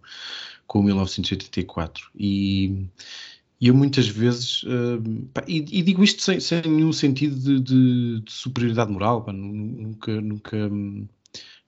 com 0.67 0.81
o 0.81 0.83
1984. 0.83 2.11
E. 2.15 2.85
E 3.61 3.67
eu 3.67 3.73
muitas 3.73 4.05
vezes, 4.09 4.63
uh, 4.63 5.01
pá, 5.33 5.41
e, 5.47 5.59
e, 5.59 5.81
digo 5.83 6.03
isto 6.03 6.21
sem, 6.21 6.37
sem 6.37 6.61
nenhum 6.63 6.91
sentido 6.91 7.39
de, 7.39 7.61
de, 7.61 8.19
de 8.19 8.31
superioridade 8.31 8.91
moral, 8.91 9.23
pá, 9.23 9.31
nunca, 9.31 10.19
nunca, 10.19 10.69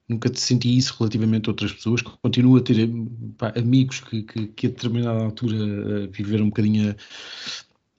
nunca 0.08 0.28
te 0.28 0.40
senti 0.40 0.76
isso 0.76 0.94
relativamente 0.98 1.48
a 1.48 1.52
outras 1.52 1.72
pessoas. 1.72 2.02
Continuo 2.02 2.56
a 2.56 2.60
ter 2.60 2.88
pá, 3.36 3.52
amigos 3.56 4.00
que, 4.00 4.22
que, 4.22 4.46
que, 4.48 4.66
a 4.66 4.70
determinada 4.70 5.24
altura 5.24 5.56
uh, 5.56 6.10
viveram 6.10 6.44
um 6.44 6.48
bocadinho 6.48 6.94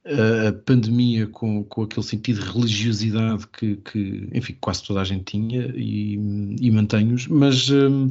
a, 0.05 0.47
a, 0.47 0.53
pandemia 0.53 1.27
com, 1.27 1.63
com 1.65 1.83
aquele 1.83 2.05
sentido 2.05 2.41
de 2.41 2.49
religiosidade 2.49 3.45
que, 3.47 3.75
que, 3.77 4.29
enfim, 4.33 4.55
quase 4.61 4.83
toda 4.83 5.01
a 5.01 5.03
gente 5.03 5.25
tinha 5.25 5.73
e, 5.75 6.13
e 6.59 6.71
mantenho-os, 6.71 7.27
mas. 7.27 7.69
Um, 7.69 8.09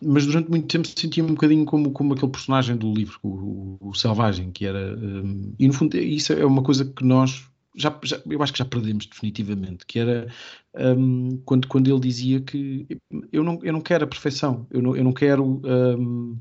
mas 0.00 0.26
durante 0.26 0.48
muito 0.48 0.68
tempo 0.68 0.86
sentia-me 0.86 1.30
um 1.30 1.34
bocadinho 1.34 1.64
como, 1.64 1.90
como 1.90 2.14
aquele 2.14 2.30
personagem 2.30 2.76
do 2.76 2.92
livro, 2.92 3.18
o, 3.20 3.78
o, 3.80 3.94
Selvagem, 3.94 4.52
que 4.52 4.64
era. 4.64 4.96
Um, 4.96 5.54
e 5.58 5.66
no 5.66 5.72
fundo, 5.72 5.96
isso 5.98 6.32
é 6.32 6.46
uma 6.46 6.62
coisa 6.62 6.84
que 6.84 7.04
nós 7.04 7.47
já, 7.78 7.98
já, 8.02 8.20
eu 8.28 8.42
acho 8.42 8.52
que 8.52 8.58
já 8.58 8.64
perdemos 8.64 9.06
definitivamente, 9.06 9.86
que 9.86 9.98
era 9.98 10.28
um, 10.76 11.40
quando, 11.44 11.68
quando 11.68 11.88
ele 11.88 12.00
dizia 12.00 12.40
que 12.40 12.86
eu 13.32 13.44
não, 13.44 13.58
eu 13.62 13.72
não 13.72 13.80
quero 13.80 14.04
a 14.04 14.08
perfeição, 14.08 14.66
eu 14.70 14.82
não, 14.82 14.96
eu 14.96 15.04
não 15.04 15.12
quero 15.12 15.44
um, 15.44 16.38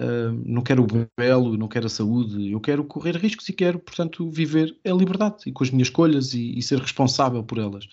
um, 0.00 0.42
não 0.44 0.62
quero 0.62 0.84
o 0.84 1.08
belo, 1.16 1.56
não 1.56 1.68
quero 1.68 1.86
a 1.86 1.90
saúde, 1.90 2.50
eu 2.50 2.60
quero 2.60 2.84
correr 2.84 3.16
riscos 3.16 3.48
e 3.48 3.52
quero, 3.52 3.78
portanto, 3.78 4.30
viver 4.30 4.76
a 4.84 4.92
liberdade 4.92 5.36
e 5.46 5.52
com 5.52 5.64
as 5.64 5.70
minhas 5.70 5.88
escolhas 5.88 6.34
e, 6.34 6.58
e 6.58 6.62
ser 6.62 6.78
responsável 6.78 7.42
por 7.42 7.58
elas. 7.58 7.88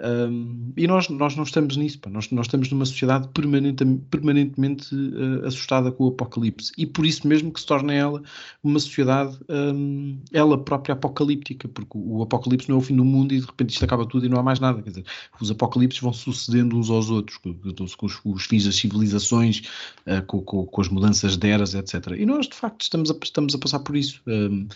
Um, 0.00 0.72
e 0.76 0.88
nós, 0.88 1.08
nós 1.08 1.36
não 1.36 1.44
estamos 1.44 1.76
nisso, 1.76 2.00
pá. 2.00 2.10
Nós, 2.10 2.28
nós 2.30 2.46
estamos 2.46 2.68
numa 2.70 2.84
sociedade 2.84 3.28
permanente, 3.28 3.84
permanentemente 4.10 4.92
uh, 4.92 5.46
assustada 5.46 5.92
com 5.92 6.04
o 6.04 6.08
apocalipse 6.08 6.72
e 6.76 6.84
por 6.84 7.06
isso 7.06 7.28
mesmo 7.28 7.52
que 7.52 7.60
se 7.60 7.66
torna 7.66 7.94
ela 7.94 8.20
uma 8.62 8.80
sociedade, 8.80 9.38
um, 9.48 10.18
ela 10.32 10.58
própria 10.58 10.94
apocalíptica, 10.94 11.68
porque 11.68 11.96
o, 11.96 12.18
o, 12.18 12.22
apocalipse 12.22 12.68
não 12.68 12.76
é 12.76 12.78
o 12.80 12.82
fim 12.82 12.96
do 12.96 13.04
mundo 13.04 13.34
e 13.34 13.40
de 13.40 13.46
repente 13.46 13.70
isto 13.70 13.84
acaba 13.84 14.04
tudo 14.04 14.26
e 14.26 14.28
não 14.28 14.38
há 14.38 14.42
mais 14.42 14.58
nada. 14.58 14.82
Quer 14.82 14.90
dizer, 14.90 15.04
os 15.40 15.50
apocalipses 15.50 16.00
vão 16.00 16.12
sucedendo 16.12 16.76
uns 16.76 16.90
aos 16.90 17.08
outros, 17.08 17.38
com, 17.38 17.54
com 17.54 18.06
os, 18.06 18.20
os, 18.24 18.44
fins 18.46 18.64
das 18.64 18.74
civilizações, 18.74 19.62
uh, 20.08 20.24
com, 20.26 20.42
com, 20.42 20.66
com, 20.66 20.80
as 20.80 20.88
mudanças 20.88 21.36
de 21.36 21.48
eras, 21.48 21.72
etc. 21.72 22.14
E 22.18 22.26
nós, 22.26 22.48
de 22.48 22.54
facto, 22.54 22.82
estamos 22.82 23.12
a, 23.12 23.14
estamos 23.22 23.54
a 23.54 23.58
passar 23.58 23.78
por 23.78 23.94
isso. 23.94 24.20
Um, 24.26 24.66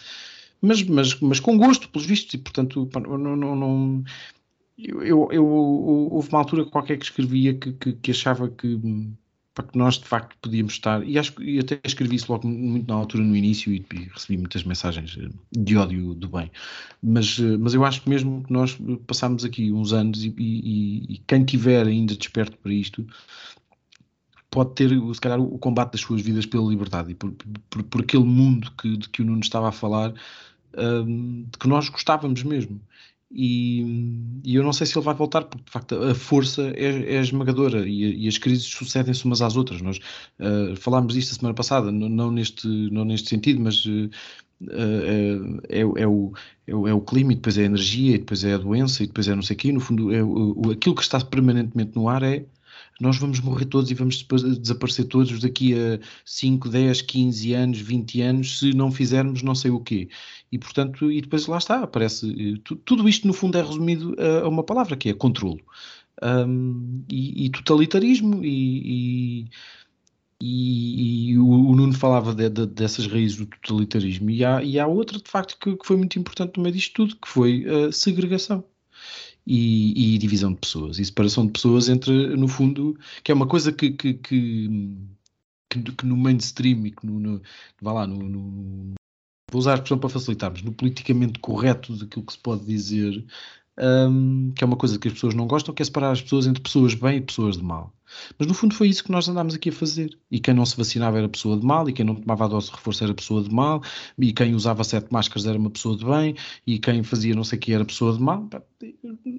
mas, 0.61 0.83
mas, 0.85 1.19
mas 1.21 1.41
com 1.41 1.57
gosto, 1.57 1.89
pelos 1.89 2.07
vistos, 2.07 2.35
e 2.35 2.39
portanto, 2.39 2.89
não, 2.95 3.37
não, 3.37 3.57
não 3.57 4.05
eu, 4.79 5.03
eu, 5.03 5.29
eu, 5.33 5.47
houve 5.47 6.29
uma 6.29 6.39
altura 6.39 6.65
qualquer 6.65 6.99
que 6.99 7.05
escrevia 7.05 7.55
que, 7.55 7.73
que, 7.73 7.93
que 7.95 8.11
achava 8.13 8.49
que, 8.49 8.79
que 8.79 9.77
nós 9.77 9.99
de 9.99 10.05
facto 10.05 10.37
podíamos 10.41 10.75
estar, 10.75 11.05
e 11.05 11.19
acho 11.19 11.35
até 11.61 11.81
escrevi 11.85 12.15
isso 12.15 12.31
logo 12.31 12.47
muito 12.47 12.87
na 12.87 12.95
altura 12.95 13.25
no 13.25 13.35
início 13.35 13.73
e, 13.73 13.85
e, 13.93 14.05
recebi 14.05 14.39
muitas 14.39 14.63
mensagens 14.63 15.19
eh, 15.21 15.29
de 15.51 15.77
ódio 15.77 16.15
do 16.15 16.29
bem, 16.29 16.51
mas, 17.03 17.39
eh, 17.41 17.57
mas 17.59 17.75
eu 17.75 17.85
acho 17.85 18.03
que 18.03 18.09
mesmo 18.09 18.45
que 18.45 18.53
nós 18.53 18.79
passámos 19.07 19.45
aqui 19.45 19.73
uns 19.73 19.93
anos 19.93 20.25
e, 20.25 20.33
e, 20.39 21.15
e 21.15 21.19
quem 21.27 21.45
tiver 21.45 21.87
ainda 21.87 22.15
desperto 22.15 22.57
para 22.59 22.73
isto 22.73 23.05
pode 24.51 24.75
ter, 24.75 24.89
se 24.91 25.21
calhar, 25.21 25.41
o 25.41 25.59
combate 25.59 25.93
das 25.93 26.01
suas 26.01 26.23
vidas 26.23 26.47
pela 26.47 26.69
liberdade 26.69 27.13
e 27.13 27.15
por, 27.15 27.33
por, 27.69 27.83
por 27.83 28.01
aquele 28.01 28.25
mundo 28.25 28.73
que, 28.81 28.97
de 28.97 29.09
que 29.09 29.23
o 29.23 29.25
Nuno 29.25 29.41
estava 29.41 29.69
a 29.69 29.73
falar, 29.73 30.15
um, 30.77 31.45
de 31.45 31.59
que 31.59 31.69
nós 31.69 31.89
gostávamos 31.89 32.43
mesmo. 32.43 32.81
E, 33.31 34.41
e, 34.43 34.55
eu 34.55 34.63
não 34.63 34.73
sei 34.73 34.87
se 34.87 34.97
ele 34.97 35.05
vai 35.05 35.15
voltar, 35.15 35.45
porque 35.45 35.65
de 35.65 35.71
facto 35.71 35.95
a 36.03 36.15
força 36.15 36.73
é, 36.75 37.17
é 37.17 37.21
esmagadora 37.21 37.87
e, 37.87 38.25
e, 38.25 38.29
as 38.29 38.39
crises 38.39 38.65
sucedem-se 38.65 39.25
umas 39.27 39.43
às 39.43 39.57
outras. 39.57 39.83
Nós 39.83 39.99
uh, 39.99 40.75
falámos 40.77 41.15
disto 41.15 41.33
a 41.33 41.35
semana 41.35 41.55
passada, 41.55 41.93
não, 41.93 42.09
não, 42.09 42.31
neste, 42.31 42.67
não 42.67 43.05
neste 43.05 43.29
sentido, 43.29 43.61
mas 43.61 43.85
uh, 43.85 44.11
é, 45.69 45.81
é, 45.81 45.85
o, 45.85 45.99
é, 46.67 46.75
o, 46.75 46.89
é 46.89 46.95
o 46.95 47.01
clima, 47.03 47.33
e 47.33 47.37
depois 47.37 47.59
é 47.59 47.63
a 47.63 47.67
energia, 47.67 48.15
e 48.15 48.19
depois 48.19 48.45
é 48.45 48.55
a 48.55 48.59
doença, 48.59 49.03
e 49.03 49.07
depois 49.07 49.29
é 49.29 49.35
não 49.35 49.43
sei 49.43 49.55
o 49.55 49.59
quê. 49.59 49.73
No 49.73 49.81
fundo, 49.81 50.13
é 50.13 50.23
o, 50.23 50.71
aquilo 50.71 50.95
que 50.95 51.03
está 51.03 51.21
permanentemente 51.21 51.97
no 51.97 52.09
ar 52.09 52.23
é 52.23 52.47
nós 53.01 53.17
vamos 53.17 53.41
morrer 53.41 53.67
todos 53.67 53.91
e 53.91 53.95
vamos 53.95 54.27
desaparecer 54.61 55.05
todos 55.07 55.39
daqui 55.41 55.75
a 55.75 56.01
5, 56.25 56.69
10, 56.69 57.03
15 57.03 57.53
anos, 57.53 57.79
20 57.81 58.21
anos, 58.23 58.59
se 58.59 58.75
não 58.75 58.91
fizermos 58.91 59.43
não 59.43 59.55
sei 59.55 59.71
o 59.71 59.81
quê. 59.81 60.09
E 60.51 60.59
portanto, 60.59 61.11
e 61.11 61.21
depois 61.21 61.47
lá 61.47 61.59
está, 61.59 61.83
aparece. 61.83 62.31
Eh, 62.31 62.75
tudo 62.85 63.09
isto 63.09 63.27
no 63.27 63.33
fundo 63.33 63.59
é 63.59 63.63
resumido 63.63 64.17
a 64.45 64.49
uma 64.49 64.65
palavra 64.65 64.97
que 64.97 65.09
é 65.09 65.15
controlo. 65.15 65.61
Um, 66.21 67.05
e, 67.09 67.47
e, 67.47 67.51
totalitarismo 67.51 68.45
e, 68.45 69.45
e 69.45 69.51
e, 70.41 71.31
e 71.33 71.39
o, 71.39 71.75
Nuno 71.75 71.93
falava 71.93 72.35
de, 72.35 72.49
de, 72.49 72.67
dessas 72.67 73.07
raízes 73.07 73.37
do 73.39 73.47
totalitarismo 73.47 74.31
e 74.31 74.45
há, 74.45 74.63
e 74.63 74.79
há 74.79 74.87
outra 74.87 75.19
de 75.19 75.29
facto 75.29 75.59
que, 75.59 75.77
que, 75.77 75.87
foi 75.87 75.97
muito 75.97 76.19
importante 76.19 76.57
no 76.57 76.63
meio 76.63 76.75
disto 76.75 76.95
tudo 76.95 77.17
que 77.17 77.29
foi 77.29 77.65
a 77.67 77.93
segregação 77.93 78.65
e, 79.49 80.15
e, 80.15 80.19
divisão 80.19 80.53
de 80.53 80.61
pessoas 80.61 80.99
e 80.99 81.05
separação 81.05 81.47
de 81.47 81.53
pessoas 81.53 81.89
entre, 81.89 82.37
no 82.37 82.47
fundo, 82.47 82.99
que 83.25 83.33
é 83.33 83.35
uma 83.35 83.49
coisa 83.49 83.73
que, 83.73 83.93
que, 83.93 84.13
que, 84.15 84.69
que 85.71 86.07
no 86.07 86.17
mainstream 86.17 86.87
e 86.87 86.91
que 86.91 87.07
no, 87.07 87.19
no 87.19 87.43
vá 87.81 87.93
lá, 87.95 88.07
no, 88.07 88.17
no, 88.19 88.95
vou 89.51 89.59
usar 89.59 89.73
a 89.73 89.75
expressão 89.77 89.99
para 89.99 90.11
facilitarmos, 90.11 90.63
no 90.63 90.73
politicamente 90.73 91.39
correto 91.39 91.97
daquilo 91.97 92.27
que 92.27 92.33
se 92.35 92.39
pode 92.39 92.67
dizer, 92.67 93.25
um, 93.79 94.53
que 94.55 94.65
é 94.65 94.67
uma 94.67 94.77
coisa 94.77 94.99
que 94.99 95.09
as 95.09 95.15
pessoas 95.15 95.35
não 95.35 95.47
gostam, 95.47 95.75
que 95.75 95.83
é 95.83 95.85
separar 95.85 96.11
as 96.11 96.23
pessoas 96.23 96.47
entre 96.47 96.63
pessoas 96.63 96.95
bem 96.95 97.19
e 97.19 97.21
pessoas 97.21 97.57
de 97.57 97.63
mal. 97.63 97.93
Mas 98.39 98.49
no 98.49 98.55
fundo 98.55 98.75
foi 98.75 98.89
isso 98.89 99.05
que 99.05 99.13
nós 99.13 99.29
andámos 99.29 99.55
aqui 99.55 99.69
a 99.69 99.73
fazer. 99.73 100.19
E 100.31 100.41
quem 100.41 100.55
não 100.55 100.65
se 100.65 100.77
vacinava 100.77 101.19
era 101.19 101.29
pessoa 101.29 101.59
de 101.59 101.65
mal, 101.65 101.89
e 101.89 101.93
quem 101.93 102.05
não 102.05 102.15
tomava 102.15 102.45
a 102.45 102.49
dose 102.49 102.67
de 102.67 102.73
reforço 102.73 103.05
era 103.05 103.15
pessoa 103.15 103.43
de 103.43 103.55
mal, 103.55 103.83
e 104.19 104.33
quem 104.33 104.55
usava 104.55 104.83
sete 104.85 105.13
máscaras 105.13 105.47
era 105.47 105.59
uma 105.59 105.71
pessoa 105.71 105.97
de 105.97 106.05
bem, 106.05 106.35
e 106.67 106.79
quem 106.79 107.03
fazia 107.03 107.35
não 107.35 107.45
sei 107.45 107.59
o 107.59 107.61
que 107.61 107.73
era 107.73 107.85
pessoa 107.85 108.13
de 108.13 108.21
mal. 108.21 108.49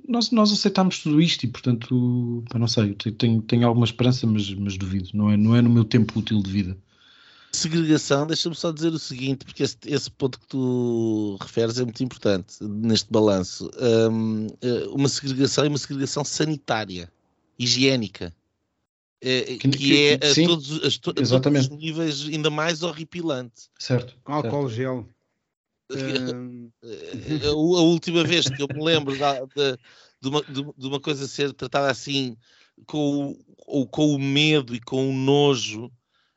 Nós, 0.07 0.31
nós 0.31 0.51
aceitámos 0.51 0.99
tudo 0.99 1.21
isto 1.21 1.43
e, 1.43 1.47
portanto, 1.47 2.43
não 2.53 2.67
sei, 2.67 2.93
tenho, 2.93 3.41
tenho 3.41 3.67
alguma 3.67 3.85
esperança, 3.85 4.25
mas, 4.27 4.53
mas 4.53 4.77
duvido. 4.77 5.09
Não 5.13 5.29
é, 5.29 5.37
não 5.37 5.55
é 5.55 5.61
no 5.61 5.69
meu 5.69 5.83
tempo 5.83 6.19
útil 6.19 6.41
de 6.41 6.51
vida. 6.51 6.77
Segregação, 7.51 8.27
deixa-me 8.27 8.55
só 8.55 8.71
dizer 8.71 8.93
o 8.93 8.99
seguinte, 8.99 9.45
porque 9.45 9.63
esse, 9.63 9.77
esse, 9.85 10.11
ponto 10.11 10.39
que 10.39 10.47
tu 10.47 11.37
referes 11.41 11.79
é 11.79 11.83
muito 11.83 12.03
importante 12.03 12.55
neste 12.61 13.11
balanço. 13.11 13.69
Um, 13.79 14.47
eh, 14.61 14.87
uma 14.89 15.09
segregação 15.09 15.65
e 15.65 15.67
uma 15.67 15.77
segregação 15.77 16.23
sanitária, 16.23 17.11
higiênica. 17.57 18.33
É, 19.21 19.57
que, 19.57 19.67
que, 19.67 20.07
é 20.07 20.13
a, 20.13 20.47
todos, 20.47 20.77
a, 20.77 20.89
to, 21.01 21.09
a 21.09 21.39
todos 21.41 21.67
os 21.67 21.69
níveis 21.69 22.25
ainda 22.25 22.49
mais 22.49 22.83
horripilante. 22.83 23.69
Certo. 23.77 24.15
Com 24.23 24.33
álcool 24.33 24.69
gel. 24.69 25.05
a, 27.45 27.51
última 27.51 28.23
vez 28.23 28.47
que 28.47 28.61
eu 28.61 28.67
me 28.73 28.81
lembro 28.81 29.13
de, 29.13 29.19
de, 29.19 29.77
de, 30.21 30.29
uma, 30.29 30.41
de, 30.43 30.87
uma, 30.87 30.99
coisa 31.01 31.27
ser 31.27 31.51
tratada 31.51 31.91
assim 31.91 32.37
com 32.85 33.37
o, 33.67 33.85
com 33.85 34.13
o 34.13 34.19
medo 34.19 34.73
e 34.73 34.79
com 34.79 35.09
o 35.09 35.13
nojo 35.13 35.91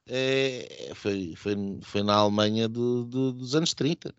é, 0.07 0.93
foi, 0.95 1.35
foi, 1.37 1.55
foi 1.83 2.03
na 2.03 2.15
Alemanha 2.15 2.69
do, 2.69 3.05
do, 3.05 3.33
dos 3.33 3.55
anos 3.55 3.75
30. 3.75 4.15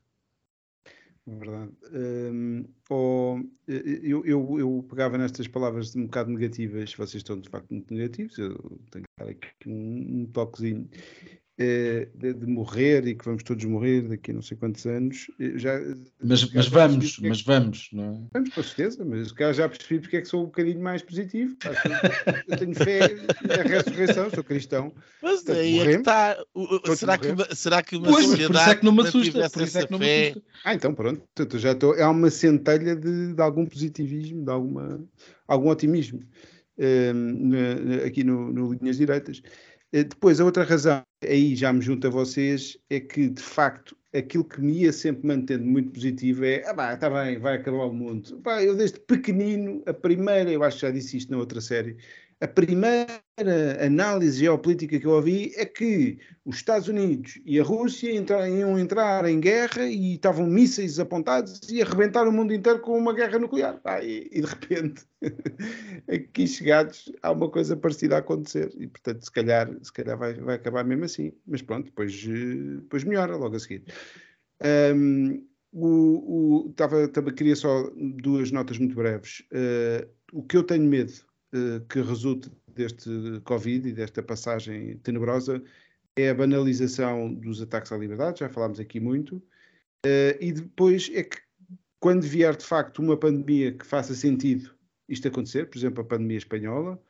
É 1.25 1.35
verdade. 1.35 1.71
Um, 1.93 2.65
ou, 2.89 3.39
eu, 3.67 4.25
eu, 4.25 4.59
eu, 4.59 4.85
pegava 4.89 5.17
nestas 5.17 5.47
palavras 5.47 5.95
um 5.95 6.03
bocado 6.03 6.29
negativas, 6.29 6.93
vocês 6.93 7.21
estão 7.21 7.39
de 7.39 7.47
facto 7.49 7.71
muito 7.71 7.93
negativos, 7.93 8.37
eu 8.37 8.55
tenho 8.91 9.05
que 9.05 9.23
dar 9.23 9.29
aqui 9.29 9.47
um, 9.65 10.21
um 10.21 10.25
toquezinho 10.25 10.89
é, 10.89 11.42
de, 11.57 12.33
de, 12.33 12.47
morrer 12.47 13.05
e 13.05 13.15
que 13.15 13.23
vamos 13.23 13.43
todos 13.43 13.63
morrer 13.65 14.01
daqui 14.07 14.31
a 14.31 14.33
não 14.33 14.41
sei 14.41 14.57
quantos 14.57 14.85
anos. 14.85 15.27
Já, 15.55 15.79
mas, 16.21 16.51
mas 16.51 16.67
vamos, 16.67 17.19
é 17.21 17.27
mas 17.27 17.41
que, 17.41 17.47
vamos, 17.47 17.89
não 17.93 18.03
é? 18.03 18.21
Vamos, 18.33 18.49
com 18.49 18.63
certeza, 18.63 19.05
mas 19.05 19.31
cá 19.31 19.53
já 19.53 19.69
percebi 19.69 19.99
porque 19.99 20.17
é 20.17 20.21
que 20.21 20.27
sou 20.27 20.41
um 20.41 20.45
bocadinho 20.45 20.81
mais 20.81 21.01
positivo. 21.03 21.55
Eu 22.47 22.57
tenho 22.57 22.73
fé 22.73 23.15
na 23.47 23.63
ressurreição, 23.63 24.29
sou 24.31 24.43
cristão. 24.43 24.93
Mas 25.21 25.47
aí 25.47 25.79
é 25.79 25.85
que 25.85 25.91
está. 25.91 26.37
Será 26.95 27.17
que, 27.17 27.55
será 27.55 27.83
que 27.83 27.95
uma 27.97 28.07
pois, 28.07 28.25
sociedade. 28.25 28.53
Por 28.53 28.59
isso 28.59 28.69
é 28.69 28.75
que 28.75 28.85
não 28.85 28.91
me 28.91 29.01
assusta. 29.01 29.49
Por 29.49 29.61
isso 29.61 29.77
é 29.77 29.85
que 29.85 29.91
não 29.91 29.99
me 29.99 30.27
assusta. 30.27 30.43
Ah, 30.65 30.73
então 30.73 30.93
pronto, 30.93 31.23
já 31.59 31.73
estou. 31.73 31.93
Há 31.93 32.09
uma 32.09 32.31
centelha 32.31 32.95
de, 32.95 33.33
de 33.33 33.41
algum 33.41 33.65
positivismo, 33.65 34.43
de 34.43 34.51
alguma, 34.51 35.03
algum 35.47 35.69
otimismo 35.69 36.19
um, 36.77 37.51
aqui 38.05 38.23
no, 38.23 38.51
no 38.51 38.73
Linhas 38.73 38.97
Direitas. 38.97 39.41
Eh, 39.91 40.03
depois, 40.03 40.39
a 40.39 40.45
outra 40.45 40.63
razão, 40.63 41.03
aí 41.27 41.55
já 41.55 41.71
me 41.71 41.81
junto 41.81 42.07
a 42.07 42.09
vocês, 42.09 42.77
é 42.89 42.99
que 42.99 43.29
de 43.29 43.41
facto 43.41 43.95
aquilo 44.13 44.45
que 44.45 44.61
me 44.61 44.73
ia 44.73 44.93
sempre 44.93 45.27
mantendo 45.27 45.65
muito 45.65 45.91
positivo 45.91 46.45
é: 46.45 46.63
ah, 46.65 46.73
pá, 46.73 46.93
está 46.93 47.09
bem, 47.09 47.39
vai 47.39 47.55
acabar 47.55 47.85
o 47.85 47.93
mundo. 47.93 48.39
Pá, 48.41 48.63
eu 48.63 48.75
desde 48.75 48.99
pequenino, 48.99 49.81
a 49.85 49.93
primeira, 49.93 50.51
eu 50.51 50.63
acho 50.63 50.77
que 50.77 50.81
já 50.83 50.91
disse 50.91 51.17
isto 51.17 51.31
na 51.31 51.37
outra 51.37 51.59
série, 51.59 51.97
a 52.39 52.47
primeira 52.47 53.23
análise 53.85 54.39
geopolítica 54.39 54.99
que 54.99 55.05
eu 55.05 55.11
ouvi 55.11 55.51
é 55.55 55.65
que 55.65 56.19
os 56.45 56.57
Estados 56.57 56.87
Unidos 56.87 57.39
e 57.45 57.59
a 57.59 57.63
Rússia 57.63 58.11
iam 58.11 58.77
entrar 58.77 59.25
em 59.25 59.39
guerra 59.39 59.85
e 59.85 60.15
estavam 60.15 60.45
mísseis 60.45 60.99
apontados 60.99 61.61
e 61.69 61.81
arrebentar 61.81 62.27
o 62.27 62.31
mundo 62.31 62.53
inteiro 62.53 62.79
com 62.79 62.97
uma 62.97 63.13
guerra 63.13 63.39
nuclear. 63.39 63.79
Ah, 63.83 64.03
e, 64.03 64.29
e, 64.31 64.41
de 64.41 64.47
repente, 64.47 65.03
aqui 66.07 66.47
chegados, 66.47 67.11
há 67.21 67.31
uma 67.31 67.49
coisa 67.49 67.75
parecida 67.75 68.15
a 68.15 68.19
acontecer. 68.19 68.71
E, 68.77 68.87
portanto, 68.87 69.23
se 69.23 69.31
calhar, 69.31 69.69
se 69.81 69.91
calhar 69.91 70.17
vai, 70.17 70.33
vai 70.33 70.55
acabar 70.55 70.83
mesmo 70.83 71.05
assim. 71.05 71.33
Mas 71.47 71.61
pronto, 71.61 71.85
depois, 71.85 72.13
depois 72.23 73.03
melhora 73.03 73.35
logo 73.35 73.55
a 73.55 73.59
seguir. 73.59 73.83
Um, 74.95 75.45
o, 75.71 76.67
o, 76.67 76.73
tava, 76.73 77.07
tava, 77.07 77.31
queria 77.31 77.55
só 77.55 77.89
duas 77.95 78.51
notas 78.51 78.77
muito 78.77 78.95
breves. 78.95 79.43
Uh, 79.51 80.07
o 80.31 80.43
que 80.43 80.57
eu 80.57 80.63
tenho 80.63 80.83
medo 80.83 81.11
eh, 81.11 81.32
que 81.89 82.01
resulte 82.01 82.51
deste 82.75 83.09
Covid 83.43 83.87
e 83.87 83.93
desta 83.93 84.23
passagem 84.23 84.97
tenebrosa 84.97 85.61
é 86.15 86.29
a 86.29 86.33
banalização 86.33 87.33
dos 87.33 87.61
ataques 87.61 87.91
à 87.91 87.97
liberdade, 87.97 88.39
já 88.39 88.49
falámos 88.49 88.79
aqui 88.79 88.99
muito, 88.99 89.37
uh, 90.05 90.37
e 90.39 90.51
depois 90.51 91.09
é 91.13 91.23
que 91.23 91.37
quando 91.99 92.23
vier 92.23 92.55
de 92.55 92.65
facto 92.65 92.99
uma 92.99 93.17
pandemia 93.17 93.71
que 93.71 93.85
faça 93.85 94.13
sentido 94.13 94.75
isto 95.07 95.27
acontecer, 95.27 95.69
por 95.69 95.77
exemplo, 95.77 96.01
a 96.01 96.05
pandemia 96.05 96.37
espanhola, 96.37 97.01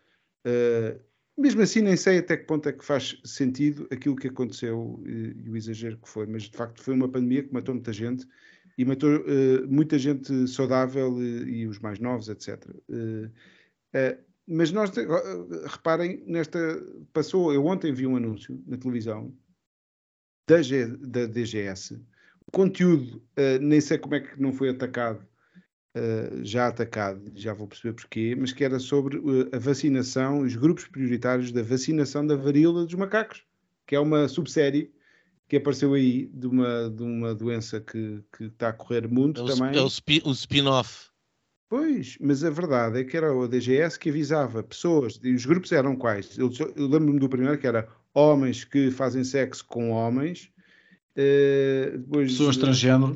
uh, 0.47 0.99
mesmo 1.37 1.61
assim 1.61 1.81
nem 1.81 1.97
sei 1.97 2.19
até 2.19 2.37
que 2.37 2.45
ponto 2.45 2.69
é 2.69 2.73
que 2.73 2.85
faz 2.85 3.19
sentido 3.23 3.87
aquilo 3.91 4.15
que 4.15 4.27
aconteceu 4.27 5.01
e, 5.05 5.49
o 5.49 5.57
exagero 5.57 5.97
que 5.97 6.07
foi, 6.07 6.27
mas 6.27 6.43
de 6.43 6.55
facto 6.55 6.81
foi 6.81 6.93
uma 6.93 7.09
pandemia 7.09 7.43
que 7.43 7.53
matou 7.53 7.73
muita 7.73 7.91
gente 7.91 8.27
e 8.77 8.85
matou 8.85 9.23
muita 9.67 9.97
gente 9.97 10.47
saudável 10.47 11.21
e, 11.21 11.65
os 11.65 11.79
mais 11.79 11.99
novos, 11.99 12.29
etc. 12.29 12.63
mas 14.47 14.71
nós, 14.71 14.91
reparem, 15.65 16.23
nesta. 16.27 16.59
Passou. 17.13 17.53
Eu 17.53 17.65
ontem 17.65 17.93
vi 17.93 18.05
um 18.05 18.15
anúncio 18.15 18.61
na 18.67 18.77
televisão 18.77 19.33
da, 20.47 20.61
G, 20.61 20.85
da 20.97 21.25
DGS. 21.25 21.95
O 22.47 22.51
conteúdo, 22.51 23.17
uh, 23.37 23.59
nem 23.61 23.79
sei 23.79 23.97
como 23.97 24.15
é 24.15 24.19
que 24.19 24.39
não 24.39 24.51
foi 24.51 24.69
atacado, 24.69 25.25
uh, 25.95 26.43
já 26.43 26.67
atacado, 26.67 27.31
já 27.35 27.53
vou 27.53 27.67
perceber 27.67 27.93
porquê, 27.93 28.35
mas 28.37 28.51
que 28.51 28.63
era 28.63 28.79
sobre 28.79 29.17
uh, 29.17 29.49
a 29.53 29.57
vacinação, 29.57 30.41
os 30.41 30.55
grupos 30.55 30.85
prioritários 30.87 31.51
da 31.51 31.63
vacinação 31.63 32.25
da 32.27 32.35
varíola 32.35 32.85
dos 32.85 32.95
macacos, 32.95 33.43
que 33.87 33.95
é 33.95 33.99
uma 33.99 34.27
subsérie 34.27 34.91
que 35.47 35.57
apareceu 35.57 35.93
aí 35.93 36.25
de 36.33 36.47
uma, 36.47 36.89
de 36.89 37.03
uma 37.03 37.35
doença 37.35 37.79
que, 37.79 38.23
que 38.35 38.45
está 38.45 38.69
a 38.69 38.73
correr 38.73 39.07
muito 39.07 39.41
é 39.41 39.43
o, 39.43 39.47
também. 39.47 39.77
É 39.77 39.81
o 39.81 40.31
spin-off. 40.31 41.12
Pois, 41.69 42.17
mas 42.19 42.43
a 42.43 42.49
verdade 42.49 42.99
é 42.99 43.03
que 43.03 43.17
era 43.17 43.33
o 43.33 43.47
DGS 43.47 43.97
que 43.97 44.09
avisava 44.09 44.61
pessoas, 44.61 45.19
e 45.23 45.33
os 45.33 45.45
grupos 45.45 45.71
eram 45.71 45.95
quais? 45.95 46.37
Eu, 46.37 46.51
eu 46.75 46.87
lembro-me 46.87 47.19
do 47.19 47.29
primeiro 47.29 47.57
que 47.57 47.65
era 47.65 47.89
homens 48.13 48.63
que 48.63 48.91
fazem 48.91 49.23
sexo 49.23 49.65
com 49.65 49.89
homens, 49.89 50.51
uh, 51.17 51.97
depois, 51.97 52.31
pessoas 52.31 52.57
transgênero. 52.57 53.15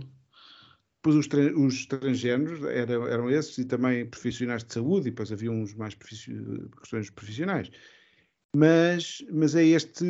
Depois 0.96 1.16
os, 1.16 1.28
tra 1.28 1.40
os 1.56 1.86
transgêneros 1.86 2.64
eram, 2.64 3.08
eram 3.08 3.30
esses 3.30 3.58
e 3.60 3.66
também 3.66 4.06
profissionais 4.08 4.64
de 4.64 4.74
saúde, 4.74 5.08
e 5.08 5.12
depois 5.12 5.32
havia 5.32 5.52
uns 5.52 5.76
mais 5.76 5.94
questões 5.94 7.10
profissionais. 7.12 7.70
Mas, 8.56 9.24
mas 9.32 9.54
é 9.54 9.64
este, 9.64 10.04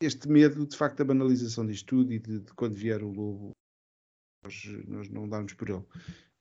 este 0.00 0.28
medo, 0.28 0.64
de 0.64 0.76
facto, 0.76 0.98
da 0.98 1.04
banalização 1.04 1.66
disto 1.66 1.86
tudo 1.86 2.12
e 2.12 2.20
de, 2.20 2.38
de 2.38 2.52
quando 2.54 2.74
vier 2.74 3.02
o 3.02 3.10
lobo, 3.10 3.50
nós, 4.44 4.64
nós 4.86 5.08
não 5.08 5.28
damos 5.28 5.54
por 5.54 5.68
ele 5.68 5.84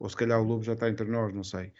ou 0.01 0.09
se 0.09 0.15
calhar 0.15 0.41
o 0.41 0.43
lobo 0.43 0.63
já 0.63 0.73
está 0.73 0.89
entre 0.89 1.05
nós, 1.05 1.31
não 1.33 1.43
sei. 1.43 1.71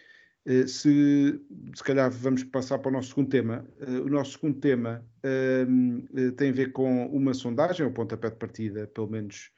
Uh, 0.46 0.68
se, 0.68 1.42
se 1.76 1.84
calhar 1.84 2.10
vamos 2.12 2.44
passar 2.44 2.78
para 2.80 2.90
o 2.90 2.94
nosso 2.94 3.10
segundo 3.10 3.30
tema. 3.30 3.66
Uh, 3.82 4.04
o 4.04 4.10
nosso 4.10 4.34
segundo 4.34 4.60
tema 4.60 5.04
uh, 5.26 6.32
tem 6.34 6.50
a 6.50 6.54
ver 6.54 6.72
com 6.72 7.08
uma 7.08 7.34
sondagem, 7.34 7.86
o 7.86 7.92
pontapé 7.92 8.30
de 8.30 8.36
partida, 8.36 8.88
pelo 8.88 9.10
menos 9.10 9.52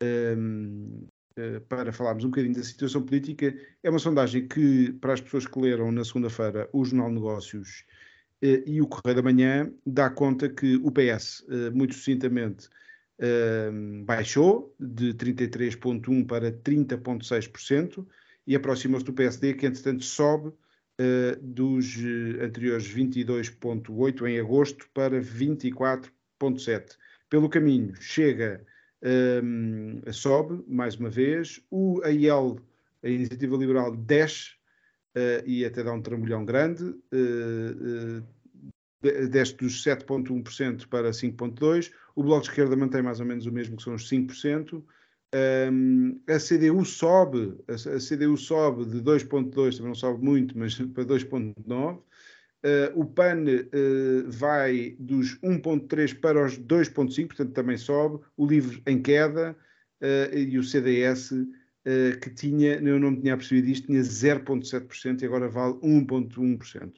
ehm, 0.00 1.06
para 1.68 1.92
falarmos 1.92 2.24
um 2.24 2.30
bocadinho 2.30 2.54
da 2.54 2.62
situação 2.62 3.02
política. 3.02 3.52
É 3.82 3.90
uma 3.90 3.98
sondagem 3.98 4.46
que, 4.46 4.92
para 5.00 5.14
as 5.14 5.20
pessoas 5.20 5.46
que 5.46 5.58
leram 5.58 5.90
na 5.90 6.04
segunda-feira 6.04 6.68
o 6.72 6.84
Jornal 6.84 7.10
Negócios 7.10 7.84
e 8.40 8.80
o 8.80 8.86
Correio 8.86 9.16
da 9.16 9.22
Manhã, 9.22 9.72
dá 9.86 10.10
conta 10.10 10.48
que 10.48 10.76
o 10.76 10.92
PS, 10.92 11.44
muito 11.72 11.94
sucintamente, 11.94 12.68
baixou 14.04 14.74
de 14.78 15.14
33,1% 15.14 16.26
para 16.26 16.50
30,6% 16.50 18.06
e 18.46 18.54
aproximou-se 18.54 19.04
do 19.04 19.12
PSD, 19.12 19.54
que 19.54 19.66
entretanto 19.66 20.04
sobe 20.04 20.48
uh, 20.48 21.36
dos 21.42 21.96
uh, 21.96 22.42
anteriores 22.42 22.86
22,8% 22.92 24.26
em 24.28 24.38
agosto 24.38 24.88
para 24.92 25.20
24,7%. 25.20 26.96
Pelo 27.30 27.48
caminho, 27.48 27.94
chega, 28.00 28.64
um, 29.42 30.00
sobe 30.12 30.62
mais 30.68 30.96
uma 30.96 31.10
vez, 31.10 31.60
o 31.70 32.00
AIL, 32.04 32.60
a 33.02 33.08
Iniciativa 33.08 33.56
Liberal, 33.56 33.96
desce 33.96 34.50
uh, 35.16 35.42
e 35.46 35.64
até 35.64 35.82
dá 35.82 35.92
um 35.92 36.02
trambolhão 36.02 36.44
grande, 36.44 36.94
desce 39.30 39.54
dos 39.56 39.82
7,1% 39.84 40.86
para 40.86 41.10
5,2%, 41.10 41.90
o 42.14 42.22
Bloco 42.22 42.42
de 42.42 42.50
Esquerda 42.50 42.76
mantém 42.76 43.02
mais 43.02 43.20
ou 43.20 43.26
menos 43.26 43.46
o 43.46 43.52
mesmo, 43.52 43.76
que 43.76 43.82
são 43.82 43.94
os 43.94 44.08
5%, 44.08 44.82
um, 45.72 46.20
a 46.28 46.38
CDU 46.38 46.84
sobe, 46.84 47.58
a, 47.66 47.74
a 47.74 47.98
CDU 47.98 48.36
sobe 48.36 48.84
de 48.84 49.02
2,2%, 49.02 49.50
também 49.52 49.88
não 49.88 49.94
sobe 49.94 50.24
muito, 50.24 50.56
mas 50.56 50.74
para 50.94 51.04
2,9%, 51.04 51.98
Uh, 52.64 52.98
o 52.98 53.04
PAN 53.04 53.44
uh, 53.44 54.30
vai 54.30 54.96
dos 54.98 55.38
1,3 55.40 56.18
para 56.18 56.46
os 56.46 56.58
2,5, 56.58 57.26
portanto 57.26 57.52
também 57.52 57.76
sobe. 57.76 58.24
O 58.38 58.46
LIVRE 58.46 58.82
em 58.86 59.02
queda 59.02 59.54
uh, 60.00 60.34
e 60.34 60.58
o 60.58 60.64
CDS, 60.64 61.30
que 62.22 62.30
tinha, 62.30 62.76
eu 62.76 62.98
não 62.98 63.14
tinha 63.14 63.36
percebido 63.36 63.68
isto, 63.68 63.88
tinha 63.88 64.00
0,7% 64.00 65.20
e 65.20 65.26
agora 65.26 65.50
vale 65.50 65.74
1,1%. 65.74 66.94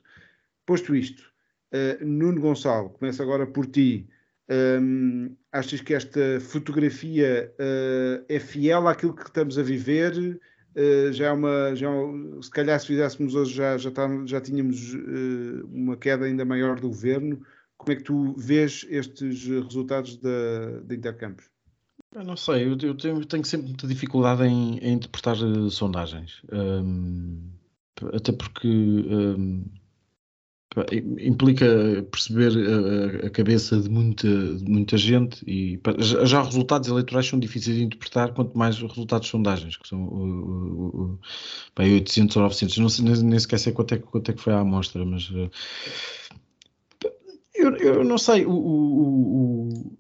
Posto 0.65 0.95
isto, 0.95 1.33
Nuno 2.01 2.41
Gonçalo, 2.41 2.91
começa 2.91 3.21
agora 3.21 3.49
por 3.49 3.67
ti. 3.67 4.09
Um, 4.49 5.37
achas 5.53 5.81
que 5.81 5.95
esta 5.95 6.41
fotografia 6.41 7.53
uh, 7.59 8.25
é 8.29 8.39
fiel 8.39 8.87
àquilo 8.87 9.15
que 9.15 9.23
estamos 9.23 9.59
a 9.59 9.63
viver? 9.63 10.41
Uh, 10.77 11.13
já 11.13 11.27
é 11.27 11.33
uma, 11.33 11.75
já, 11.75 11.89
se 12.43 12.51
calhar 12.51 12.79
se 12.79 12.87
fizéssemos 12.87 13.35
hoje 13.35 13.55
já, 13.55 13.77
já, 13.77 13.91
tá, 13.91 14.09
já 14.27 14.41
tínhamos 14.41 14.95
uma 15.73 15.97
queda 15.97 16.27
ainda 16.27 16.45
maior 16.45 16.79
do 16.79 16.89
governo. 16.89 17.41
Como 17.77 17.93
é 17.93 17.97
que 17.97 18.05
tu 18.05 18.35
vês 18.37 18.87
estes 18.89 19.47
resultados 19.47 20.17
da 20.17 20.95
Intercampos? 20.95 21.45
Eu 22.17 22.25
não 22.25 22.37
sei, 22.37 22.65
eu, 22.65 22.79
eu 22.81 22.95
tenho, 22.95 23.25
tenho, 23.27 23.45
sempre 23.45 23.67
muita 23.69 23.87
dificuldade 23.87 24.43
em, 24.45 24.79
em 24.79 24.95
interpretar 24.95 25.37
uh, 25.37 25.71
sondagens. 25.71 26.41
Um, 26.51 27.51
até 28.13 28.33
porque 28.33 28.67
um, 28.67 29.67
implica 31.19 31.67
perceber 32.11 32.53
a, 33.25 33.31
cabeça 33.31 33.81
de 33.81 33.89
muita, 33.89 34.29
de 34.29 34.71
muita 34.71 34.97
gente 34.99 35.43
e 35.47 35.81
já, 35.99 36.43
resultados 36.43 36.89
eleitorais 36.89 37.27
são 37.27 37.39
difíceis 37.39 37.77
de 37.77 37.85
interpretar, 37.85 38.35
quanto 38.35 38.57
mais 38.59 38.77
os 38.83 38.91
resultados 38.91 39.27
de 39.27 39.31
sondagens, 39.31 39.77
que 39.77 39.89
são 39.89 40.03
uh, 40.03 41.13
uh, 41.13 41.19
800 41.79 42.37
ou 42.37 42.43
900. 42.43 42.79
Não 42.79 42.89
sei, 42.89 43.05
nem, 43.05 43.23
nem 43.23 43.39
sequer 43.39 43.59
sei 43.59 43.73
quanto 43.73 43.95
é, 43.95 43.99
quanto 43.99 44.31
é 44.31 44.35
que 44.35 44.43
foi 44.43 44.53
a 44.53 44.61
amostra, 44.61 45.05
mas. 45.05 45.31
Uh, 45.31 45.51
eu, 47.55 47.75
eu 47.77 48.05
não 48.05 48.19
sei, 48.19 48.45
o, 48.45 48.53
o, 48.53 49.97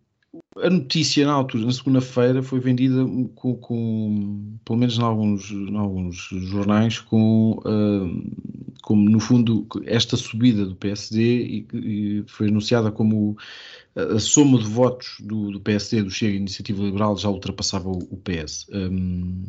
a 0.58 0.68
notícia 0.68 1.26
na 1.26 1.32
altura, 1.32 1.64
na 1.64 1.72
segunda-feira, 1.72 2.42
foi 2.42 2.60
vendida 2.60 3.04
com, 3.34 3.56
com, 3.56 4.58
pelo 4.64 4.78
menos 4.78 4.98
em 4.98 5.02
alguns, 5.02 5.50
em 5.50 5.76
alguns 5.76 6.28
jornais, 6.30 6.98
com, 6.98 7.52
uh, 7.64 8.65
como 8.86 9.10
no 9.10 9.18
fundo 9.18 9.66
esta 9.84 10.16
subida 10.16 10.64
do 10.64 10.76
PSD 10.76 11.20
e, 11.20 11.66
e 11.74 12.24
foi 12.28 12.46
anunciada 12.46 12.92
como 12.92 13.36
a, 13.96 14.20
soma 14.20 14.60
de 14.60 14.64
votos 14.68 15.16
do, 15.18 15.50
do 15.50 15.60
PSD, 15.60 16.04
do 16.04 16.10
Chega 16.10 16.34
e 16.34 16.36
Iniciativa 16.36 16.84
Liberal 16.84 17.18
já 17.18 17.28
ultrapassava 17.28 17.88
o, 17.88 17.98
o 17.98 18.16
PS. 18.18 18.64
Um, 18.72 19.42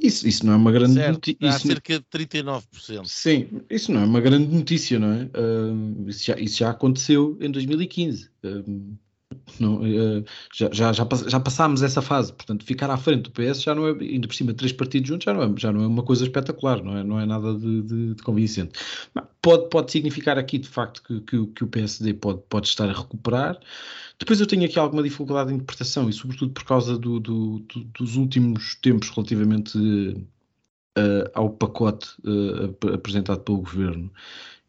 isso, 0.00 0.28
isso 0.28 0.46
não 0.46 0.52
é 0.52 0.56
uma 0.56 0.70
grande 0.70 1.04
notícia. 1.04 1.48
Há 1.48 1.58
cerca 1.58 1.98
de 1.98 2.04
39%. 2.06 2.62
Sim, 3.06 3.48
isso 3.68 3.90
não 3.90 4.02
é 4.02 4.04
uma 4.04 4.20
grande 4.20 4.54
notícia, 4.54 4.96
não 4.96 5.12
é? 5.12 5.24
Uh, 5.24 6.08
isso, 6.08 6.26
já, 6.26 6.38
isso 6.38 6.58
já 6.58 6.70
aconteceu 6.70 7.36
em 7.40 7.50
2015. 7.50 8.30
Uh, 8.44 8.96
não, 9.58 9.76
uh, 9.76 10.24
já, 10.54 10.68
já, 10.72 10.92
já, 10.92 11.06
já, 11.26 11.40
passámos 11.40 11.82
essa 11.82 12.00
fase, 12.00 12.32
portanto, 12.32 12.64
ficar 12.64 12.90
à 12.90 12.96
frente 12.96 13.22
do 13.22 13.30
PS 13.30 13.62
já 13.62 13.74
não 13.74 13.86
é, 13.88 13.92
ainda 13.92 14.28
por 14.28 14.34
cima, 14.34 14.54
três 14.54 14.72
partidos 14.72 15.08
juntos 15.08 15.24
já 15.24 15.34
não 15.34 15.42
é, 15.42 15.54
já 15.56 15.72
não 15.72 15.82
é 15.82 15.86
uma 15.86 16.02
coisa 16.02 16.24
espetacular, 16.24 16.82
não 16.82 16.96
é, 16.96 17.04
não 17.04 17.20
é 17.20 17.26
nada 17.26 17.54
de, 17.54 17.82
de, 17.82 18.14
de 18.14 18.22
convincente. 18.22 18.78
Pode, 19.42 19.68
pode 19.70 19.90
significar 19.90 20.38
aqui, 20.38 20.58
de 20.58 20.68
facto, 20.68 21.02
que, 21.02 21.20
que, 21.20 21.46
que, 21.46 21.64
o 21.64 21.66
PSD 21.66 22.14
pode, 22.14 22.40
pode 22.48 22.68
estar 22.68 22.88
a 22.88 22.92
recuperar. 22.92 23.58
Depois 24.18 24.38
eu 24.38 24.46
tenho 24.46 24.64
aqui 24.64 24.78
alguma 24.78 25.02
dificuldade 25.02 25.48
de 25.48 25.54
interpretação 25.54 26.08
e, 26.10 26.12
sobretudo, 26.12 26.52
por 26.52 26.64
causa 26.64 26.98
do, 26.98 27.18
do, 27.18 27.58
do, 27.60 27.84
dos 27.98 28.16
últimos 28.16 28.74
tempos 28.76 29.08
relativamente 29.08 29.78
uh, 30.98 31.30
ao 31.34 31.50
pacote 31.50 32.08
uh, 32.24 32.94
apresentado 32.94 33.40
pelo 33.40 33.58
governo 33.58 34.12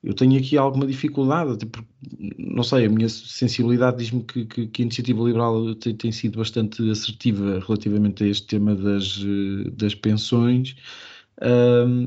eu 0.04 0.14
tenho 0.16 0.40
aqui 0.40 0.58
alguma 0.58 0.88
dificuldade, 0.88 1.58
tipo, 1.58 1.86
não 2.38 2.64
sei, 2.64 2.86
a 2.86 2.90
minha 2.90 3.08
sensibilidade 3.08 3.98
diz-me 3.98 4.24
que, 4.24 4.46
que, 4.46 4.68
que, 4.68 4.82
a 4.82 4.86
iniciativa 4.86 5.24
liberal 5.24 5.76
tem, 5.76 5.96
tem, 5.96 6.12
sido 6.12 6.40
bastante 6.40 6.90
assertiva 6.90 7.60
relativamente 7.60 8.24
a 8.24 8.28
este 8.28 8.48
tema 8.48 8.76
das, 8.76 9.24
eh, 9.24 9.70
das 9.72 9.94
pensões 9.94 10.76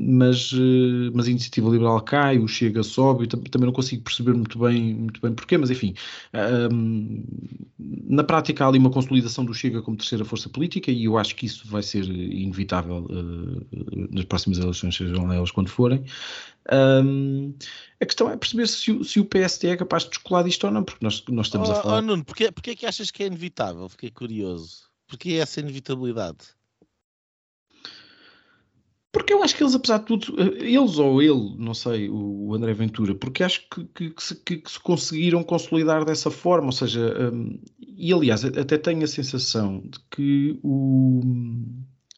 mas, 0.01 0.51
uh, 0.53 1.11
mas 1.13 1.27
a 1.27 1.31
iniciativa 1.31 1.69
liberal 1.69 1.99
cai, 2.01 2.37
o 2.37 2.47
Chega 2.47 2.83
sobe, 2.83 3.25
e 3.25 3.27
também 3.27 3.65
não 3.65 3.73
consigo 3.73 4.03
perceber 4.03 4.33
muito 4.33 4.57
bem, 4.57 4.93
muito 4.93 5.19
bem 5.19 5.33
porquê, 5.33 5.57
mas 5.57 5.69
enfim, 5.69 5.93
na 7.77 8.23
prática 8.23 8.63
há 8.63 8.67
ali 8.67 8.79
uma 8.79 8.89
consolidação 8.89 9.43
do 9.43 9.53
Chega 9.53 9.81
como 9.81 9.97
terceira 9.97 10.23
força 10.23 10.47
política 10.47 10.91
e 10.91 11.05
eu 11.05 11.17
acho 11.17 11.35
que 11.35 11.45
isso 11.45 11.67
vai 11.67 11.83
ser 11.83 12.05
inevitável 12.05 13.05
uh, 13.09 14.07
nas 14.11 14.25
próximas 14.25 14.59
eleições, 14.59 14.95
sejam 14.95 15.31
elas 15.31 15.51
quando 15.51 15.69
forem. 15.69 16.05
Um, 16.71 17.53
a 18.01 18.05
questão 18.05 18.29
é 18.29 18.35
perceber 18.35 18.67
se 18.67 18.91
o, 18.91 19.03
se 19.03 19.19
o 19.19 19.25
PSD 19.25 19.69
é 19.69 19.77
capaz 19.77 20.03
de 20.03 20.09
descolar 20.09 20.43
disto 20.43 20.63
ou 20.65 20.71
não, 20.71 20.83
porque 20.83 21.03
nós, 21.03 21.23
nós 21.29 21.47
estamos 21.47 21.69
oh, 21.69 21.71
a 21.73 21.75
falar. 21.75 21.97
Oh, 21.97 22.01
Nuno, 22.01 22.25
porquê, 22.25 22.51
porquê 22.51 22.71
é 22.71 22.75
que 22.75 22.85
achas 22.85 23.11
que 23.11 23.23
é 23.23 23.27
inevitável? 23.27 23.87
Fiquei 23.89 24.09
curioso. 24.09 24.85
Porquê 25.07 25.33
é 25.33 25.37
essa 25.37 25.59
inevitabilidade? 25.59 26.37
Porque 29.15 29.33
eu 29.33 29.41
acho 29.41 29.55
que 29.55 29.63
eles, 29.63 29.73
apesar 29.73 29.99
de 29.99 30.07
tudo, 30.07 30.35
eh, 30.37 30.65
eles 30.73 30.97
ou 30.97 31.21
ele, 31.21 31.55
não 31.57 31.73
sei, 31.73 32.09
o 32.09 32.53
André 32.53 32.73
Ventura, 32.73 33.15
porque 33.15 33.45
acho 33.45 33.61
que, 33.69 33.85
que, 33.95 34.09
que, 34.09 34.21
se, 34.21 34.35
que 34.35 34.61
se, 34.65 34.77
conseguiram 34.77 35.41
consolidar 35.41 36.03
dessa 36.03 36.29
forma, 36.29 36.65
ou 36.65 36.73
seja, 36.73 37.31
um, 37.31 37.57
e 37.79 38.11
aliás, 38.11 38.43
até 38.43 38.77
tenho 38.77 39.05
a 39.05 39.07
sensação 39.07 39.81
de 39.85 39.99
que 40.11 40.59
o, 40.61 41.21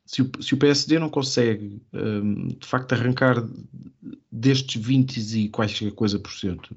se, 0.07 0.23
o, 0.23 0.31
se 0.41 0.55
o 0.55 0.57
PSD 0.57 0.97
não 0.97 1.07
consegue 1.07 1.79
um, 1.93 2.47
de 2.47 2.65
facto 2.65 2.93
arrancar 2.93 3.47
destes 4.31 4.81
20 4.81 5.17
e 5.17 5.49
qualquer 5.49 5.91
coisa 5.91 6.17
por 6.17 6.31
cento, 6.31 6.75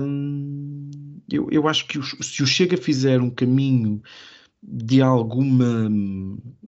um, 0.00 0.88
eu, 1.30 1.46
eu 1.50 1.68
acho 1.68 1.86
que 1.86 2.00
se 2.22 2.42
o 2.42 2.46
Chega 2.46 2.78
fizer 2.78 3.20
um 3.20 3.28
caminho 3.28 4.02
de 4.66 5.02
alguma 5.02 5.90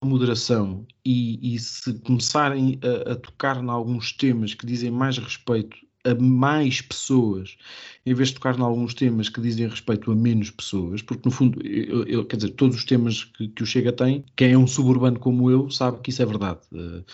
moderação 0.03 0.85
e, 1.05 1.55
e 1.55 1.59
se 1.59 1.93
começarem 1.99 2.79
a, 2.81 3.11
a, 3.11 3.15
tocar 3.15 3.63
em 3.63 3.69
alguns 3.69 4.11
temas 4.11 4.53
que 4.53 4.65
dizem 4.65 4.91
mais 4.91 5.17
respeito 5.17 5.77
a 6.05 6.13
mais 6.15 6.81
pessoas, 6.81 7.57
em 8.05 8.13
vez 8.13 8.29
de 8.29 8.35
tocar 8.35 8.57
em 8.57 8.61
alguns 8.61 8.93
temas 8.93 9.29
que 9.29 9.39
dizem 9.39 9.67
respeito 9.67 10.11
a 10.11 10.15
menos 10.15 10.51
pessoas, 10.51 11.01
porque 11.01 11.21
no 11.23 11.31
fundo, 11.33 11.65
eu, 11.65 12.03
eu, 12.03 12.25
quer 12.25 12.35
dizer, 12.35 12.49
todos 12.49 12.75
os 12.75 12.83
temas 12.83 13.23
que, 13.23 13.47
que 13.47 13.63
o 13.63 13.65
Chega 13.65 13.93
tem, 13.93 14.25
quem 14.35 14.51
é 14.51 14.57
um 14.57 14.67
suburbano 14.67 15.17
como 15.17 15.49
eu 15.49 15.69
sabe 15.69 16.01
que 16.01 16.09
isso 16.09 16.21
é 16.21 16.25
verdade. 16.25 16.59
Uh, 16.73 17.05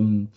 um, 0.00 0.28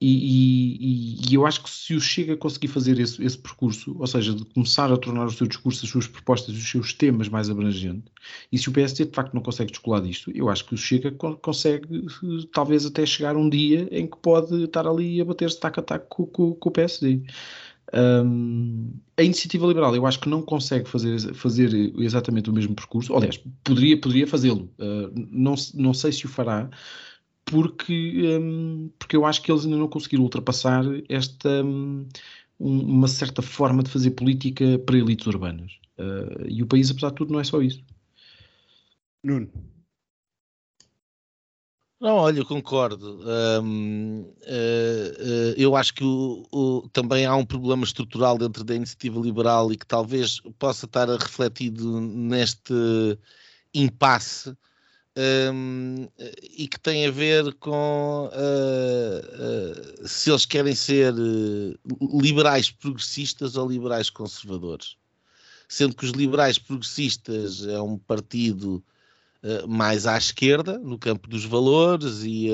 e, 0.00 0.06
e, 0.06 1.30
e, 1.30 1.34
eu 1.34 1.44
acho 1.44 1.60
que 1.62 1.68
se 1.68 1.92
o 1.92 2.00
Chega 2.00 2.36
conseguir 2.36 2.68
fazer 2.68 3.00
esse, 3.00 3.22
esse, 3.24 3.36
percurso, 3.36 3.96
ou 3.98 4.06
seja, 4.06 4.32
de 4.32 4.44
começar 4.44 4.92
a 4.92 4.96
tornar 4.96 5.26
o 5.26 5.30
seu 5.30 5.46
discurso, 5.46 5.84
as 5.84 5.90
suas 5.90 6.06
propostas, 6.06 6.54
os 6.54 6.70
seus 6.70 6.92
temas 6.92 7.28
mais 7.28 7.50
abrangentes, 7.50 8.12
e 8.52 8.56
se 8.58 8.68
o 8.68 8.72
PSD 8.72 9.06
de 9.06 9.14
facto 9.14 9.34
não 9.34 9.42
consegue 9.42 9.72
descolar 9.72 10.00
disto, 10.00 10.30
eu 10.32 10.48
acho 10.48 10.64
que 10.64 10.74
o 10.74 10.76
Chega 10.76 11.10
consegue 11.10 12.06
talvez 12.52 12.86
até 12.86 13.04
chegar 13.04 13.36
um 13.36 13.50
dia 13.50 13.88
em 13.90 14.06
que 14.06 14.16
pode 14.18 14.64
estar 14.64 14.86
ali 14.86 15.20
a 15.20 15.24
bater-se 15.24 15.58
taco 15.58 15.80
a 15.80 15.82
taco 15.82 16.06
com, 16.08 16.26
com, 16.26 16.54
com 16.54 16.68
o 16.68 16.72
PSD. 16.72 17.22
Um, 17.92 18.92
a 19.16 19.22
iniciativa 19.22 19.66
liberal, 19.66 19.96
eu 19.96 20.06
acho 20.06 20.20
que 20.20 20.28
não 20.28 20.42
consegue 20.42 20.88
fazer, 20.88 21.34
fazer 21.34 21.72
exatamente 21.98 22.50
o 22.50 22.52
mesmo 22.52 22.74
percurso. 22.74 23.16
Aliás, 23.16 23.40
poderia, 23.64 24.00
poderia 24.00 24.26
fazê-lo. 24.26 24.70
Uh, 24.78 25.10
não, 25.14 25.54
não 25.74 25.94
sei 25.94 26.12
se 26.12 26.26
o 26.26 26.28
fará, 26.28 26.70
porque, 27.50 28.38
um, 28.38 28.90
porque 28.98 29.16
eu 29.16 29.24
acho 29.24 29.42
que 29.42 29.50
eles 29.50 29.64
ainda 29.64 29.76
não 29.76 29.88
conseguiram 29.88 30.24
ultrapassar 30.24 30.84
esta 31.08 31.64
um, 31.64 32.06
uma 32.58 33.08
certa 33.08 33.42
forma 33.42 33.82
de 33.82 33.90
fazer 33.90 34.10
política 34.12 34.78
para 34.80 34.98
elites 34.98 35.26
urbanas. 35.26 35.72
Uh, 35.98 36.46
e 36.48 36.62
o 36.62 36.66
país, 36.66 36.90
apesar 36.90 37.10
de 37.10 37.16
tudo, 37.16 37.32
não 37.32 37.40
é 37.40 37.44
só 37.44 37.60
isso. 37.62 37.82
Nuno. 39.22 39.50
Não, 42.00 42.14
olha, 42.14 42.38
eu 42.38 42.46
concordo. 42.46 43.20
Um, 43.60 44.20
uh, 44.20 44.22
uh, 44.22 45.54
eu 45.56 45.74
acho 45.74 45.94
que 45.94 46.04
o, 46.04 46.46
o, 46.52 46.88
também 46.90 47.26
há 47.26 47.34
um 47.34 47.44
problema 47.44 47.82
estrutural 47.82 48.38
dentro 48.38 48.62
da 48.62 48.74
iniciativa 48.74 49.18
liberal 49.18 49.72
e 49.72 49.76
que 49.76 49.86
talvez 49.86 50.40
possa 50.58 50.86
estar 50.86 51.08
refletido 51.08 52.00
neste 52.00 52.72
impasse 53.74 54.56
um, 55.52 56.08
e 56.42 56.68
que 56.68 56.78
tem 56.78 57.06
a 57.06 57.10
ver 57.10 57.52
com 57.54 58.30
uh, 58.32 60.02
uh, 60.02 60.08
se 60.08 60.30
eles 60.30 60.46
querem 60.46 60.74
ser 60.74 61.12
uh, 61.12 62.20
liberais 62.20 62.70
progressistas 62.70 63.56
ou 63.56 63.68
liberais 63.68 64.10
conservadores. 64.10 64.96
Sendo 65.68 65.96
que 65.96 66.04
os 66.04 66.12
liberais 66.12 66.58
progressistas 66.58 67.66
é 67.66 67.80
um 67.80 67.98
partido 67.98 68.82
mais 69.68 70.04
à 70.04 70.18
esquerda, 70.18 70.78
no 70.78 70.98
campo 70.98 71.28
dos 71.28 71.44
valores, 71.44 72.22
e, 72.24 72.50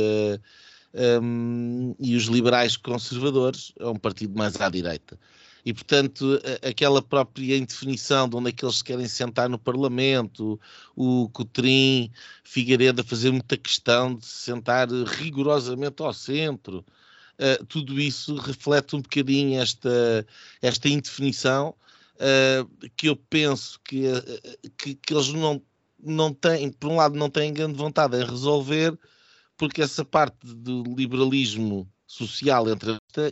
um, 1.22 1.94
e 1.98 2.14
os 2.14 2.24
liberais 2.24 2.76
conservadores 2.76 3.72
é 3.78 3.86
um 3.86 3.96
partido 3.96 4.36
mais 4.36 4.60
à 4.60 4.68
direita 4.68 5.18
e, 5.64 5.72
portanto, 5.72 6.38
aquela 6.62 7.00
própria 7.00 7.56
indefinição 7.56 8.28
de 8.28 8.36
onde 8.36 8.50
é 8.50 8.52
que 8.52 8.64
eles 8.64 8.82
querem 8.82 9.08
sentar 9.08 9.48
no 9.48 9.58
Parlamento, 9.58 10.60
o 10.94 11.28
Cotrim, 11.30 12.10
Figueiredo 12.42 13.00
a 13.00 13.04
fazer 13.04 13.30
muita 13.30 13.56
questão 13.56 14.14
de 14.14 14.26
se 14.26 14.44
sentar 14.44 14.88
rigorosamente 14.90 16.02
ao 16.02 16.12
centro, 16.12 16.84
uh, 17.38 17.64
tudo 17.66 17.98
isso 17.98 18.36
reflete 18.36 18.94
um 18.94 19.00
bocadinho 19.00 19.60
esta, 19.60 20.26
esta 20.60 20.88
indefinição 20.88 21.74
uh, 22.16 22.90
que 22.96 23.08
eu 23.08 23.16
penso 23.16 23.80
que, 23.82 24.06
uh, 24.06 24.70
que, 24.76 24.94
que 24.94 25.14
eles 25.14 25.28
não, 25.28 25.62
não 25.98 26.32
têm, 26.32 26.70
por 26.70 26.90
um 26.90 26.96
lado, 26.96 27.16
não 27.16 27.30
têm 27.30 27.52
grande 27.52 27.74
vontade 27.74 28.16
em 28.18 28.24
resolver, 28.24 28.98
porque 29.56 29.82
essa 29.82 30.04
parte 30.04 30.36
do 30.44 30.82
liberalismo 30.94 31.88
social 32.06 32.66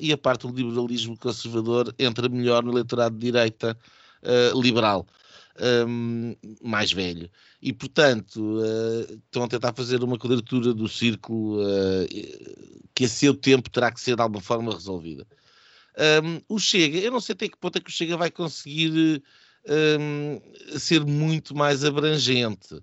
e 0.01 0.12
a 0.12 0.18
parte 0.18 0.47
do 0.47 0.53
liberalismo 0.53 1.16
conservador 1.16 1.95
entra 1.99 2.28
melhor 2.28 2.62
no 2.62 2.72
eleitorado 2.72 3.16
de 3.16 3.26
direita 3.26 3.76
uh, 4.22 4.61
liberal. 4.61 5.07
Um, 5.87 6.35
mais 6.62 6.93
velho 6.93 7.30
e 7.61 7.74
portanto 7.74 8.39
uh, 8.39 9.20
estão 9.26 9.45
a 9.45 9.49
tentar 9.49 9.74
fazer 9.74 10.03
uma 10.03 10.16
quadratura 10.16 10.72
do 10.72 10.89
círculo 10.89 11.61
uh, 11.61 12.09
que 12.95 13.05
a 13.05 13.09
seu 13.09 13.35
tempo 13.35 13.68
terá 13.68 13.93
que 13.93 14.01
ser 14.01 14.16
de 14.16 14.22
alguma 14.22 14.41
forma 14.41 14.72
resolvida 14.72 15.26
Um, 16.24 16.41
o 16.49 16.59
Chega, 16.59 16.99
eu 16.99 17.12
não 17.12 17.20
sei 17.20 17.35
até 17.35 17.49
que 17.49 17.59
ponto 17.59 17.76
é 17.76 17.80
que 17.80 17.91
o 17.91 17.93
Chega 17.93 18.16
vai 18.16 18.30
conseguir 18.30 19.22
um, 19.68 20.41
ser 20.78 21.05
muito 21.05 21.55
mais 21.55 21.85
abrangente. 21.85 22.83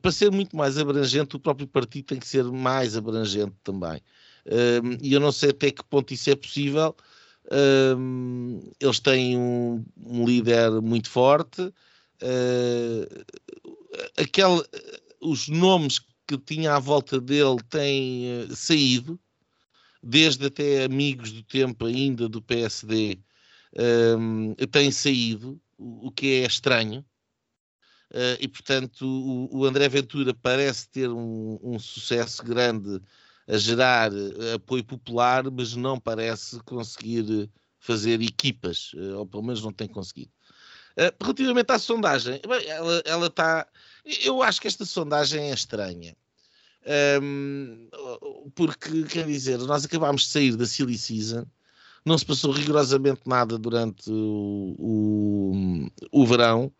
Para 0.00 0.12
ser 0.12 0.30
muito 0.30 0.56
mais 0.56 0.78
abrangente, 0.78 1.36
o 1.36 1.40
próprio 1.40 1.66
partido 1.66 2.06
tem 2.06 2.18
que 2.18 2.26
ser 2.26 2.44
mais 2.44 2.96
abrangente 2.96 3.54
também. 3.64 4.00
Um, 4.46 4.98
e 5.00 5.12
eu 5.12 5.20
não 5.20 5.32
sei 5.32 5.50
até 5.50 5.70
que 5.70 5.84
ponto 5.84 6.12
isso 6.12 6.30
é 6.30 6.34
possível. 6.34 6.96
eles 8.80 9.00
têm 9.00 9.38
um, 9.38 9.84
um, 9.96 10.24
líder 10.24 10.70
muito 10.80 11.10
forte. 11.10 11.62
Uh, 12.22 13.24
aquele, 14.16 14.62
os 15.20 15.48
nomes 15.48 15.98
que 16.26 16.38
tinha 16.38 16.74
à 16.74 16.78
volta 16.78 17.20
dele 17.20 17.56
têm 17.68 18.44
uh, 18.44 18.56
saído, 18.56 19.18
desde 20.02 20.46
até 20.46 20.84
amigos 20.84 21.32
do 21.32 21.42
tempo 21.42 21.86
ainda 21.86 22.28
do 22.28 22.40
PSD, 22.42 23.18
um, 24.18 24.54
têm 24.70 24.90
saído, 24.90 25.60
o, 25.78 26.08
o 26.08 26.10
que 26.10 26.42
é 26.42 26.46
estranho. 26.46 27.04
Uh, 28.10 28.36
e 28.40 28.46
portanto 28.46 29.06
o, 29.06 29.60
o, 29.60 29.64
André 29.64 29.88
Ventura 29.88 30.34
parece 30.34 30.86
ter 30.86 31.08
um, 31.08 31.58
um, 31.62 31.78
sucesso 31.78 32.44
grande 32.44 33.00
a 33.48 33.56
gerar 33.56 34.12
eh, 34.12 34.54
apoio 34.54 34.84
popular, 34.84 35.50
mas 35.50 35.74
não 35.74 35.98
parece 35.98 36.58
conseguir 36.60 37.50
fazer 37.78 38.22
equipas, 38.22 38.92
uh, 38.94 39.18
ou 39.18 39.26
pelo 39.26 39.42
menos 39.42 39.62
não 39.62 39.72
tem 39.72 39.88
conseguido. 39.88 40.30
Relativamente 41.20 41.72
à 41.72 41.78
sondagem, 41.78 42.40
bem, 42.46 42.66
ela 43.06 43.26
está. 43.26 43.66
Eu 44.22 44.42
acho 44.42 44.60
que 44.60 44.68
esta 44.68 44.84
sondagem 44.84 45.50
é 45.50 45.54
estranha. 45.54 46.14
Porque, 48.54 49.02
quer 49.04 49.26
dizer, 49.26 49.58
nós 49.60 49.86
acabámos 49.86 50.22
de 50.22 50.28
sair 50.28 50.54
da 50.54 50.66
Silly 50.66 50.98
Season, 50.98 51.46
não 52.04 52.18
se 52.18 52.26
passou 52.26 52.52
rigorosamente 52.52 53.22
nada 53.26 53.56
durante 53.58 54.10
o, 54.10 54.76
o, 54.78 55.90
o 56.10 56.26
verão. 56.26 56.72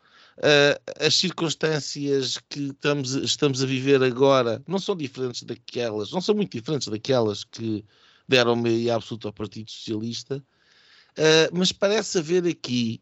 Uh, 0.42 1.06
as 1.06 1.14
circunstâncias 1.14 2.36
que 2.48 2.70
estamos, 2.70 3.14
estamos 3.14 3.62
a 3.62 3.66
viver 3.66 4.02
agora 4.02 4.60
não 4.66 4.76
são 4.76 4.96
diferentes 4.96 5.44
daquelas, 5.44 6.10
não 6.10 6.20
são 6.20 6.34
muito 6.34 6.50
diferentes 6.50 6.88
daquelas 6.88 7.44
que 7.44 7.84
deram 8.26 8.56
meio 8.56 8.92
absoluto 8.92 9.28
ao 9.28 9.32
Partido 9.32 9.70
Socialista, 9.70 10.38
uh, 10.38 11.56
mas 11.56 11.70
parece 11.70 12.18
haver 12.18 12.44
aqui, 12.44 13.00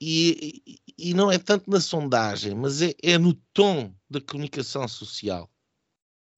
e, 0.00 0.64
e, 0.66 1.10
e, 1.10 1.14
não 1.14 1.30
é 1.30 1.38
tanto 1.38 1.70
na 1.70 1.80
sondagem, 1.80 2.56
mas 2.56 2.82
é, 2.82 2.92
é 3.00 3.16
no 3.16 3.34
tom 3.54 3.94
da 4.10 4.20
comunicação 4.20 4.88
social. 4.88 5.48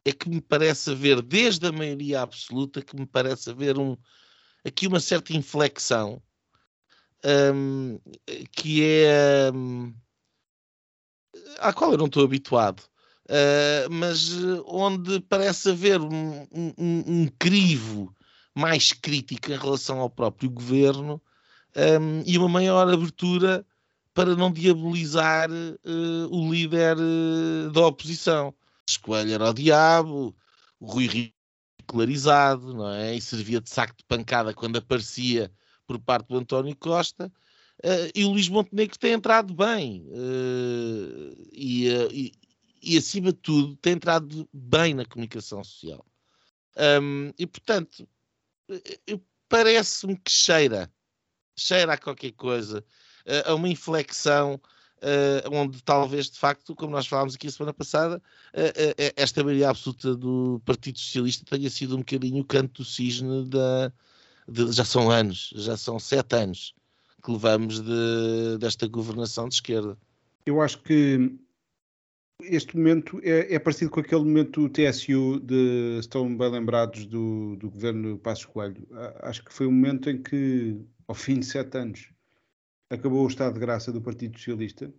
É 0.04 0.12
que 0.12 0.28
me 0.28 0.42
parece 0.42 0.90
haver, 0.90 1.22
desde 1.22 1.66
a 1.66 1.72
maioria 1.72 2.20
absoluta, 2.20 2.82
que 2.82 2.94
me 2.94 3.06
parece 3.06 3.48
haver 3.48 3.78
um, 3.78 3.96
aqui 4.62 4.86
uma 4.86 5.00
certa 5.00 5.32
inflexão 5.32 6.22
um, 7.24 7.98
que 8.52 8.82
é 8.84 9.50
um, 9.54 9.94
à 11.58 11.72
qual 11.72 11.92
eu 11.92 11.98
não 11.98 12.06
estou 12.06 12.24
habituado, 12.24 12.80
uh, 13.26 13.90
mas 13.90 14.30
onde 14.66 15.20
parece 15.20 15.70
haver 15.70 16.00
um, 16.00 16.46
um, 16.52 16.74
um, 16.78 17.28
crivo 17.38 18.14
mais 18.54 18.92
crítico 18.92 19.50
em 19.50 19.56
relação 19.56 20.00
ao 20.00 20.10
próprio 20.10 20.50
governo 20.50 21.20
hum, 21.76 22.22
e 22.24 22.38
uma 22.38 22.48
maior 22.48 22.88
abertura 22.88 23.66
para 24.12 24.36
não 24.36 24.52
diabolizar 24.52 25.50
uh, 25.50 26.28
o 26.30 26.52
líder 26.52 26.96
uh, 26.96 27.70
da 27.72 27.86
oposição. 27.86 28.54
Escoelho 28.88 29.32
era 29.32 29.50
o 29.50 29.54
diabo, 29.54 30.36
o 30.78 30.86
Rui 30.86 31.32
ridicularizado, 31.80 32.74
não 32.74 32.90
é? 32.90 33.16
E 33.16 33.20
servia 33.20 33.60
de 33.60 33.70
saco 33.70 33.94
de 33.96 34.04
pancada 34.04 34.54
quando 34.54 34.76
aparecia 34.76 35.50
por 35.86 35.98
parte 35.98 36.28
do 36.28 36.38
António 36.38 36.74
Costa. 36.76 37.32
Uh, 37.84 38.10
e 38.14 38.24
o 38.24 38.30
Luís 38.30 38.48
Montenegro 38.48 38.98
tem 38.98 39.12
entrado 39.12 39.52
bem. 39.52 40.06
Uh, 40.08 41.48
e, 41.52 41.88
uh, 41.88 42.12
e, 42.12 42.32
e, 42.82 42.96
acima 42.96 43.32
de 43.32 43.38
tudo, 43.38 43.76
tem 43.76 43.94
entrado 43.94 44.48
bem 44.52 44.94
na 44.94 45.04
comunicação 45.04 45.62
social. 45.64 46.04
Um, 46.76 47.32
e, 47.38 47.46
portanto, 47.46 48.08
parece-me 49.48 50.16
que 50.16 50.30
cheira, 50.30 50.90
cheira 51.56 51.92
a 51.92 51.98
qualquer 51.98 52.32
coisa, 52.32 52.84
a 53.46 53.54
uma 53.54 53.68
inflexão 53.68 54.60
uh, 55.04 55.54
onde 55.54 55.82
talvez, 55.82 56.30
de 56.30 56.38
facto, 56.38 56.74
como 56.74 56.92
nós 56.92 57.06
falámos 57.06 57.34
aqui 57.34 57.46
a 57.46 57.50
semana 57.50 57.72
passada, 57.72 58.16
uh, 58.16 59.12
esta 59.16 59.44
maioria 59.44 59.70
absoluta 59.70 60.16
do 60.16 60.60
Partido 60.64 60.98
Socialista 60.98 61.44
tenha 61.44 61.68
sido 61.70 61.94
um 61.94 61.98
bocadinho 61.98 62.40
o 62.40 62.44
canto 62.44 62.82
do 62.82 62.84
cisne 62.88 63.44
da. 63.48 63.92
De, 64.46 64.72
já 64.72 64.84
são 64.84 65.10
anos, 65.10 65.52
já 65.56 65.76
são 65.76 65.98
sete 65.98 66.36
anos 66.36 66.74
que 67.22 67.32
levamos 67.32 67.80
de, 67.80 68.58
desta 68.58 68.86
governação 68.86 69.48
de 69.48 69.54
esquerda. 69.54 69.96
Eu 70.44 70.60
acho 70.60 70.82
que 70.82 71.38
este 72.42 72.76
momento 72.76 73.20
é, 73.22 73.54
é, 73.54 73.58
parecido 73.58 73.90
com 73.90 74.00
aquele 74.00 74.24
momento 74.24 74.62
do 74.62 74.68
TSU, 74.68 75.40
de, 75.40 75.98
estão 76.00 76.36
bem 76.36 76.50
lembrados 76.50 77.06
do, 77.06 77.56
do 77.56 77.70
governo 77.70 78.18
Passos 78.18 78.44
Coelho. 78.44 78.86
Acho 79.20 79.44
que 79.44 79.52
foi 79.52 79.66
um 79.66 79.72
momento 79.72 80.10
em 80.10 80.22
que, 80.22 80.78
ao 81.06 81.14
fim 81.14 81.40
de 81.40 81.46
sete 81.46 81.78
anos, 81.78 82.10
acabou 82.90 83.24
o 83.24 83.28
estado 83.28 83.54
de 83.54 83.60
graça 83.60 83.92
do 83.92 84.02
Partido 84.02 84.38
Socialista 84.38 84.92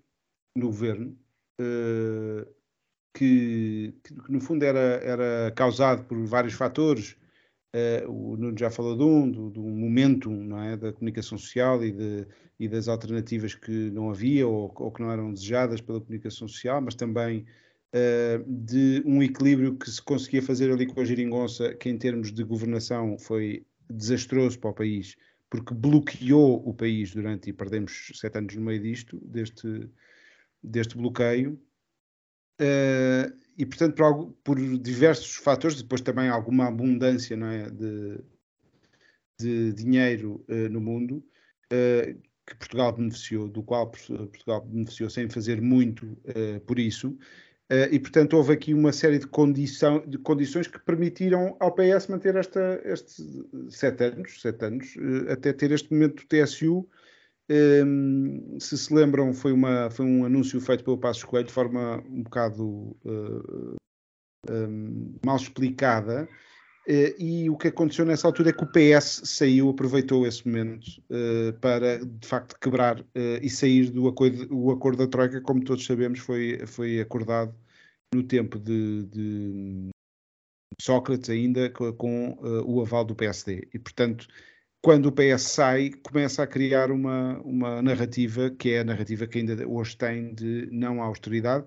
no 0.55 0.67
governo, 0.67 1.17
uh, 1.61 2.45
que, 3.13 3.93
que, 4.03 4.31
no 4.31 4.39
fundo 4.39 4.63
era, 4.63 4.79
era 5.03 5.51
causado 5.51 6.05
por 6.05 6.17
vários 6.25 6.53
fatores. 6.53 7.17
Uh, 7.76 8.09
o 8.09 8.38
Nuno 8.38 8.57
já 8.57 8.71
falou 8.71 8.95
de 8.95 9.03
um, 9.03 9.30
do, 9.30 9.49
do 9.49 9.61
momento 9.61 10.30
não 10.30 10.61
é, 10.61 10.78
da 10.78 10.93
comunicação 10.93 11.38
social 11.38 11.84
e, 11.84 11.91
de, 11.91 12.26
e 12.57 12.69
das 12.69 12.88
alternativas 12.88 13.53
que 13.53 13.91
não 13.91 14.09
havia 14.09 14.47
ou, 14.47 14.73
ou, 14.78 14.89
que 14.89 15.01
não 15.01 15.11
eram 15.11 15.34
desejadas 15.34 15.82
pela 15.82 15.99
comunicação 15.99 16.47
social, 16.47 16.80
mas 16.80 16.95
também 16.95 17.45
uh, 17.93 18.43
de 18.47 19.03
um 19.05 19.21
equilíbrio 19.21 19.76
que 19.76 19.91
se 19.91 20.01
conseguia 20.01 20.41
fazer 20.41 20.71
ali 20.71 20.86
com 20.86 21.01
a 21.01 21.03
geringonça, 21.03 21.73
que 21.73 21.89
em 21.89 21.97
termos 21.97 22.32
de 22.32 22.45
governação 22.45 23.17
foi 23.19 23.65
desastroso 23.89 24.57
para 24.57 24.69
o 24.69 24.73
país, 24.73 25.17
porque 25.49 25.73
bloqueou 25.73 26.65
o 26.65 26.73
país 26.73 27.13
durante, 27.13 27.49
e 27.49 27.53
perdemos 27.53 28.09
sete 28.15 28.38
anos 28.38 28.55
no 28.55 28.61
meio 28.61 28.82
disto, 28.82 29.19
deste, 29.21 29.89
deste 30.63 30.95
bloqueio. 30.95 31.59
Uh, 32.61 33.44
e, 33.57 33.65
portanto, 33.65 33.95
por, 33.95 34.31
por, 34.43 34.77
diversos 34.79 35.35
fatores, 35.35 35.81
depois 35.81 36.01
também 36.01 36.29
alguma 36.29 36.67
abundância 36.67 37.35
é, 37.35 37.69
de, 37.69 38.19
de 39.39 39.73
dinheiro 39.73 40.43
uh, 40.49 40.69
no 40.69 40.81
mundo, 40.81 41.23
uh, 41.71 42.21
que 42.45 42.55
Portugal 42.57 42.93
beneficiou, 42.93 43.47
do 43.47 43.63
qual 43.63 43.89
Portugal 43.89 44.61
beneficiou 44.61 45.09
sem 45.09 45.27
fazer 45.27 45.61
muito 45.61 46.15
por 46.67 46.77
isso, 46.77 47.17
Uh, 47.71 47.89
e, 47.91 47.99
portanto, 47.99 48.37
houve 48.37 48.53
aqui 48.53 48.75
uma 48.75 48.93
série 48.93 49.17
de, 49.17 49.25
condição, 49.25 50.03
de, 50.05 50.19
condições 50.19 50.67
que 50.67 50.77
permitiram 50.77 51.57
ao 51.59 51.73
PS 51.73 52.07
manter 52.07 52.35
esta, 52.35 52.79
estes 52.85 53.19
sete 53.69 54.03
anos, 54.03 54.39
sete 54.39 54.65
anos 54.65 54.95
uh, 54.97 55.31
até 55.31 55.51
ter 55.51 55.71
este 55.71 55.91
momento 55.91 56.17
do 56.17 56.27
TSU. 56.27 56.87
Um, 57.49 58.59
se 58.59 58.77
se 58.77 58.93
lembram, 58.93 59.33
foi, 59.33 59.51
uma, 59.51 59.89
foi 59.91 60.05
um 60.05 60.25
anúncio 60.25 60.59
feito 60.59 60.83
pelo 60.83 60.97
Passos 60.97 61.23
Coelho 61.23 61.47
de 61.47 61.53
forma 61.53 62.03
um 62.09 62.23
bocado 62.23 62.97
uh, 63.05 63.75
um, 64.49 64.53
ehm, 64.53 65.15
mal 65.23 65.35
explicada. 65.37 66.27
e 66.87 67.49
o 67.49 67.57
que 67.57 67.67
aconteceu 67.69 68.05
nessa 68.05 68.27
altura 68.27 68.49
é 68.49 68.53
que 68.53 68.63
o 68.63 68.71
PS 68.71 69.21
saiu, 69.25 69.69
aproveitou 69.69 70.25
esse 70.25 70.47
momento 70.47 70.85
para, 71.59 71.97
de 72.05 72.27
facto, 72.27 72.59
quebrar 72.59 73.03
e 73.41 73.49
sair 73.49 73.89
do 73.89 74.07
acordo, 74.07 74.47
o 74.55 74.71
acordo 74.71 74.99
da 74.99 75.09
Troika, 75.09 75.41
como 75.41 75.63
todos 75.63 75.85
sabemos, 75.85 76.19
foi, 76.19 76.65
foi 76.67 76.99
acordado 76.99 77.55
no 78.13 78.23
tempo 78.23 78.59
de, 78.59 79.05
de 79.05 79.89
Sócrates 80.81 81.29
ainda 81.29 81.69
com 81.69 82.31
uh, 82.31 82.63
o 82.65 82.81
aval 82.81 83.05
do 83.05 83.15
PSD. 83.15 83.67
E, 83.73 83.79
portanto, 83.79 84.27
quando 84.86 85.07
o 85.07 85.11
PS 85.11 85.41
sai, 85.41 85.89
começa 86.03 86.43
a 86.43 86.47
criar 86.47 86.91
uma, 86.91 87.39
uma 87.39 87.81
narrativa 87.81 88.51
que 88.51 88.69
é 88.69 88.81
a 88.81 88.83
narrativa 88.83 89.25
que 89.25 89.39
ainda 89.39 89.67
hoje 89.67 89.97
tem 89.97 90.31
de 90.31 90.69
não 90.71 91.01
austeridade. 91.01 91.65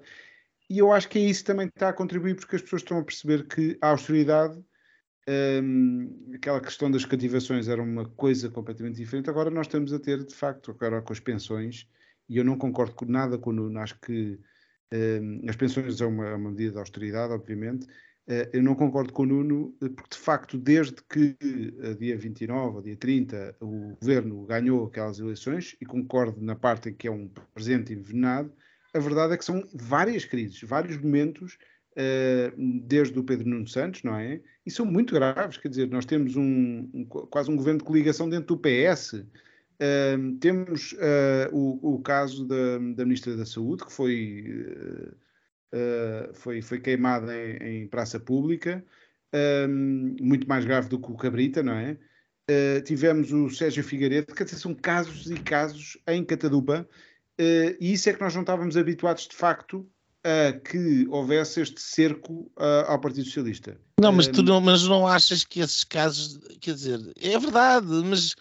E 0.71 0.79
eu 0.79 0.93
acho 0.93 1.09
que 1.09 1.19
é 1.19 1.23
isso 1.23 1.45
também 1.45 1.67
que 1.67 1.75
está 1.75 1.89
a 1.89 1.93
contribuir, 1.93 2.37
porque 2.37 2.55
as 2.55 2.63
pessoas 2.63 2.83
estão 2.83 2.97
a 2.97 3.03
perceber 3.03 3.49
que 3.49 3.77
a 3.83 3.89
austeridade, 3.89 4.63
um, 5.29 6.31
aquela 6.33 6.61
questão 6.61 6.89
das 6.89 7.05
cativações 7.05 7.67
era 7.67 7.83
uma 7.83 8.09
coisa 8.09 8.49
completamente 8.51 8.99
diferente. 8.99 9.29
Agora 9.29 9.51
nós 9.51 9.67
estamos 9.67 9.93
a 9.93 9.99
ter, 9.99 10.25
de 10.25 10.33
facto, 10.33 10.71
agora 10.71 11.03
com 11.03 11.13
as 11.13 11.19
pensões, 11.19 11.89
e 12.29 12.37
eu 12.37 12.45
não 12.45 12.57
concordo 12.57 12.95
com 12.95 13.05
nada 13.05 13.37
com 13.37 13.51
o 13.51 13.53
Nuno, 13.53 13.81
acho 13.81 13.99
que 13.99 14.39
as 15.49 15.57
pensões 15.57 15.97
são 15.97 16.09
uma, 16.09 16.37
uma, 16.37 16.51
medida 16.51 16.75
de 16.75 16.79
austeridade, 16.79 17.33
obviamente. 17.33 17.85
Eh, 18.29 18.51
eu 18.53 18.63
não 18.63 18.75
concordo 18.75 19.11
com 19.11 19.23
o 19.23 19.27
Nuno, 19.27 19.75
eh, 19.83 19.89
porque 19.89 20.11
de 20.11 20.19
facto, 20.19 20.59
desde 20.59 20.97
que 21.03 21.35
a 21.83 21.95
dia 21.95 22.17
29 22.17 22.77
ou 22.77 22.83
dia 22.83 22.97
30 22.97 23.57
o 23.59 23.97
governo 23.99 24.45
ganhou 24.45 24.87
aquelas 24.87 25.19
eleições, 25.19 25.75
e 25.81 25.87
concordo 25.87 26.39
na 26.43 26.55
parte 26.55 26.91
em 26.91 26.95
que 26.95 27.09
é 27.09 27.11
um 27.11 27.31
presente 27.55 27.95
envenenado, 27.95 28.53
a 28.93 28.99
verdade 28.99 29.33
é 29.33 29.37
que 29.39 29.45
são 29.45 29.67
várias 29.73 30.27
crises, 30.27 30.61
vários 30.63 30.99
momentos 30.99 31.59
desde 32.87 33.19
o 33.19 33.25
Pedro 33.25 33.49
Nuno 33.49 33.67
Santos, 33.67 34.05
não 34.05 34.15
é? 34.15 34.41
E 34.65 34.71
são 34.71 34.87
muito 34.87 35.13
graves, 35.13 35.57
quer 35.57 35.69
dizer, 35.69 35.89
nós 35.89 36.07
temos 36.07 36.37
um, 36.37 37.05
quase 37.29 37.51
um 37.51 37.57
governo 37.57 37.79
de 37.79 37.85
coligação 37.85 38.29
dentro 38.29 38.55
do 38.55 38.57
PS. 38.57 39.25
Temos 40.39 40.95
o, 41.51 41.95
o, 41.97 41.99
caso 41.99 42.47
da, 42.47 42.79
da, 42.95 43.05
Ministra 43.05 43.37
da 43.37 43.45
Saúde, 43.45 43.85
que 43.85 43.93
foi, 43.93 44.45
foi, 46.35 46.63
foi 46.63 46.81
queimada 46.81 47.35
em, 47.37 47.83
em 47.83 47.87
praça 47.89 48.19
pública, 48.19 48.85
muito 49.69 50.49
mais 50.49 50.65
grave 50.65 50.89
do 50.89 50.99
que 50.99 51.11
o 51.11 51.17
Cabrita, 51.17 51.63
não 51.63 51.75
é? 51.75 51.99
Uh, 52.51 52.81
tivemos 52.81 53.31
o 53.31 53.51
Sérgio 53.51 53.85
Figueiredo, 53.85 54.33
dizer, 54.33 54.57
são 54.57 54.75
casos 54.75 55.31
e 55.31 55.35
casos 55.35 55.99
em 56.09 56.25
Catadupa, 56.25 56.89
uh, 57.39 57.77
e 57.79 57.93
isso 57.93 58.09
é 58.09 58.15
que 58.15 58.23
nós 58.23 58.35
não 58.35 58.41
estávamos 58.41 58.75
habituados 58.75 59.29
de 59.29 59.37
facto 59.37 59.87
a 60.25 60.55
que 60.55 61.07
houvesse 61.11 61.61
este 61.61 61.79
cerco 61.79 62.51
uh, 62.57 62.87
ao 62.87 62.99
Partido 62.99 63.27
Socialista. 63.27 63.79
Não, 64.01 64.13
mas 64.13 64.29
tu 64.29 64.43
não, 64.43 64.63
mas 64.63 64.83
não 64.85 65.07
achas 65.07 65.45
que 65.45 65.61
esses 65.61 65.85
casos, 65.85 66.39
quer 66.59 66.73
dizer, 66.73 66.99
é 67.21 67.39
verdade, 67.39 67.87
mas 67.87 68.35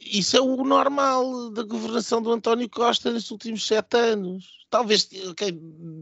isso 0.00 0.34
é 0.38 0.40
o 0.40 0.64
normal 0.64 1.50
da 1.50 1.62
governação 1.62 2.22
do 2.22 2.32
António 2.32 2.70
Costa 2.70 3.12
nestes 3.12 3.30
últimos 3.30 3.66
sete 3.66 3.98
anos. 3.98 4.63
Talvez 4.74 5.08
okay, 5.30 5.56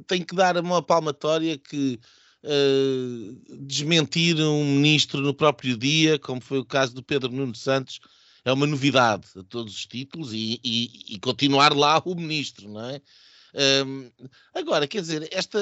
tem 0.06 0.24
que 0.24 0.34
dar 0.34 0.56
uma 0.56 0.80
palmatória 0.82 1.58
que 1.58 2.00
uh, 2.42 3.56
desmentir 3.66 4.40
um 4.40 4.64
ministro 4.64 5.20
no 5.20 5.34
próprio 5.34 5.76
dia, 5.76 6.18
como 6.18 6.40
foi 6.40 6.60
o 6.60 6.64
caso 6.64 6.94
do 6.94 7.02
Pedro 7.02 7.30
Nuno 7.30 7.54
Santos, 7.54 8.00
é 8.42 8.50
uma 8.50 8.66
novidade 8.66 9.26
a 9.36 9.42
todos 9.42 9.74
os 9.74 9.84
títulos 9.84 10.32
e, 10.32 10.58
e, 10.64 11.14
e 11.14 11.18
continuar 11.18 11.76
lá 11.76 12.00
o 12.02 12.14
ministro, 12.14 12.66
não 12.66 12.88
é? 12.88 13.02
Um, 13.54 14.10
agora, 14.54 14.88
quer 14.88 15.02
dizer, 15.02 15.28
esta 15.30 15.58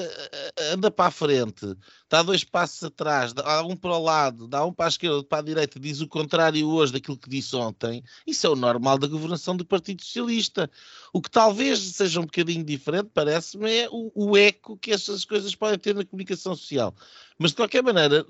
anda 0.72 0.90
para 0.90 1.06
a 1.06 1.10
frente, 1.10 1.76
dá 2.08 2.22
dois 2.22 2.44
passos 2.44 2.84
atrás, 2.84 3.32
dá 3.32 3.64
um 3.64 3.76
para 3.76 3.96
o 3.96 4.02
lado, 4.02 4.46
dá 4.46 4.64
um 4.64 4.72
para 4.72 4.86
a 4.86 4.88
esquerda, 4.88 5.24
para 5.24 5.38
a 5.38 5.42
direita, 5.42 5.80
diz 5.80 6.00
o 6.00 6.06
contrário 6.06 6.68
hoje 6.68 6.92
daquilo 6.92 7.18
que 7.18 7.28
disse 7.28 7.56
ontem. 7.56 8.02
Isso 8.26 8.46
é 8.46 8.50
o 8.50 8.56
normal 8.56 8.96
da 8.98 9.08
governação 9.08 9.56
do 9.56 9.64
Partido 9.64 10.02
Socialista. 10.02 10.70
O 11.12 11.20
que 11.20 11.30
talvez 11.30 11.80
seja 11.80 12.20
um 12.20 12.24
bocadinho 12.24 12.64
diferente, 12.64 13.10
parece-me, 13.12 13.70
é 13.70 13.88
o, 13.90 14.12
o 14.14 14.36
eco 14.36 14.76
que 14.76 14.92
essas 14.92 15.24
coisas 15.24 15.54
podem 15.54 15.78
ter 15.78 15.94
na 15.94 16.04
comunicação 16.04 16.54
social. 16.54 16.94
Mas 17.38 17.50
de 17.50 17.56
qualquer 17.56 17.82
maneira, 17.82 18.24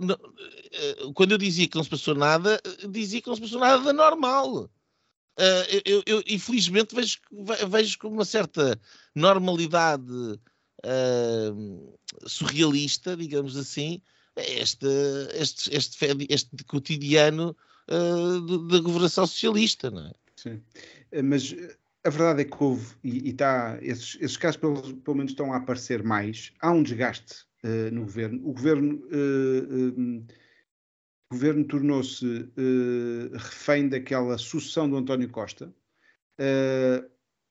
eh, 0.72 0.96
quando 1.14 1.32
eu 1.32 1.38
dizia 1.38 1.68
que 1.68 1.76
não 1.76 1.84
se 1.84 1.90
passou 1.90 2.14
nada, 2.14 2.60
dizia 2.88 3.20
que 3.20 3.28
não 3.28 3.34
se 3.34 3.42
passou 3.42 3.60
nada 3.60 3.82
da 3.82 3.92
normal. 3.92 4.70
Uh, 5.38 5.80
eu, 5.84 6.02
eu, 6.06 6.22
infelizmente 6.26 6.94
vejo, 6.94 7.18
vejo 7.68 7.98
com 7.98 8.08
uma 8.08 8.24
certa 8.24 8.78
normalidade 9.14 10.12
uh, 10.84 11.98
surrealista, 12.26 13.16
digamos 13.16 13.56
assim, 13.56 14.02
este, 14.36 14.86
este, 15.34 15.74
este, 15.74 16.26
este 16.28 16.64
cotidiano 16.66 17.56
uh, 17.88 18.68
da 18.68 18.80
governação 18.80 19.26
socialista, 19.26 19.90
não 19.90 20.08
é? 20.08 20.12
Sim, 20.36 20.62
mas 21.24 21.54
a 22.04 22.10
verdade 22.10 22.42
é 22.42 22.44
que 22.44 22.62
houve, 22.62 22.94
e, 23.04 23.30
e 23.30 23.32
tá, 23.32 23.78
esses, 23.80 24.16
esses 24.20 24.36
casos 24.36 24.60
pelo, 24.60 24.96
pelo, 24.98 25.16
menos 25.16 25.32
estão 25.32 25.52
a 25.52 25.56
aparecer 25.56 26.02
mais, 26.02 26.52
há 26.60 26.70
um 26.70 26.82
desgaste 26.82 27.48
no 27.92 28.04
governo. 28.04 28.48
O 28.48 28.52
governo 28.54 29.02
o 31.30 31.34
governo 31.34 31.64
tornou-se 31.64 32.26
uh, 32.26 33.30
refém 33.34 33.88
daquela 33.88 34.36
sucessão 34.36 34.90
do 34.90 34.96
António 34.96 35.30
Costa. 35.30 35.72
Uh, 36.40 37.08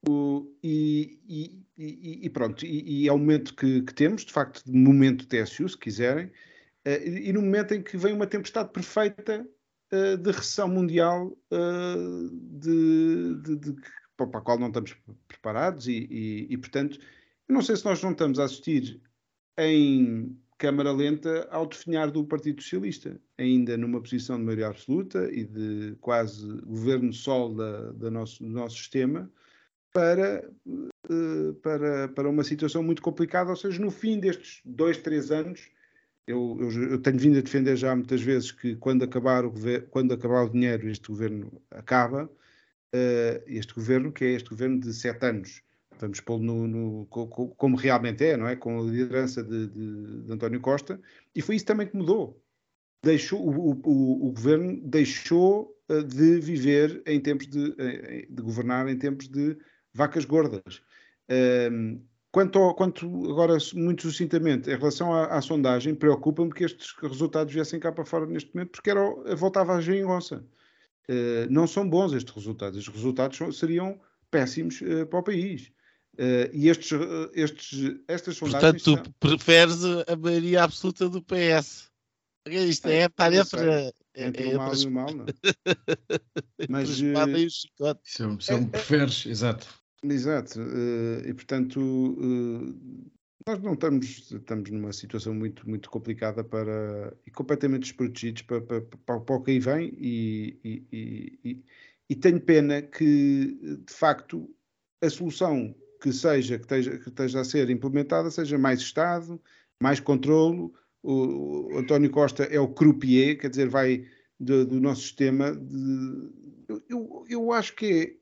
o, 0.09 0.53
e, 0.61 1.63
e, 1.77 2.25
e, 2.25 2.29
pronto, 2.29 2.65
e, 2.65 3.07
é 3.07 3.11
o 3.11 3.17
momento 3.17 3.55
que, 3.55 3.81
que, 3.81 3.93
temos, 3.93 4.25
de 4.25 4.33
facto, 4.33 4.61
momento 4.69 5.25
TSU, 5.27 5.69
se 5.69 5.77
quiserem, 5.77 6.25
uh, 6.25 7.07
e, 7.07 7.31
no 7.31 7.41
momento 7.41 7.73
em 7.73 7.81
que 7.81 7.95
vem 7.95 8.13
uma 8.13 8.27
tempestade 8.27 8.69
perfeita 8.71 9.47
de 9.91 10.29
recessão 10.31 10.67
mundial 10.67 11.35
de, 11.49 13.33
de, 13.41 13.55
de, 13.55 13.75
para 14.15 14.37
a 14.37 14.41
qual 14.41 14.59
não 14.59 14.67
estamos 14.67 14.95
preparados, 15.27 15.87
e, 15.87 16.55
portanto, 16.61 16.99
eu 17.47 17.55
não 17.55 17.61
sei 17.63 17.75
se 17.75 17.85
nós 17.85 18.03
não 18.03 18.11
estamos 18.11 18.39
a 18.39 18.43
assistir 18.43 19.01
em 19.57 20.37
câmara 20.59 20.91
lenta 20.91 21.47
ao 21.49 21.65
definhar 21.65 22.11
do 22.11 22.23
Partido 22.23 22.61
Socialista, 22.61 23.19
ainda 23.37 23.77
numa 23.77 24.01
posição 24.01 24.37
de 24.37 24.43
maioria 24.43 24.67
absoluta 24.67 25.31
e 25.31 25.45
de 25.45 25.95
quase 26.01 26.45
governo 26.63 27.13
sol 27.13 27.55
da, 27.55 27.93
da 27.93 28.11
nosso, 28.11 28.43
do 28.43 28.49
nosso 28.49 28.77
sistema, 28.77 29.31
para, 29.93 30.47
uh, 30.67 31.53
para, 31.63 32.09
para 32.09 32.29
uma 32.29 32.43
situação 32.43 32.83
muito 32.83 33.01
complicada. 33.01 33.49
Ou 33.49 33.55
seja, 33.55 33.81
no 33.81 33.89
fim 33.89 34.19
destes 34.19 34.61
dois, 34.65 34.97
três 34.97 35.31
anos, 35.31 35.61
eu, 36.27 36.57
eu, 36.59 36.91
eu 36.91 37.01
tenho 37.01 37.17
vindo 37.17 37.39
a 37.39 37.41
defender 37.41 37.75
já 37.77 37.95
muitas 37.95 38.21
vezes 38.21 38.51
que 38.51 38.75
quando 38.75 39.03
acabar 39.03 39.45
o, 39.45 39.53
quando 39.89 40.13
acabar 40.13 40.43
o 40.43 40.49
dinheiro, 40.49 40.89
este 40.89 41.07
governo 41.07 41.61
acaba. 41.71 42.29
Uh, 42.93 43.41
este 43.45 43.73
governo, 43.73 44.11
que 44.11 44.25
é 44.25 44.31
este 44.31 44.49
governo 44.49 44.79
de 44.79 44.93
sete 44.93 45.25
anos, 45.25 45.61
vamos 45.99 46.19
pô-lo 46.21 46.43
no, 46.43 46.67
no, 46.67 47.05
como 47.05 47.75
realmente 47.75 48.23
é, 48.23 48.37
não 48.37 48.47
é? 48.47 48.55
Com 48.55 48.79
a 48.79 48.83
liderança 48.83 49.43
de, 49.43 49.67
de, 49.67 50.23
de 50.23 50.31
António 50.31 50.59
Costa, 50.61 50.99
e 51.35 51.41
foi 51.41 51.55
isso 51.55 51.65
também 51.65 51.87
que 51.87 51.97
mudou. 51.97 52.41
Deixou, 53.03 53.39
o, 53.39 53.71
o, 53.83 54.27
o 54.27 54.31
governo 54.31 54.81
deixou 54.83 55.75
uh, 55.89 56.03
de 56.03 56.39
viver 56.39 57.01
em 57.05 57.19
tempos 57.19 57.47
de, 57.47 57.59
uh, 57.59 57.75
de 58.33 58.41
governar 58.41 58.87
em 58.89 58.97
tempos 58.97 59.27
de 59.27 59.57
vacas 59.93 60.25
gordas. 60.25 60.81
Uh, 61.29 62.01
quanto, 62.31 62.59
ao, 62.59 62.75
quanto 62.75 63.05
agora, 63.29 63.57
muito 63.73 64.03
sucintamente, 64.03 64.69
em 64.69 64.77
relação 64.77 65.13
à, 65.13 65.27
à 65.27 65.41
sondagem, 65.41 65.95
preocupa-me 65.95 66.51
que 66.51 66.65
estes 66.65 66.93
resultados 67.01 67.53
viessem 67.53 67.79
cá 67.79 67.91
para 67.91 68.05
fora 68.05 68.25
neste 68.25 68.53
momento, 68.53 68.71
porque 68.71 68.89
era, 68.89 69.35
voltava 69.35 69.75
a 69.75 69.81
geringonça. 69.81 70.45
Uh, 71.09 71.49
não 71.49 71.65
são 71.65 71.89
bons 71.89 72.13
estes 72.13 72.33
resultados. 72.33 72.77
Estes 72.77 72.93
resultados 72.93 73.57
seriam 73.57 73.99
péssimos 74.29 74.81
uh, 74.81 75.07
para 75.07 75.19
o 75.19 75.23
país. 75.23 75.71
Uh, 76.19 76.51
e 76.51 76.67
estes, 76.67 76.91
uh, 76.91 77.31
estes, 77.33 77.95
estas 78.05 78.35
sondagens. 78.35 78.83
Portanto, 78.83 79.09
tu 79.09 79.13
preferes 79.21 79.85
a 80.05 80.17
maioria 80.17 80.63
absoluta 80.63 81.07
do 81.07 81.21
PS. 81.21 81.89
Isto 82.45 82.89
é, 82.89 83.03
é 83.03 83.05
estar 83.05 83.31
entre. 83.31 83.93
Entre 84.13 84.51
é, 84.51 84.53
o 84.53 84.57
mal 84.57 84.75
e 84.75 84.85
o 84.85 84.91
mal, 84.91 85.13
não? 85.13 85.25
Mas. 86.67 86.99
Uh, 86.99 87.05
e 87.05 87.45
o 87.45 87.49
chicote. 87.49 88.01
Se 88.03 88.21
eu, 88.21 88.37
se 88.41 88.51
eu 88.51 88.57
é, 88.57 88.59
me 88.59 88.67
preferes, 88.67 89.25
exato. 89.27 89.65
Exato. 90.03 90.59
e 91.25 91.33
portanto. 91.33 91.79
nós 93.47 93.61
não 93.61 93.73
estamos, 93.73 94.29
estamos 94.29 94.69
numa 94.71 94.91
situação 94.91 95.33
muito, 95.33 95.69
muito 95.69 95.89
complicada 95.89 96.43
para, 96.43 97.15
e 97.25 97.31
completamente 97.31 97.83
desprotegidos 97.83 98.41
para, 98.41 98.59
para, 98.59 98.81
para, 98.81 99.19
para 99.21 99.35
o 99.35 99.41
que 99.41 99.51
aí 99.51 99.59
vem 99.59 99.93
e, 99.97 100.59
e, 100.65 101.37
e, 101.45 101.63
e 102.09 102.15
tenho 102.15 102.41
pena 102.41 102.81
que, 102.81 103.57
de 103.85 103.93
facto, 103.93 104.53
a 105.01 105.09
solução 105.09 105.73
que 105.99 106.11
seja 106.13 106.57
que 106.57 106.63
esteja, 106.63 106.97
que 106.97 107.09
esteja 107.09 107.41
a 107.41 107.43
ser 107.45 107.69
implementada 107.69 108.31
seja 108.31 108.57
mais 108.57 108.79
Estado, 108.79 109.39
mais 109.81 109.99
controlo. 109.99 110.73
O, 111.01 111.73
o 111.73 111.77
António 111.77 112.09
Costa 112.09 112.43
é 112.43 112.59
o 112.59 112.67
croupier, 112.67 113.37
quer 113.39 113.49
dizer, 113.49 113.69
vai 113.69 114.05
do, 114.39 114.65
do 114.65 114.79
nosso 114.79 115.01
sistema. 115.01 115.55
De, 115.55 116.29
eu, 116.89 117.25
eu 117.29 117.51
acho 117.51 117.75
que 117.75 117.85
é, 117.85 118.15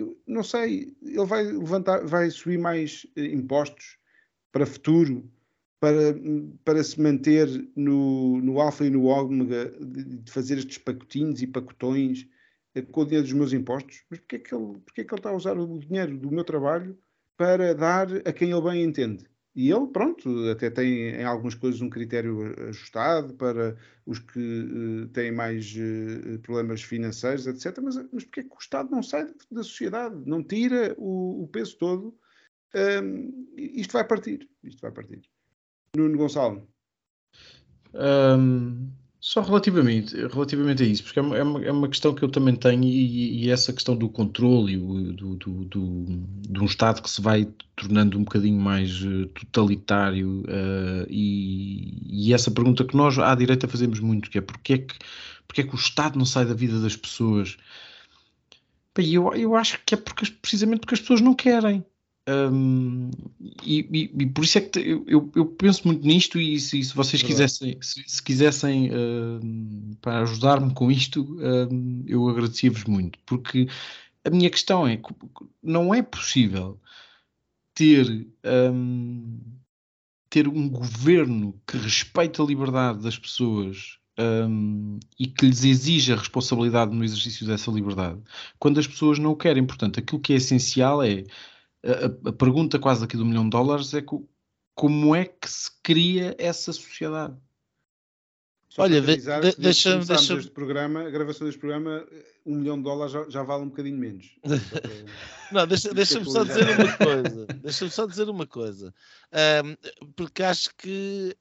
eu 0.00 0.18
não 0.26 0.42
sei, 0.42 0.94
ele 1.02 1.26
vai 1.26 1.44
levantar, 1.44 2.04
vai 2.06 2.30
subir 2.30 2.58
mais 2.58 3.06
eh, 3.16 3.26
impostos 3.26 3.98
para 4.52 4.66
futuro, 4.66 5.28
para, 5.80 6.14
para 6.64 6.82
se 6.82 7.00
manter 7.00 7.48
no, 7.74 8.40
no 8.40 8.60
alfa 8.60 8.84
e 8.84 8.90
no 8.90 9.04
ômega, 9.04 9.70
de, 9.80 10.04
de 10.04 10.30
fazer 10.30 10.58
estes 10.58 10.78
pacotinhos 10.78 11.42
e 11.42 11.46
pacotões 11.46 12.26
eh, 12.74 12.82
com 12.82 13.00
o 13.00 13.04
dinheiro 13.04 13.26
dos 13.26 13.34
meus 13.34 13.52
impostos. 13.52 14.04
Mas 14.10 14.20
porquê 14.20 14.36
é 14.36 14.38
que 14.38 14.54
ele, 14.54 14.76
é 14.96 15.04
que 15.04 15.14
ele 15.14 15.20
está 15.20 15.30
a 15.30 15.36
usar 15.36 15.58
o 15.58 15.78
dinheiro 15.78 16.16
do 16.16 16.30
meu 16.30 16.44
trabalho 16.44 16.96
para 17.38 17.72
dar 17.74 18.08
a 18.26 18.32
quem 18.32 18.50
ele 18.50 18.60
bem 18.60 18.82
entende. 18.82 19.24
E 19.54 19.70
ele, 19.70 19.86
pronto, 19.88 20.28
até 20.50 20.70
tem 20.70 21.08
em 21.08 21.24
algumas 21.24 21.54
coisas 21.54 21.80
um 21.80 21.88
critério 21.88 22.54
ajustado 22.68 23.34
para 23.34 23.76
os 24.04 24.18
que 24.18 24.38
uh, 24.38 25.08
têm 25.08 25.32
mais 25.32 25.74
uh, 25.74 26.38
problemas 26.40 26.82
financeiros, 26.82 27.46
etc. 27.46 27.76
Mas, 27.82 27.96
mas 28.12 28.24
porquê 28.24 28.40
é 28.40 28.42
que 28.44 28.54
o 28.54 28.58
Estado 28.60 28.90
não 28.90 29.02
sai 29.02 29.26
da 29.50 29.62
sociedade? 29.62 30.14
Não 30.26 30.44
tira 30.44 30.94
o, 30.98 31.44
o 31.44 31.48
peso 31.48 31.76
todo? 31.78 32.16
Um, 32.74 33.48
isto 33.56 33.92
vai 33.92 34.06
partir. 34.06 34.48
Isto 34.62 34.82
vai 34.82 34.92
partir. 34.92 35.22
Nuno 35.96 36.18
Gonçalo. 36.18 36.68
Um, 37.94 38.92
só 39.20 39.40
relativamente, 39.40 40.14
relativamente 40.14 40.82
a 40.82 40.86
isso, 40.86 41.02
porque 41.02 41.18
é 41.18 41.22
uma, 41.22 41.64
é 41.64 41.72
uma 41.72 41.86
é 41.86 41.90
questão 41.90 42.14
que 42.14 42.22
eu 42.22 42.28
também 42.28 42.54
tenho 42.54 42.84
e, 42.84 43.44
e 43.44 43.50
essa 43.50 43.72
questão 43.72 43.96
do 43.96 44.08
controle 44.08 44.76
do, 44.76 45.34
do, 45.34 45.64
do, 45.64 46.06
de 46.48 46.60
um 46.60 46.64
Estado 46.64 47.02
que 47.02 47.10
se 47.10 47.20
vai 47.20 47.48
tornando 47.74 48.16
um 48.16 48.22
bocadinho 48.22 48.60
mais 48.60 49.02
eh, 49.02 49.28
totalitário 49.34 50.42
uh, 50.42 51.06
e, 51.08 52.28
e, 52.28 52.32
essa 52.32 52.50
pergunta 52.50 52.84
que 52.84 52.96
nós 52.96 53.18
à 53.18 53.34
direita 53.34 53.66
fazemos 53.66 53.98
muito, 53.98 54.30
que 54.30 54.38
é 54.38 54.40
porque 54.40 54.74
é 54.74 54.78
que, 54.78 54.94
porque 55.48 55.60
é 55.62 55.64
que 55.64 55.74
o 55.74 55.78
Estado 55.78 56.16
não 56.16 56.24
sai 56.24 56.44
da 56.44 56.54
vida 56.54 56.80
das 56.80 56.96
pessoas? 56.96 57.56
Bem, 58.96 59.12
eu, 59.12 59.32
eu 59.34 59.54
acho 59.56 59.80
que 59.84 59.94
é 59.94 59.96
porque, 59.96 60.26
precisamente 60.26 60.80
porque 60.80 60.94
as 60.94 61.00
pessoas 61.00 61.20
não 61.20 61.34
querem. 61.34 61.84
Um, 62.28 63.10
e, 63.64 63.80
e, 63.90 64.22
e, 64.22 64.26
por 64.26 64.44
isso 64.44 64.58
é 64.58 64.60
que 64.60 64.78
eu, 65.06 65.30
eu, 65.34 65.46
penso 65.46 65.86
muito 65.86 66.06
nisto 66.06 66.38
e 66.38 66.60
se, 66.60 66.84
se 66.84 66.94
vocês 66.94 67.22
quisessem, 67.22 67.78
se, 67.80 68.04
se 68.06 68.22
quisessem 68.22 68.90
uh, 68.90 69.96
para 70.02 70.20
ajudar-me 70.20 70.74
com 70.74 70.90
isto, 70.90 71.22
uh, 71.22 72.04
eu 72.06 72.28
agradecia-vos 72.28 72.84
muito, 72.84 73.18
porque 73.24 73.66
a 74.24 74.28
minha 74.28 74.50
questão 74.50 74.86
é 74.86 74.98
que 74.98 75.08
não 75.62 75.94
é 75.94 76.02
possível 76.02 76.78
ter, 77.74 78.26
um, 78.44 79.40
ter 80.28 80.46
um 80.48 80.68
governo 80.68 81.58
que 81.66 81.78
respeite 81.78 82.42
a 82.42 82.44
liberdade 82.44 83.02
das 83.02 83.18
pessoas 83.18 83.96
um, 84.18 84.98
e 85.18 85.28
que 85.28 85.46
lhes 85.46 85.64
exija 85.64 86.14
responsabilidade 86.14 86.94
no 86.94 87.04
exercício 87.04 87.46
dessa 87.46 87.70
liberdade, 87.70 88.20
quando 88.58 88.78
as 88.78 88.86
pessoas 88.86 89.18
não 89.18 89.30
o 89.30 89.36
querem. 89.36 89.64
Portanto, 89.64 89.98
aquilo 89.98 90.20
que 90.20 90.34
é 90.34 90.36
essencial 90.36 91.02
é 91.02 91.24
a, 91.84 92.28
a 92.28 92.32
pergunta 92.32 92.78
quase 92.78 93.04
aqui 93.04 93.16
do 93.16 93.24
milhão 93.24 93.44
de 93.44 93.50
dólares 93.50 93.92
é 93.94 94.02
como 94.74 95.14
é 95.14 95.24
que 95.24 95.50
se 95.50 95.70
cria 95.82 96.34
essa 96.38 96.72
sociedade? 96.72 97.36
Só 98.68 98.82
Olha, 98.82 99.00
de, 99.00 99.16
de, 99.16 99.56
deixa-me. 99.58 100.04
Deixa 100.04 100.34
este 100.34 100.50
programa, 100.50 101.00
a 101.00 101.10
gravação 101.10 101.46
deste 101.46 101.58
programa, 101.58 102.06
um 102.44 102.56
milhão 102.56 102.76
de 102.76 102.84
dólares 102.84 103.12
já, 103.12 103.28
já 103.28 103.42
vale 103.42 103.64
um 103.64 103.70
bocadinho 103.70 103.96
menos. 103.96 104.36
Não, 105.50 105.66
deixa-me 105.66 105.94
deixa 105.94 106.22
só 106.24 106.44
dizer 106.44 106.78
uma 106.78 106.96
coisa. 106.96 107.46
Deixa-me 107.46 107.90
só 107.90 108.06
dizer 108.06 108.28
uma 108.28 108.46
coisa. 108.46 108.94
Um, 109.64 110.08
porque 110.14 110.42
acho 110.42 110.70
que 110.76 111.34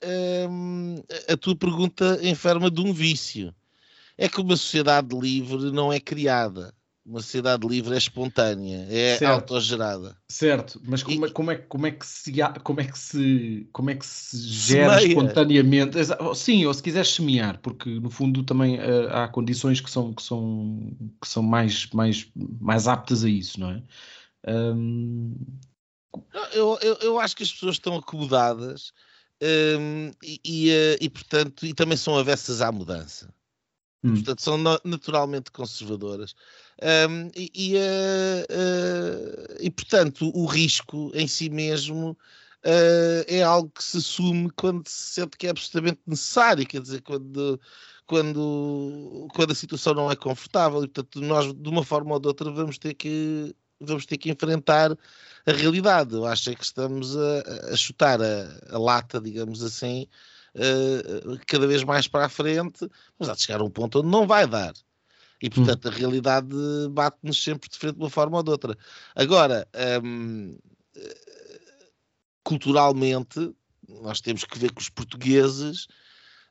um, 0.50 0.96
a 1.28 1.36
tua 1.36 1.56
pergunta 1.56 2.18
enferma 2.24 2.72
de 2.72 2.82
um 2.82 2.94
vício. 2.94 3.54
É 4.18 4.28
que 4.28 4.42
uma 4.42 4.56
sociedade 4.56 5.16
livre 5.16 5.72
não 5.72 5.94
é 5.94 6.00
criada 6.00 6.74
uma 7.08 7.22
sociedade 7.22 7.66
livre 7.66 7.96
é 7.96 7.98
espontânea, 7.98 8.86
é 8.90 9.18
certo. 9.18 9.54
autogerada. 9.54 10.18
Certo, 10.30 10.82
mas 10.84 11.02
como, 11.02 11.26
e, 11.26 11.32
como, 11.32 11.52
é, 11.52 11.56
como, 11.56 11.88
é 11.88 11.92
que 11.92 12.06
se, 12.06 12.32
como 12.62 12.82
é 12.82 12.84
que 12.84 13.00
se, 13.00 13.70
como 13.72 13.90
é 13.90 13.96
que 13.96 14.06
se 14.06 14.38
gera 14.38 15.00
semeia. 15.00 15.08
espontaneamente? 15.08 15.98
Sim, 16.36 16.66
ou 16.66 16.74
se 16.74 16.84
quiseres 16.84 17.14
semear, 17.14 17.60
porque 17.62 17.90
no 17.90 18.10
fundo 18.10 18.44
também 18.44 18.78
uh, 18.78 19.08
há 19.12 19.28
condições 19.30 19.80
que 19.80 19.90
são, 19.90 20.14
que 20.14 20.22
são, 20.22 20.92
que 21.22 21.28
são 21.28 21.42
mais, 21.42 21.90
mais, 21.92 22.30
mais 22.36 22.90
aptas 22.90 23.24
a 23.24 23.30
isso, 23.30 23.58
não 23.58 23.72
é? 23.72 23.84
Um... 24.46 25.34
Eu, 26.52 26.78
eu, 26.82 26.96
eu 27.02 27.20
acho 27.20 27.36
que 27.36 27.44
as 27.44 27.52
pessoas 27.52 27.76
estão 27.76 27.96
acomodadas 27.96 28.92
um, 29.42 30.12
e, 30.24 30.40
e, 30.44 30.70
eh, 30.72 30.98
e, 31.00 31.10
portanto, 31.10 31.66
e 31.66 31.74
também 31.74 31.96
são 31.96 32.18
avessas 32.18 32.60
à 32.60 32.72
mudança. 32.72 33.32
Hum. 34.04 34.14
Portanto, 34.14 34.42
são 34.42 34.58
naturalmente 34.84 35.52
conservadoras. 35.52 36.36
Um, 36.82 37.32
e, 37.36 37.52
e, 37.56 37.76
uh, 37.76 38.46
uh, 38.52 39.58
e, 39.60 39.72
portanto, 39.72 40.32
o 40.36 40.46
risco 40.46 41.12
em 41.16 41.28
si 41.28 41.50
mesmo 41.50 42.12
uh, 42.12 43.26
é 43.28 43.42
algo 43.42 43.70
que 43.70 43.84
se 43.84 43.98
assume 43.98 44.50
quando 44.52 44.88
se 44.88 45.14
sente 45.14 45.38
que 45.38 45.48
é 45.48 45.50
absolutamente 45.50 46.00
necessário, 46.06 46.68
quer 46.68 46.82
dizer, 46.82 47.02
quando, 47.02 47.60
quando, 48.06 49.28
quando 49.34 49.52
a 49.52 49.56
situação 49.56 49.94
não 49.96 50.12
é 50.12 50.16
confortável. 50.16 50.84
E, 50.84 50.88
portanto, 50.88 51.20
nós, 51.22 51.52
de 51.54 51.70
uma 51.70 51.84
forma 51.84 52.14
ou 52.14 52.20
de 52.20 52.28
outra, 52.28 52.52
vamos 52.52 52.78
ter 52.78 52.94
que, 52.94 53.56
vamos 53.80 54.06
ter 54.06 54.18
que 54.18 54.30
enfrentar 54.30 54.96
a 55.46 55.52
realidade. 55.52 56.14
Eu 56.14 56.26
acho 56.26 56.52
é 56.52 56.56
que 56.56 56.64
estamos 56.64 57.18
a, 57.18 57.74
a 57.74 57.76
chutar 57.76 58.22
a, 58.22 58.60
a 58.70 58.78
lata, 58.78 59.20
digamos 59.20 59.64
assim, 59.64 60.08
uh, 60.58 61.40
cada 61.46 61.68
vez 61.68 61.84
mais 61.84 62.08
para 62.08 62.26
a 62.26 62.30
frente, 62.30 62.90
mas 63.18 63.30
há 63.30 63.36
de 63.36 63.42
chegar 63.42 63.62
a 63.62 63.64
um 63.64 63.70
ponto 63.70 64.00
onde 64.00 64.10
não 64.10 64.28
vai 64.28 64.48
dar. 64.48 64.74
E, 65.42 65.50
portanto, 65.50 65.86
hum. 65.86 65.90
a 65.90 65.94
realidade 65.94 66.56
bate-nos 66.92 67.44
sempre 67.44 67.70
de 67.70 67.78
frente 67.78 67.96
de 67.96 68.02
uma 68.02 68.10
forma 68.10 68.38
ou 68.38 68.44
de 68.44 68.50
outra. 68.50 68.78
Agora, 69.16 69.68
um, 70.04 70.58
culturalmente, 72.44 73.54
nós 74.02 74.20
temos 74.20 74.44
que 74.44 74.58
ver 74.58 74.72
que 74.74 74.82
os 74.82 74.90
portugueses 74.90 75.86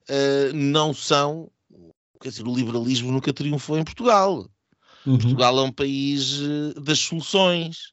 uh, 0.08 0.54
não 0.54 0.94
são. 0.94 1.50
Quer 2.20 2.28
dizer, 2.28 2.46
o 2.46 2.54
liberalismo 2.54 3.10
nunca 3.10 3.32
triunfou 3.32 3.76
em 3.76 3.84
Portugal. 3.84 4.48
Uhum. 5.04 5.18
Portugal 5.18 5.58
é 5.58 5.62
um 5.62 5.72
país 5.72 6.40
das 6.80 7.00
soluções. 7.00 7.92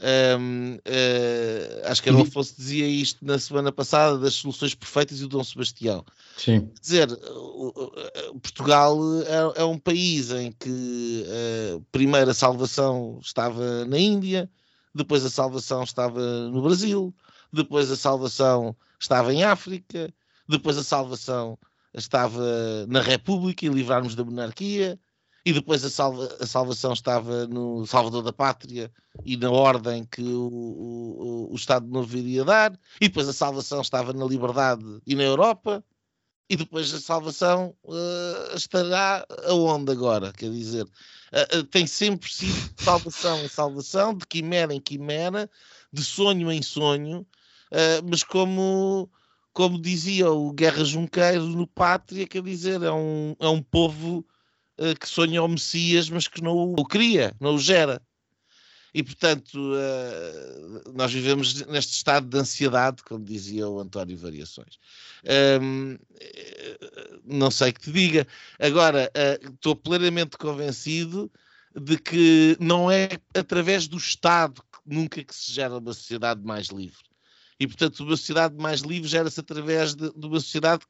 Um, 0.00 0.76
uh, 0.76 0.80
eh, 0.84 1.82
acho 1.86 2.00
que 2.00 2.08
era 2.08 2.16
o 2.16 2.22
Afonso 2.22 2.54
dizia 2.56 2.86
isto 2.86 3.24
na 3.24 3.36
semana 3.36 3.72
passada 3.72 4.16
das 4.16 4.34
soluções 4.34 4.72
perfeitas 4.72 5.20
e 5.20 5.24
o 5.24 5.28
Dom 5.28 5.42
Sebastião. 5.42 6.04
Sim. 6.36 6.66
Quer 6.66 6.80
dizer, 6.80 7.08
Portugal 8.40 8.96
é, 9.22 9.60
é, 9.60 9.64
um 9.64 9.76
país 9.76 10.30
em 10.30 10.52
que 10.52 11.24
uh, 11.26 11.84
primeiro 11.90 12.30
a 12.30 12.34
salvação 12.34 13.18
estava 13.20 13.84
na 13.86 13.98
Índia, 13.98 14.48
depois 14.94 15.24
a 15.24 15.30
salvação 15.30 15.82
estava 15.82 16.48
no 16.48 16.62
Brasil, 16.62 17.12
depois 17.52 17.90
a 17.90 17.96
salvação 17.96 18.76
estava 19.00 19.34
em 19.34 19.42
África, 19.42 20.14
depois 20.48 20.78
a 20.78 20.84
salvação 20.84 21.58
estava 21.92 22.86
na 22.86 23.00
República 23.00 23.66
e 23.66 23.68
livrarmos 23.68 24.14
da 24.14 24.24
monarquia, 24.24 24.98
e 25.44 25.52
depois 25.52 25.84
a, 25.84 25.90
salva, 25.90 26.36
a, 26.40 26.46
salvação 26.46 26.92
estava 26.92 27.46
no 27.46 27.86
Salvador 27.86 28.22
da 28.22 28.32
Pátria 28.32 28.92
e 29.24 29.36
na 29.36 29.50
ordem 29.50 30.04
que 30.04 30.22
o, 30.22 30.46
o, 30.48 31.48
o 31.52 31.54
Estado 31.54 31.86
Novo 31.86 32.16
iria 32.16 32.44
dar, 32.44 32.78
e 33.00 33.08
depois 33.08 33.28
a 33.28 33.32
salvação 33.32 33.80
estava 33.80 34.12
na 34.12 34.24
liberdade 34.24 34.84
e 35.06 35.14
na 35.14 35.22
Europa, 35.22 35.84
e 36.50 36.56
depois 36.56 36.92
a 36.94 37.00
salvação 37.00 37.74
uh, 37.84 38.56
estará 38.56 39.24
aonde 39.44 39.92
agora? 39.92 40.32
Quer 40.32 40.50
dizer, 40.50 40.84
uh, 40.84 41.58
uh, 41.58 41.64
tem 41.64 41.86
sempre 41.86 42.30
sido 42.30 42.72
salvação 42.78 43.44
em 43.44 43.48
salvação, 43.48 44.14
de 44.14 44.26
quimera 44.26 44.72
em 44.74 44.80
quimera, 44.80 45.50
de 45.92 46.02
sonho 46.02 46.50
em 46.50 46.62
sonho, 46.62 47.26
mas 48.08 48.22
como, 48.22 49.10
como 49.52 49.80
dizia 49.80 50.30
o 50.30 50.52
Guerra 50.52 50.84
Junqueiro 50.84 51.44
no 51.44 51.66
Pátria, 51.66 52.26
quer 52.26 52.42
dizer, 52.42 52.82
é 52.82 52.92
um, 52.92 53.34
é 53.38 53.48
um 53.48 53.62
povo 53.62 54.26
que 55.00 55.08
sonha 55.08 55.42
o 55.42 55.48
Messias, 55.48 56.08
mas 56.10 56.28
que 56.28 56.42
não 56.42 56.56
o 56.56 56.84
cria, 56.84 57.34
não 57.40 57.54
o 57.54 57.58
gera. 57.58 58.00
E, 58.94 59.02
portanto, 59.02 59.54
uh, 59.54 60.92
nós 60.94 61.12
vivemos 61.12 61.66
neste 61.66 61.94
estado 61.94 62.26
de 62.26 62.38
ansiedade, 62.38 63.02
como 63.02 63.24
dizia 63.24 63.68
o 63.68 63.78
António 63.78 64.16
Variações. 64.16 64.78
Um, 65.60 65.98
eh, 66.18 66.78
não 67.24 67.50
sei 67.50 67.72
que 67.72 67.82
te 67.82 67.92
diga. 67.92 68.26
Agora, 68.58 69.10
estou 69.42 69.76
plenamente 69.76 70.38
convencido 70.38 71.30
de 71.78 71.98
que 71.98 72.56
não 72.58 72.90
é 72.90 73.10
através 73.34 73.86
do 73.86 73.98
Estado 73.98 74.62
nunca 74.88 75.22
que 75.22 75.34
se 75.34 75.52
gera 75.52 75.76
uma 75.76 75.92
sociedade 75.92 76.42
mais 76.42 76.68
livre. 76.68 77.07
E, 77.60 77.66
portanto, 77.66 78.00
uma 78.00 78.16
sociedade 78.16 78.54
mais 78.56 78.80
livre 78.82 79.08
gera-se 79.08 79.40
através 79.40 79.94
de, 79.94 80.12
de, 80.12 80.26
uma 80.26 80.38
sociedade 80.38 80.84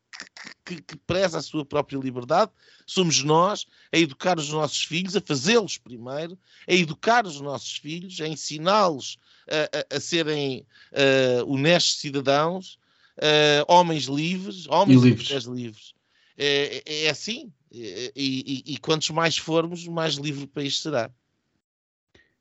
que, 0.66 0.75
que, 0.77 0.83
que, 0.83 0.97
preza 0.99 1.39
a 1.39 1.43
sua 1.43 1.64
própria 1.64 1.99
liberdade. 1.99 2.51
Somos 2.87 3.23
nós 3.23 3.64
a 3.91 3.97
educar 3.97 4.39
os 4.39 4.51
nossos 4.51 4.85
filhos, 4.85 5.16
a 5.16 5.21
fazê-los 5.21 5.79
primeiro, 5.79 6.39
a 6.69 6.75
educar 6.75 7.27
os 7.27 7.41
nossos 7.41 7.77
filhos, 7.79 8.21
a 8.21 8.29
ensiná-los 8.29 9.19
a, 9.49 9.95
a, 9.95 9.97
a, 9.97 10.01
serem 10.01 10.66
uh, 10.93 11.51
honestos 11.51 12.01
cidadãos, 12.01 12.79
uh, 13.16 13.64
homens 13.66 14.05
livres, 14.05 14.66
homens 14.69 15.03
e 15.03 15.09
livres. 15.09 15.45
livres. 15.47 15.95
É, 16.37 16.83
é, 16.87 17.05
é 17.05 17.11
assim. 17.11 17.51
E, 17.71 18.12
e, 18.16 18.75
e 18.75 18.79
quantos 18.79 19.11
mais 19.11 19.37
formos, 19.37 19.87
mais 19.87 20.14
livre 20.14 20.45
o 20.45 20.49
país 20.49 20.81
será. 20.81 21.11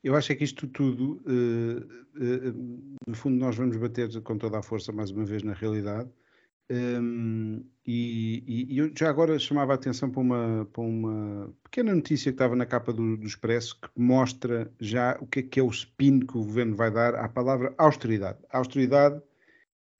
Eu 0.07 0.15
acho 0.15 0.31
é 0.31 0.35
que 0.35 0.45
isto 0.45 0.65
tudo, 0.67 1.21
uh, 1.27 1.79
uh, 2.15 2.95
no 3.05 3.13
fundo, 3.13 3.35
nós 3.35 3.57
vamos 3.57 3.75
bater 3.75 4.21
com 4.21 4.37
toda 4.37 4.57
a 4.57 4.63
força 4.63 4.89
mais 4.93 5.11
uma 5.11 5.25
vez 5.25 5.43
na 5.43 5.51
realidade. 5.51 6.09
Um, 6.71 7.61
e, 7.85 8.41
e, 8.47 8.73
e, 8.73 8.77
eu 8.77 8.89
já 8.97 9.09
agora 9.09 9.37
chamava 9.37 9.73
a 9.73 9.75
atenção 9.75 10.09
para 10.09 10.21
uma, 10.21 10.65
para 10.71 10.81
uma 10.81 11.53
pequena 11.61 11.93
notícia 11.93 12.31
que 12.31 12.35
estava 12.35 12.55
na 12.55 12.65
capa 12.65 12.93
do, 12.93 13.17
do 13.17 13.27
Expresso 13.27 13.79
que 13.81 13.89
mostra 13.97 14.71
já 14.79 15.17
o 15.19 15.27
que 15.27 15.39
é, 15.39 15.43
que 15.43 15.59
é 15.59 15.63
o 15.63 15.69
spin 15.69 16.21
que 16.21 16.37
o 16.37 16.45
governo 16.45 16.77
vai 16.77 16.89
dar 16.89 17.13
à 17.15 17.27
palavra 17.27 17.75
austeridade. 17.77 18.39
A 18.49 18.59
austeridade, 18.59 19.21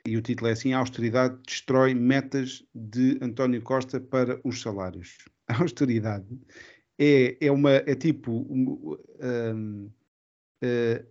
e 0.06 0.16
o 0.16 0.22
título 0.22 0.48
é 0.48 0.54
assim: 0.54 0.72
a 0.72 0.80
austeridade 0.80 1.38
destrói 1.46 1.94
metas 1.94 2.66
de 2.74 3.18
António 3.22 3.62
Costa 3.62 4.00
para 4.00 4.40
os 4.46 4.62
salários. 4.62 5.18
A 5.50 5.60
austeridade 5.62 6.28
é, 6.98 7.38
é 7.46 7.52
uma 7.52 7.72
é 7.72 7.96
tipo 7.96 8.32
um, 8.50 8.98
um, 9.22 9.92
Uh, 10.64 11.06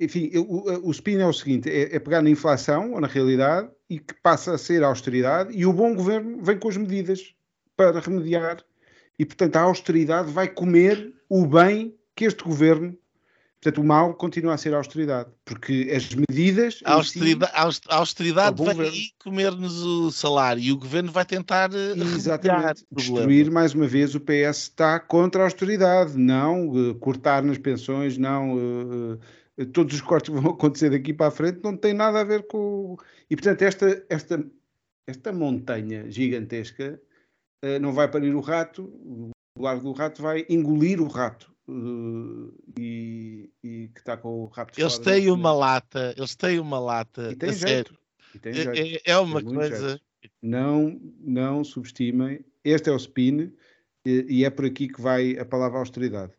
enfim, 0.00 0.30
o, 0.36 0.88
o 0.88 0.90
spin 0.90 1.18
é 1.18 1.26
o 1.26 1.32
seguinte: 1.32 1.70
é, 1.70 1.96
é, 1.96 1.98
pegar 1.98 2.22
na 2.22 2.30
inflação 2.30 2.92
ou 2.92 3.00
na 3.00 3.06
realidade 3.06 3.70
e 3.88 3.98
que 3.98 4.14
passa 4.14 4.54
a 4.54 4.58
ser 4.58 4.82
a 4.82 4.88
austeridade, 4.88 5.56
e 5.56 5.64
o 5.66 5.72
bom 5.72 5.94
governo 5.94 6.42
vem 6.42 6.58
com 6.58 6.68
as 6.68 6.76
medidas 6.76 7.34
para 7.76 8.00
remediar, 8.00 8.64
e 9.18 9.24
portanto 9.24 9.56
a 9.56 9.62
austeridade 9.62 10.32
vai 10.32 10.48
comer 10.48 11.14
o 11.28 11.46
bem 11.46 11.96
que 12.16 12.24
este 12.24 12.42
governo 12.42 12.96
Portanto, 13.64 13.80
o 13.80 13.86
mal 13.86 14.12
continua 14.12 14.52
a 14.52 14.58
ser 14.58 14.74
a 14.74 14.76
austeridade, 14.76 15.30
porque 15.42 15.90
as 15.90 16.14
medidas. 16.14 16.80
A 16.84 16.92
austeridade, 16.92 17.74
si, 17.74 17.80
a 17.88 17.96
austeridade 17.96 18.62
vai 18.62 18.78
aí 18.78 19.08
comer-nos 19.18 19.82
o 19.82 20.10
salário 20.10 20.62
e 20.62 20.70
o 20.70 20.76
governo 20.76 21.10
vai 21.10 21.24
tentar. 21.24 21.70
eh, 21.72 21.94
Exatamente. 22.14 22.84
Destruir 22.92 23.50
mais 23.50 23.72
uma 23.72 23.86
vez 23.86 24.14
o 24.14 24.20
PS 24.20 24.64
está 24.64 25.00
contra 25.00 25.40
a 25.40 25.44
austeridade, 25.46 26.14
não 26.14 26.68
uh, 26.68 26.94
cortar 26.96 27.42
nas 27.42 27.56
pensões, 27.56 28.18
não. 28.18 28.54
Uh, 28.54 29.18
uh, 29.56 29.66
todos 29.72 29.94
os 29.94 30.02
cortes 30.02 30.28
que 30.28 30.38
vão 30.38 30.52
acontecer 30.52 30.90
daqui 30.90 31.14
para 31.14 31.28
a 31.28 31.30
frente 31.30 31.60
não 31.64 31.74
tem 31.74 31.94
nada 31.94 32.20
a 32.20 32.24
ver 32.24 32.46
com. 32.46 32.98
E 33.30 33.34
portanto, 33.34 33.62
esta, 33.62 34.04
esta, 34.10 34.44
esta 35.06 35.32
montanha 35.32 36.10
gigantesca 36.10 37.00
não 37.80 37.94
vai 37.94 38.06
parir 38.06 38.34
o 38.34 38.40
rato, 38.40 38.92
o 39.58 39.62
largo 39.62 39.84
do 39.84 39.92
rato 39.92 40.20
vai 40.20 40.44
engolir 40.50 41.00
o 41.00 41.08
rato. 41.08 41.53
Uh, 41.66 42.52
e, 42.78 43.50
e, 43.62 43.88
que 43.88 44.00
está 44.00 44.18
com 44.18 44.42
o 44.42 44.46
rapto 44.46 44.78
Eles 44.78 44.98
têm 44.98 45.30
uma 45.30 45.50
lata, 45.50 46.14
eles 46.14 46.34
têm 46.34 46.58
uma 46.58 46.78
lata. 46.78 47.32
E 47.32 47.36
tem 47.36 47.52
jeito. 47.54 47.98
E 48.34 48.38
tem 48.38 48.52
jeito. 48.52 49.02
É, 49.06 49.12
é, 49.12 49.18
uma 49.18 49.42
coisa. 49.42 49.98
Não, 50.42 51.00
não 51.20 51.64
subestimem. 51.64 52.44
Este 52.62 52.90
é 52.90 52.92
o 52.92 52.96
spin 52.96 53.50
e, 54.04 54.26
e, 54.28 54.44
é 54.44 54.50
por 54.50 54.66
aqui 54.66 54.88
que 54.88 55.00
vai 55.00 55.38
a 55.38 55.44
palavra 55.44 55.78
austeridade. 55.78 56.34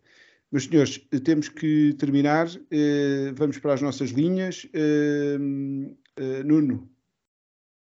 Meus 0.52 0.66
senhores, 0.66 1.00
temos 1.24 1.50
que 1.50 1.96
terminar. 1.96 2.48
Uh, 2.48 3.34
vamos 3.34 3.58
para 3.58 3.74
as 3.74 3.82
nossas 3.82 4.12
linhas. 4.12 4.66
Uh, 4.66 5.98
Nuno, 6.46 6.88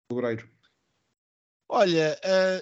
Obreiro. 0.09 0.49
Olha, 1.67 2.17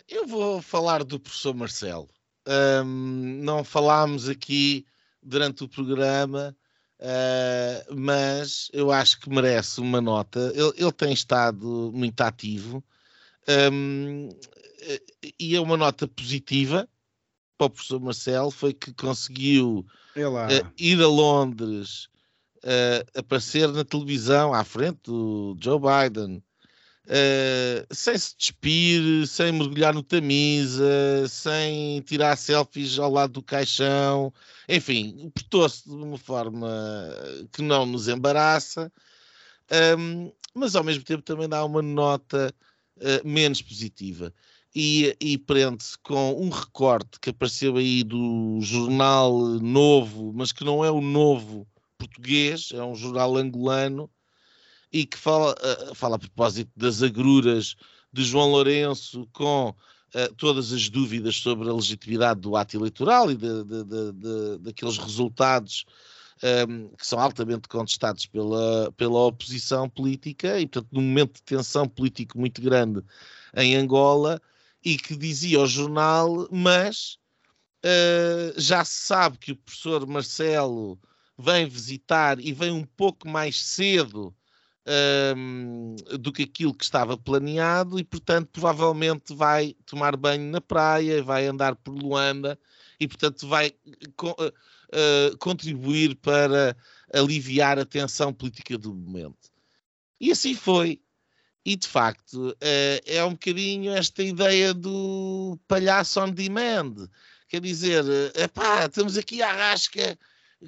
eu 0.09 0.25
vou 0.25 0.61
falar 0.61 1.03
do 1.03 1.19
professor 1.19 1.53
Marcelo. 1.53 2.09
Um, 2.45 3.41
não 3.43 3.63
falámos 3.63 4.27
aqui 4.27 4.85
durante 5.21 5.63
o 5.63 5.69
programa, 5.69 6.55
uh, 6.99 7.95
mas 7.95 8.69
eu 8.73 8.91
acho 8.91 9.19
que 9.21 9.29
merece 9.29 9.79
uma 9.79 10.01
nota. 10.01 10.51
Ele, 10.53 10.73
ele 10.75 10.91
tem 10.91 11.13
estado 11.13 11.91
muito 11.93 12.19
ativo 12.21 12.83
um, 13.71 14.29
e 15.39 15.55
é 15.55 15.61
uma 15.61 15.77
nota 15.77 16.07
positiva 16.07 16.87
para 17.57 17.67
o 17.67 17.69
professor 17.69 17.99
Marcelo. 17.99 18.51
Foi 18.51 18.73
que 18.73 18.93
conseguiu 18.93 19.85
uh, 20.17 20.73
ir 20.77 21.01
a 21.01 21.07
Londres, 21.07 22.09
uh, 22.57 23.19
aparecer 23.19 23.69
na 23.69 23.83
televisão 23.83 24.53
à 24.53 24.63
frente 24.63 24.99
do 25.03 25.57
Joe 25.59 25.79
Biden 25.79 26.43
Uh, 27.05 27.85
sem 27.93 28.17
se 28.17 28.33
despir, 28.37 29.27
sem 29.27 29.51
mergulhar 29.51 29.93
no 29.93 30.01
Tamisa, 30.01 31.27
sem 31.27 31.99
tirar 32.01 32.37
selfies 32.37 32.97
ao 32.97 33.11
lado 33.11 33.33
do 33.33 33.43
caixão, 33.43 34.33
enfim, 34.69 35.29
portou-se 35.35 35.83
de 35.83 35.93
uma 35.93 36.17
forma 36.17 36.69
que 37.51 37.61
não 37.61 37.85
nos 37.85 38.07
embaraça, 38.07 38.91
um, 39.97 40.31
mas 40.53 40.75
ao 40.75 40.83
mesmo 40.83 41.03
tempo 41.03 41.23
também 41.23 41.49
dá 41.49 41.65
uma 41.65 41.81
nota 41.81 42.53
uh, 42.97 43.27
menos 43.27 43.61
positiva. 43.61 44.33
E, 44.75 45.15
e 45.19 45.37
prende-se 45.37 45.97
com 45.99 46.33
um 46.41 46.49
recorte 46.49 47.19
que 47.19 47.29
apareceu 47.29 47.77
aí 47.77 48.03
do 48.03 48.59
jornal 48.61 49.37
novo, 49.59 50.31
mas 50.33 50.51
que 50.51 50.63
não 50.63 50.83
é 50.83 50.89
o 50.89 51.01
novo 51.01 51.67
português, 51.97 52.69
é 52.73 52.83
um 52.83 52.95
jornal 52.95 53.37
angolano, 53.37 54.09
e 54.93 55.07
que 55.07 55.17
fala, 55.17 55.55
uh, 55.55 55.95
fala 55.95 56.15
a 56.17 56.19
propósito 56.19 56.71
das 56.77 57.01
agruras 57.01 57.75
de 58.13 58.23
João 58.23 58.51
Lourenço 58.51 59.27
com 59.33 59.69
uh, 59.69 60.35
todas 60.37 60.71
as 60.71 60.87
dúvidas 60.87 61.37
sobre 61.37 61.67
a 61.67 61.73
legitimidade 61.73 62.39
do 62.39 62.55
ato 62.55 62.77
eleitoral 62.77 63.31
e 63.31 63.35
de, 63.35 63.63
de, 63.63 63.83
de, 63.83 64.57
daqueles 64.59 64.99
resultados 64.99 65.83
um, 66.43 66.47
ehm, 66.47 66.89
que 66.95 67.07
são 67.07 67.19
altamente 67.19 67.67
contestados 67.67 68.27
pela, 68.27 68.91
pela 68.95 69.19
oposição 69.25 69.89
política 69.89 70.59
e, 70.59 70.67
portanto, 70.67 70.89
num 70.91 71.01
momento 71.01 71.35
de 71.37 71.43
tensão 71.43 71.87
político 71.87 72.37
muito 72.37 72.61
grande 72.61 73.01
em 73.55 73.75
Angola 73.75 74.39
e 74.85 74.97
que 74.97 75.15
dizia 75.15 75.57
ao 75.57 75.67
jornal, 75.67 76.47
mas 76.51 77.17
uh, 77.83 78.59
já 78.59 78.85
se 78.85 79.07
sabe 79.07 79.39
que 79.39 79.53
o 79.53 79.55
professor 79.55 80.05
Marcelo 80.05 80.99
vem 81.37 81.67
visitar 81.67 82.39
e 82.39 82.53
vem 82.53 82.71
um 82.71 82.85
pouco 82.85 83.27
mais 83.27 83.59
cedo 83.59 84.35
um, 85.35 85.95
do 86.19 86.31
que 86.31 86.43
aquilo 86.43 86.73
que 86.73 86.83
estava 86.83 87.17
planeado 87.17 87.99
e, 87.99 88.03
portanto, 88.03 88.49
provavelmente 88.51 89.33
vai 89.33 89.75
tomar 89.85 90.15
banho 90.15 90.49
na 90.49 90.61
praia, 90.61 91.23
vai 91.23 91.47
andar 91.47 91.75
por 91.75 91.93
Luanda 91.93 92.59
e, 92.99 93.07
portanto, 93.07 93.47
vai 93.47 93.71
co 94.15 94.31
uh, 94.31 95.37
contribuir 95.37 96.15
para 96.15 96.75
aliviar 97.13 97.79
a 97.79 97.85
tensão 97.85 98.33
política 98.33 98.77
do 98.77 98.93
momento. 98.93 99.51
E 100.19 100.31
assim 100.31 100.55
foi. 100.55 100.99
E 101.65 101.77
de 101.77 101.87
facto 101.87 102.49
uh, 102.49 102.55
é 103.05 103.23
um 103.23 103.31
bocadinho 103.31 103.93
esta 103.93 104.21
ideia 104.21 104.73
do 104.73 105.57
palhaço 105.67 106.19
on 106.19 106.29
demand. 106.29 107.07
Quer 107.47 107.61
dizer, 107.61 108.03
epá, 108.35 108.85
estamos 108.85 109.17
aqui 109.17 109.41
à 109.41 109.53
rasca 109.53 110.17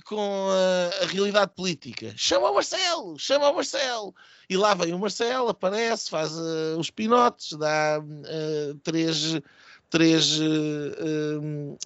com 0.04 0.50
a, 0.50 1.04
a, 1.04 1.08
realidade 1.08 1.52
política. 1.56 2.14
Chama 2.18 2.50
o 2.50 2.56
Marcelo, 2.56 3.18
chama 3.18 3.50
o 3.50 3.56
Marcelo. 3.56 4.14
E 4.50 4.58
lá 4.58 4.74
vem 4.74 4.94
o 4.94 5.00
Marcelo, 5.00 5.50
aparece, 5.50 6.10
faz 6.10 6.32
uh, 6.34 6.78
os 6.78 6.90
pinotes, 6.90 7.58
dá 7.58 8.00
uh, 8.00 8.76
três, 8.84 9.40
três 9.90 10.40
uh, 10.40 11.78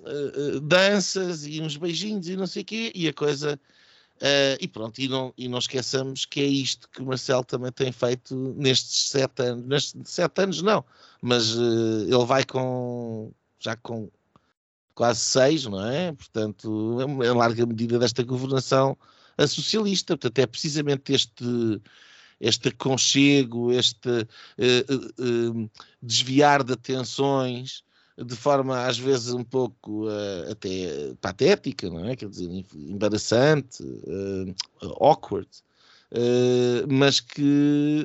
danças 0.61 1.45
e 1.45 1.61
uns 1.61 1.77
beijinhos 1.77 2.27
e 2.27 2.35
não 2.35 2.47
sei 2.47 2.63
o 2.63 2.65
quê, 2.65 2.91
e 2.95 3.07
a 3.07 3.13
coisa. 3.13 3.59
e 4.59 4.67
pronto, 4.67 4.99
e 4.99 5.07
não, 5.07 5.33
e 5.37 5.47
não 5.47 5.59
esqueçamos 5.59 6.25
que 6.25 6.41
é 6.41 6.45
isto 6.45 6.89
que 6.89 7.01
o 7.01 7.05
Marcelo 7.05 7.43
também 7.43 7.71
tem 7.71 7.91
feito 7.91 8.35
nestes 8.57 9.09
sete 9.09 9.43
anos. 9.43 9.65
Nestes 9.65 10.11
sete 10.11 10.41
anos, 10.41 10.61
não, 10.61 10.83
mas 11.21 11.55
ele 11.55 12.25
vai 12.25 12.43
com 12.43 13.31
já 13.59 13.75
com 13.75 14.09
quase 14.99 15.21
seis, 15.21 15.63
não 15.63 15.81
é? 15.81 16.11
Portanto, 16.11 16.97
é 17.21 17.27
em 17.27 17.33
larga 17.33 17.65
medida 17.65 17.97
desta 17.97 18.21
governação 18.21 18.97
a 19.37 19.47
socialista. 19.47 20.17
Portanto, 20.17 20.39
é 20.39 20.45
precisamente 20.45 21.13
este, 21.13 21.81
este 22.37 22.67
aconchego, 22.67 23.71
este 23.71 24.09
uh, 24.09 24.27
uh, 24.91 25.61
uh, 25.61 25.71
desviar 26.01 26.65
de 26.65 26.73
atenções 26.73 27.81
de 28.17 28.35
forma 28.35 28.85
às 28.85 28.99
vezes 28.99 29.31
um 29.31 29.45
pouco 29.45 30.07
até 30.51 31.13
patética, 31.21 31.89
não 31.89 32.03
é? 32.03 32.17
Quer 32.17 32.27
dizer, 32.27 32.49
embaraçante, 32.75 33.81
awkward. 34.99 35.47
Uh, 36.11 36.91
mas 36.91 37.19
que 37.19 38.03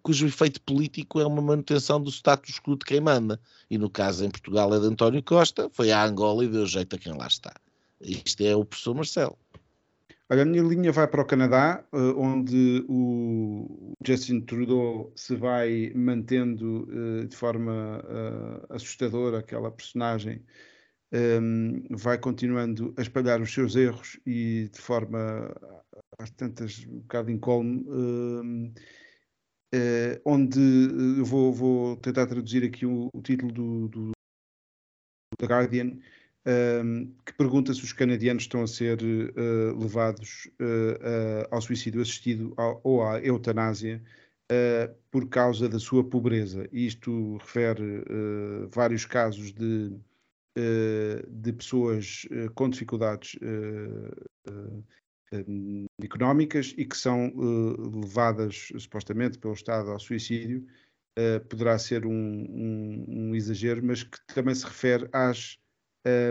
cujo 0.00 0.28
efeito 0.28 0.60
político 0.60 1.18
é 1.18 1.26
uma 1.26 1.42
manutenção 1.42 2.00
do 2.00 2.08
status 2.08 2.60
quo 2.60 2.76
de 2.76 2.84
quem 2.84 3.00
manda. 3.00 3.40
E 3.68 3.76
no 3.76 3.90
caso 3.90 4.24
em 4.24 4.30
Portugal 4.30 4.72
é 4.74 4.78
de 4.78 4.86
António 4.86 5.22
Costa, 5.22 5.68
foi 5.72 5.90
à 5.90 6.04
Angola 6.04 6.44
e 6.44 6.48
deu 6.48 6.66
jeito 6.66 6.94
a 6.94 6.98
quem 6.98 7.12
lá 7.12 7.26
está. 7.26 7.52
Isto 8.00 8.42
é 8.44 8.54
o 8.54 8.64
professor 8.64 8.94
Marcelo. 8.94 9.36
Olha, 10.30 10.42
a 10.42 10.46
minha 10.46 10.62
linha 10.62 10.92
vai 10.92 11.08
para 11.08 11.22
o 11.22 11.24
Canadá, 11.24 11.84
eh, 11.92 11.98
onde 12.16 12.84
o 12.88 13.94
Justin 14.06 14.42
Trudeau 14.42 15.12
se 15.16 15.34
vai 15.34 15.90
mantendo 15.92 16.88
uh, 16.88 17.26
de 17.26 17.34
forma 17.34 18.00
assustadora, 18.68 19.40
aquela 19.40 19.70
personagem 19.70 20.42
vai 21.90 22.16
continuando 22.18 22.94
a 22.96 23.02
espalhar 23.02 23.40
os 23.40 23.52
seus 23.52 23.74
erros 23.74 24.20
e 24.24 24.70
de 24.72 24.80
forma 24.80 25.52
às 26.20 26.30
tantas 26.30 26.84
um 26.86 27.00
bocado 27.00 27.30
incólume, 27.30 27.84
um, 27.88 28.66
uh, 28.66 28.72
eh, 29.72 30.20
onde 30.24 30.60
eu 31.18 31.24
vou, 31.24 31.52
vou, 31.52 31.96
tentar 31.96 32.26
traduzir 32.26 32.64
aqui 32.64 32.84
o, 32.84 33.08
o 33.12 33.22
título 33.22 33.52
do, 33.52 33.88
do, 33.88 34.10
do 35.38 35.46
Guardian, 35.46 35.98
um, 36.84 37.14
que 37.24 37.32
pergunta 37.34 37.72
se 37.72 37.84
os 37.84 37.92
canadianos 37.92 38.44
estão 38.44 38.62
a 38.62 38.66
ser 38.66 38.98
uh, 39.02 39.78
levados 39.78 40.46
uh, 40.60 41.46
ao 41.50 41.60
suicídio 41.60 42.00
assistido 42.00 42.52
ao, 42.56 42.80
ou 42.82 43.02
à 43.04 43.20
eutanásia 43.20 44.02
por 45.12 45.28
causa 45.28 45.68
da 45.68 45.78
sua 45.78 46.02
pobreza. 46.02 46.68
Isto 46.72 47.36
refere 47.36 48.04
vários 48.72 49.06
casos 49.06 49.52
de 49.52 49.96
eh, 50.56 51.24
de 51.28 51.52
pessoas 51.52 52.26
eh, 52.30 52.48
com 52.54 52.68
dificuldades 52.68 53.38
eh, 55.32 55.44
económicas 56.02 56.74
e 56.76 56.84
que 56.84 56.96
são 56.96 57.32
levadas 58.02 58.68
supostamente 58.78 59.38
pelo 59.38 59.54
Estado 59.54 59.90
ao 59.90 59.98
suicídio, 59.98 60.66
poderá 61.50 61.78
ser 61.78 62.06
um, 62.06 62.12
um, 62.12 63.04
um, 63.08 63.34
exagero, 63.34 63.84
mas 63.84 64.02
que 64.02 64.18
também 64.34 64.54
se 64.54 64.64
refere 64.64 65.08
às, 65.12 65.58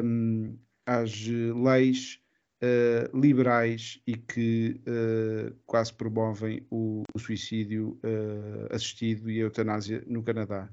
um, 0.03 0.57
às 0.85 1.27
leis 1.27 2.19
uh, 2.63 3.17
liberais 3.17 4.01
e 4.05 4.15
que 4.15 4.81
uh, 4.87 5.55
quase 5.65 5.93
promovem 5.93 6.65
o, 6.69 7.03
o 7.13 7.19
suicídio 7.19 7.99
uh, 8.03 8.73
assistido 8.73 9.29
e 9.29 9.39
a 9.39 9.43
eutanásia 9.43 10.03
no 10.07 10.23
Canadá. 10.23 10.69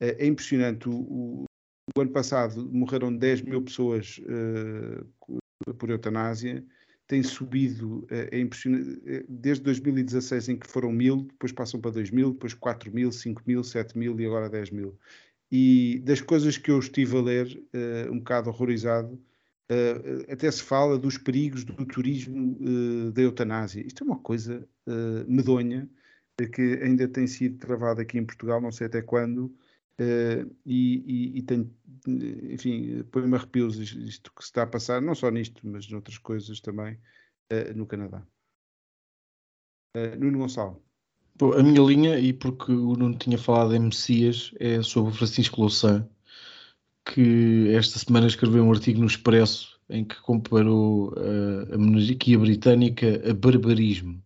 é 0.00 0.26
impressionante 0.26 0.88
o, 0.88 1.44
o 1.96 2.00
ano 2.00 2.10
passado 2.10 2.68
morreram 2.72 3.14
10 3.14 3.42
mil 3.42 3.62
pessoas 3.62 4.18
uh, 4.18 5.74
por 5.74 5.90
eutanásia, 5.90 6.64
tem 7.12 7.22
subido, 7.22 8.06
é 8.08 8.40
impressionante, 8.40 8.98
desde 9.28 9.62
2016 9.64 10.48
em 10.48 10.56
que 10.56 10.66
foram 10.66 10.90
mil, 10.90 11.24
depois 11.24 11.52
passam 11.52 11.78
para 11.78 11.90
2 11.90 12.10
mil, 12.10 12.32
depois 12.32 12.54
4 12.54 12.90
mil, 12.90 13.12
5 13.12 13.42
mil, 13.46 13.62
7 13.62 13.98
mil 13.98 14.18
e 14.18 14.24
agora 14.24 14.48
10 14.48 14.70
mil. 14.70 14.98
E 15.50 16.00
das 16.06 16.22
coisas 16.22 16.56
que 16.56 16.70
eu 16.70 16.78
estive 16.78 17.14
a 17.18 17.20
ler, 17.20 17.62
um 18.10 18.16
bocado 18.18 18.48
horrorizado, 18.48 19.20
até 20.26 20.50
se 20.50 20.62
fala 20.62 20.96
dos 20.96 21.18
perigos 21.18 21.64
do 21.64 21.84
turismo 21.84 22.56
da 23.12 23.20
eutanásia. 23.20 23.86
Isto 23.86 24.04
é 24.04 24.06
uma 24.06 24.18
coisa 24.18 24.66
medonha, 25.28 25.86
que 26.54 26.80
ainda 26.82 27.06
tem 27.06 27.26
sido 27.26 27.58
travada 27.58 28.00
aqui 28.00 28.16
em 28.16 28.24
Portugal, 28.24 28.58
não 28.58 28.72
sei 28.72 28.86
até 28.86 29.02
quando, 29.02 29.54
Uh, 30.00 30.50
e, 30.64 31.32
e, 31.34 31.38
e 31.38 31.42
tem, 31.42 31.70
enfim, 32.50 33.02
põe-me 33.04 33.36
arrepios 33.36 33.76
isto 33.76 34.32
que 34.34 34.42
se 34.42 34.48
está 34.48 34.62
a 34.62 34.66
passar, 34.66 35.02
não 35.02 35.14
só 35.14 35.30
nisto, 35.30 35.60
mas 35.66 35.88
noutras 35.88 36.18
coisas 36.18 36.60
também 36.60 36.94
uh, 36.94 37.76
no 37.76 37.86
Canadá. 37.86 38.26
Uh, 39.96 40.18
Nuno 40.18 40.38
Gonçalo. 40.38 40.82
A 41.40 41.62
minha 41.62 41.82
linha, 41.82 42.18
e 42.18 42.32
porque 42.32 42.72
o 42.72 42.94
Nuno 42.94 43.16
tinha 43.16 43.38
falado 43.38 43.74
em 43.74 43.80
Messias, 43.80 44.52
é 44.60 44.82
sobre 44.82 45.14
Francisco 45.14 45.60
Louçã, 45.60 46.08
que 47.04 47.68
esta 47.74 47.98
semana 47.98 48.26
escreveu 48.26 48.64
um 48.64 48.70
artigo 48.70 49.00
no 49.00 49.06
Expresso 49.06 49.80
em 49.88 50.04
que 50.04 50.20
comparou 50.20 51.12
a 51.72 51.76
monarquia 51.76 52.38
britânica 52.38 53.28
a 53.28 53.34
barbarismo. 53.34 54.22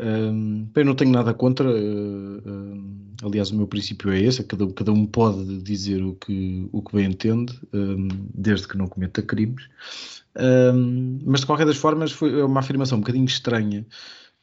Um, 0.00 0.68
eu 0.74 0.84
não 0.84 0.94
tenho 0.94 1.12
nada 1.12 1.32
contra, 1.32 1.68
uh, 1.70 2.38
uh, 2.38 2.82
aliás, 3.22 3.50
o 3.50 3.56
meu 3.56 3.66
princípio 3.66 4.10
é 4.10 4.20
esse: 4.20 4.40
é 4.40 4.44
cada, 4.44 4.66
cada 4.72 4.92
um 4.92 5.06
pode 5.06 5.58
dizer 5.58 6.02
o 6.02 6.14
que, 6.14 6.68
o 6.72 6.82
que 6.82 6.96
bem 6.96 7.06
entende, 7.06 7.58
um, 7.72 8.08
desde 8.34 8.66
que 8.66 8.76
não 8.76 8.88
cometa 8.88 9.22
crimes. 9.22 9.68
Um, 10.36 11.20
mas 11.24 11.40
de 11.40 11.46
qualquer 11.46 11.66
das 11.66 11.76
formas, 11.76 12.10
foi 12.10 12.42
uma 12.42 12.60
afirmação 12.60 12.98
um 12.98 13.02
bocadinho 13.02 13.24
estranha, 13.24 13.86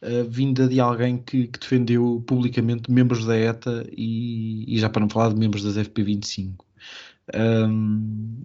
uh, 0.01 0.29
vinda 0.29 0.67
de 0.69 0.79
alguém 0.79 1.17
que, 1.17 1.47
que, 1.47 1.59
defendeu 1.59 2.23
publicamente 2.25 2.89
membros 2.89 3.25
da 3.25 3.37
ETA 3.37 3.85
e, 3.91 4.73
e, 4.73 4.79
já 4.79 4.89
para 4.89 5.01
não 5.01 5.09
falar 5.09 5.29
de 5.29 5.35
membros 5.35 5.63
das 5.63 5.75
FP25. 5.75 6.53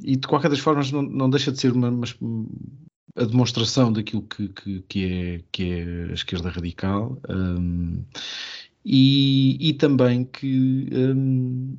e 0.02 0.16
de 0.16 0.26
qualquer 0.26 0.50
das 0.50 0.58
formas, 0.58 0.90
não, 0.90 1.02
não 1.02 1.30
deixa 1.30 1.52
de 1.52 1.60
ser 1.60 1.70
uma, 1.72 1.88
uma 1.88 2.06
a 3.14 3.24
demonstração 3.24 3.92
daquilo 3.92 4.22
que, 4.22 4.48
que, 4.48 4.80
que, 4.88 5.04
é, 5.04 5.40
que 5.52 5.70
é 5.70 6.10
a 6.10 6.14
esquerda 6.14 6.50
radical 6.50 7.18
um, 7.28 8.04
e, 8.84 9.56
e, 9.60 9.74
também 9.74 10.24
que 10.24 10.88
um, 10.92 11.76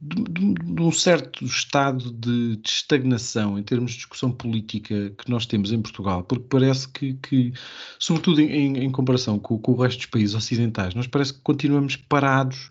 de, 0.00 0.22
de, 0.24 0.54
de, 0.54 0.82
um 0.82 0.92
certo 0.92 1.44
estado 1.44 2.12
de, 2.12 2.56
de, 2.56 2.68
estagnação 2.68 3.58
em 3.58 3.62
termos 3.62 3.92
de 3.92 3.96
discussão 3.98 4.30
política 4.30 5.10
que 5.10 5.30
nós 5.30 5.46
temos 5.46 5.72
em 5.72 5.82
Portugal, 5.82 6.22
porque 6.22 6.46
parece 6.48 6.88
que, 6.88 7.14
que 7.14 7.52
sobretudo 7.98 8.40
em, 8.40 8.78
em 8.78 8.90
comparação 8.90 9.38
com, 9.38 9.58
com, 9.58 9.72
o 9.72 9.76
resto 9.76 9.98
dos 9.98 10.06
países 10.06 10.34
ocidentais, 10.34 10.94
nós 10.94 11.06
parece 11.06 11.34
que 11.34 11.40
continuamos 11.40 11.96
parados 11.96 12.70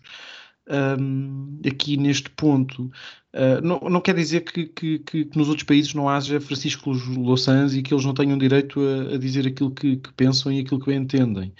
um, 0.98 1.60
aqui 1.66 1.96
neste 1.96 2.30
ponto. 2.30 2.90
Uh, 3.34 3.66
não, 3.66 3.80
não, 3.88 4.00
quer 4.00 4.14
dizer 4.14 4.42
que, 4.42 4.66
que, 4.66 4.98
que, 4.98 5.30
nos 5.34 5.48
outros 5.48 5.64
países 5.64 5.94
não 5.94 6.06
haja 6.06 6.38
Francisco 6.38 6.90
Louçãs 6.90 7.74
e 7.74 7.82
que 7.82 7.94
eles 7.94 8.04
não 8.04 8.12
tenham 8.12 8.36
direito 8.36 8.78
a, 8.80 9.14
a 9.14 9.18
dizer 9.18 9.46
aquilo 9.46 9.70
que, 9.70 9.96
que, 9.96 10.12
pensam 10.12 10.52
e 10.52 10.60
aquilo 10.60 10.78
que 10.78 10.92
entendem. 10.92 11.54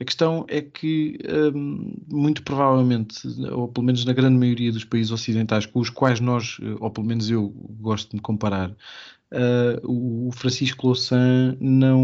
A 0.00 0.04
questão 0.04 0.46
é 0.48 0.62
que, 0.62 1.18
um, 1.54 1.92
muito 2.10 2.42
provavelmente, 2.42 3.28
ou 3.52 3.68
pelo 3.68 3.84
menos 3.84 4.06
na 4.06 4.14
grande 4.14 4.38
maioria 4.38 4.72
dos 4.72 4.84
países 4.84 5.12
ocidentais 5.12 5.66
com 5.66 5.80
os 5.80 5.90
quais 5.90 6.18
nós, 6.18 6.58
ou 6.80 6.90
pelo 6.90 7.06
menos 7.06 7.28
eu 7.30 7.50
gosto 7.78 8.10
de 8.10 8.16
me 8.16 8.22
comparar, 8.22 8.70
uh, 8.70 10.26
o 10.28 10.30
Francisco 10.32 10.86
Louçã 10.86 11.56
não, 11.60 12.00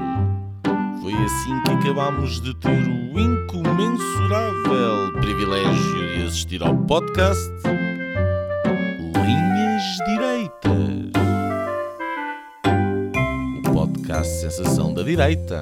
Foi 1.01 1.11
assim 1.11 1.61
que 1.63 1.71
acabámos 1.71 2.39
de 2.39 2.57
ter 2.61 2.69
o 2.69 3.19
incomensurável 3.19 5.11
privilégio 5.19 6.07
de 6.15 6.23
assistir 6.23 6.63
ao 6.63 6.77
podcast 6.85 7.51
Linhas 9.13 9.83
Direitas. 10.07 11.11
O 13.57 13.61
podcast 13.73 14.39
Sensação 14.39 14.93
da 14.93 15.03
Direita 15.03 15.61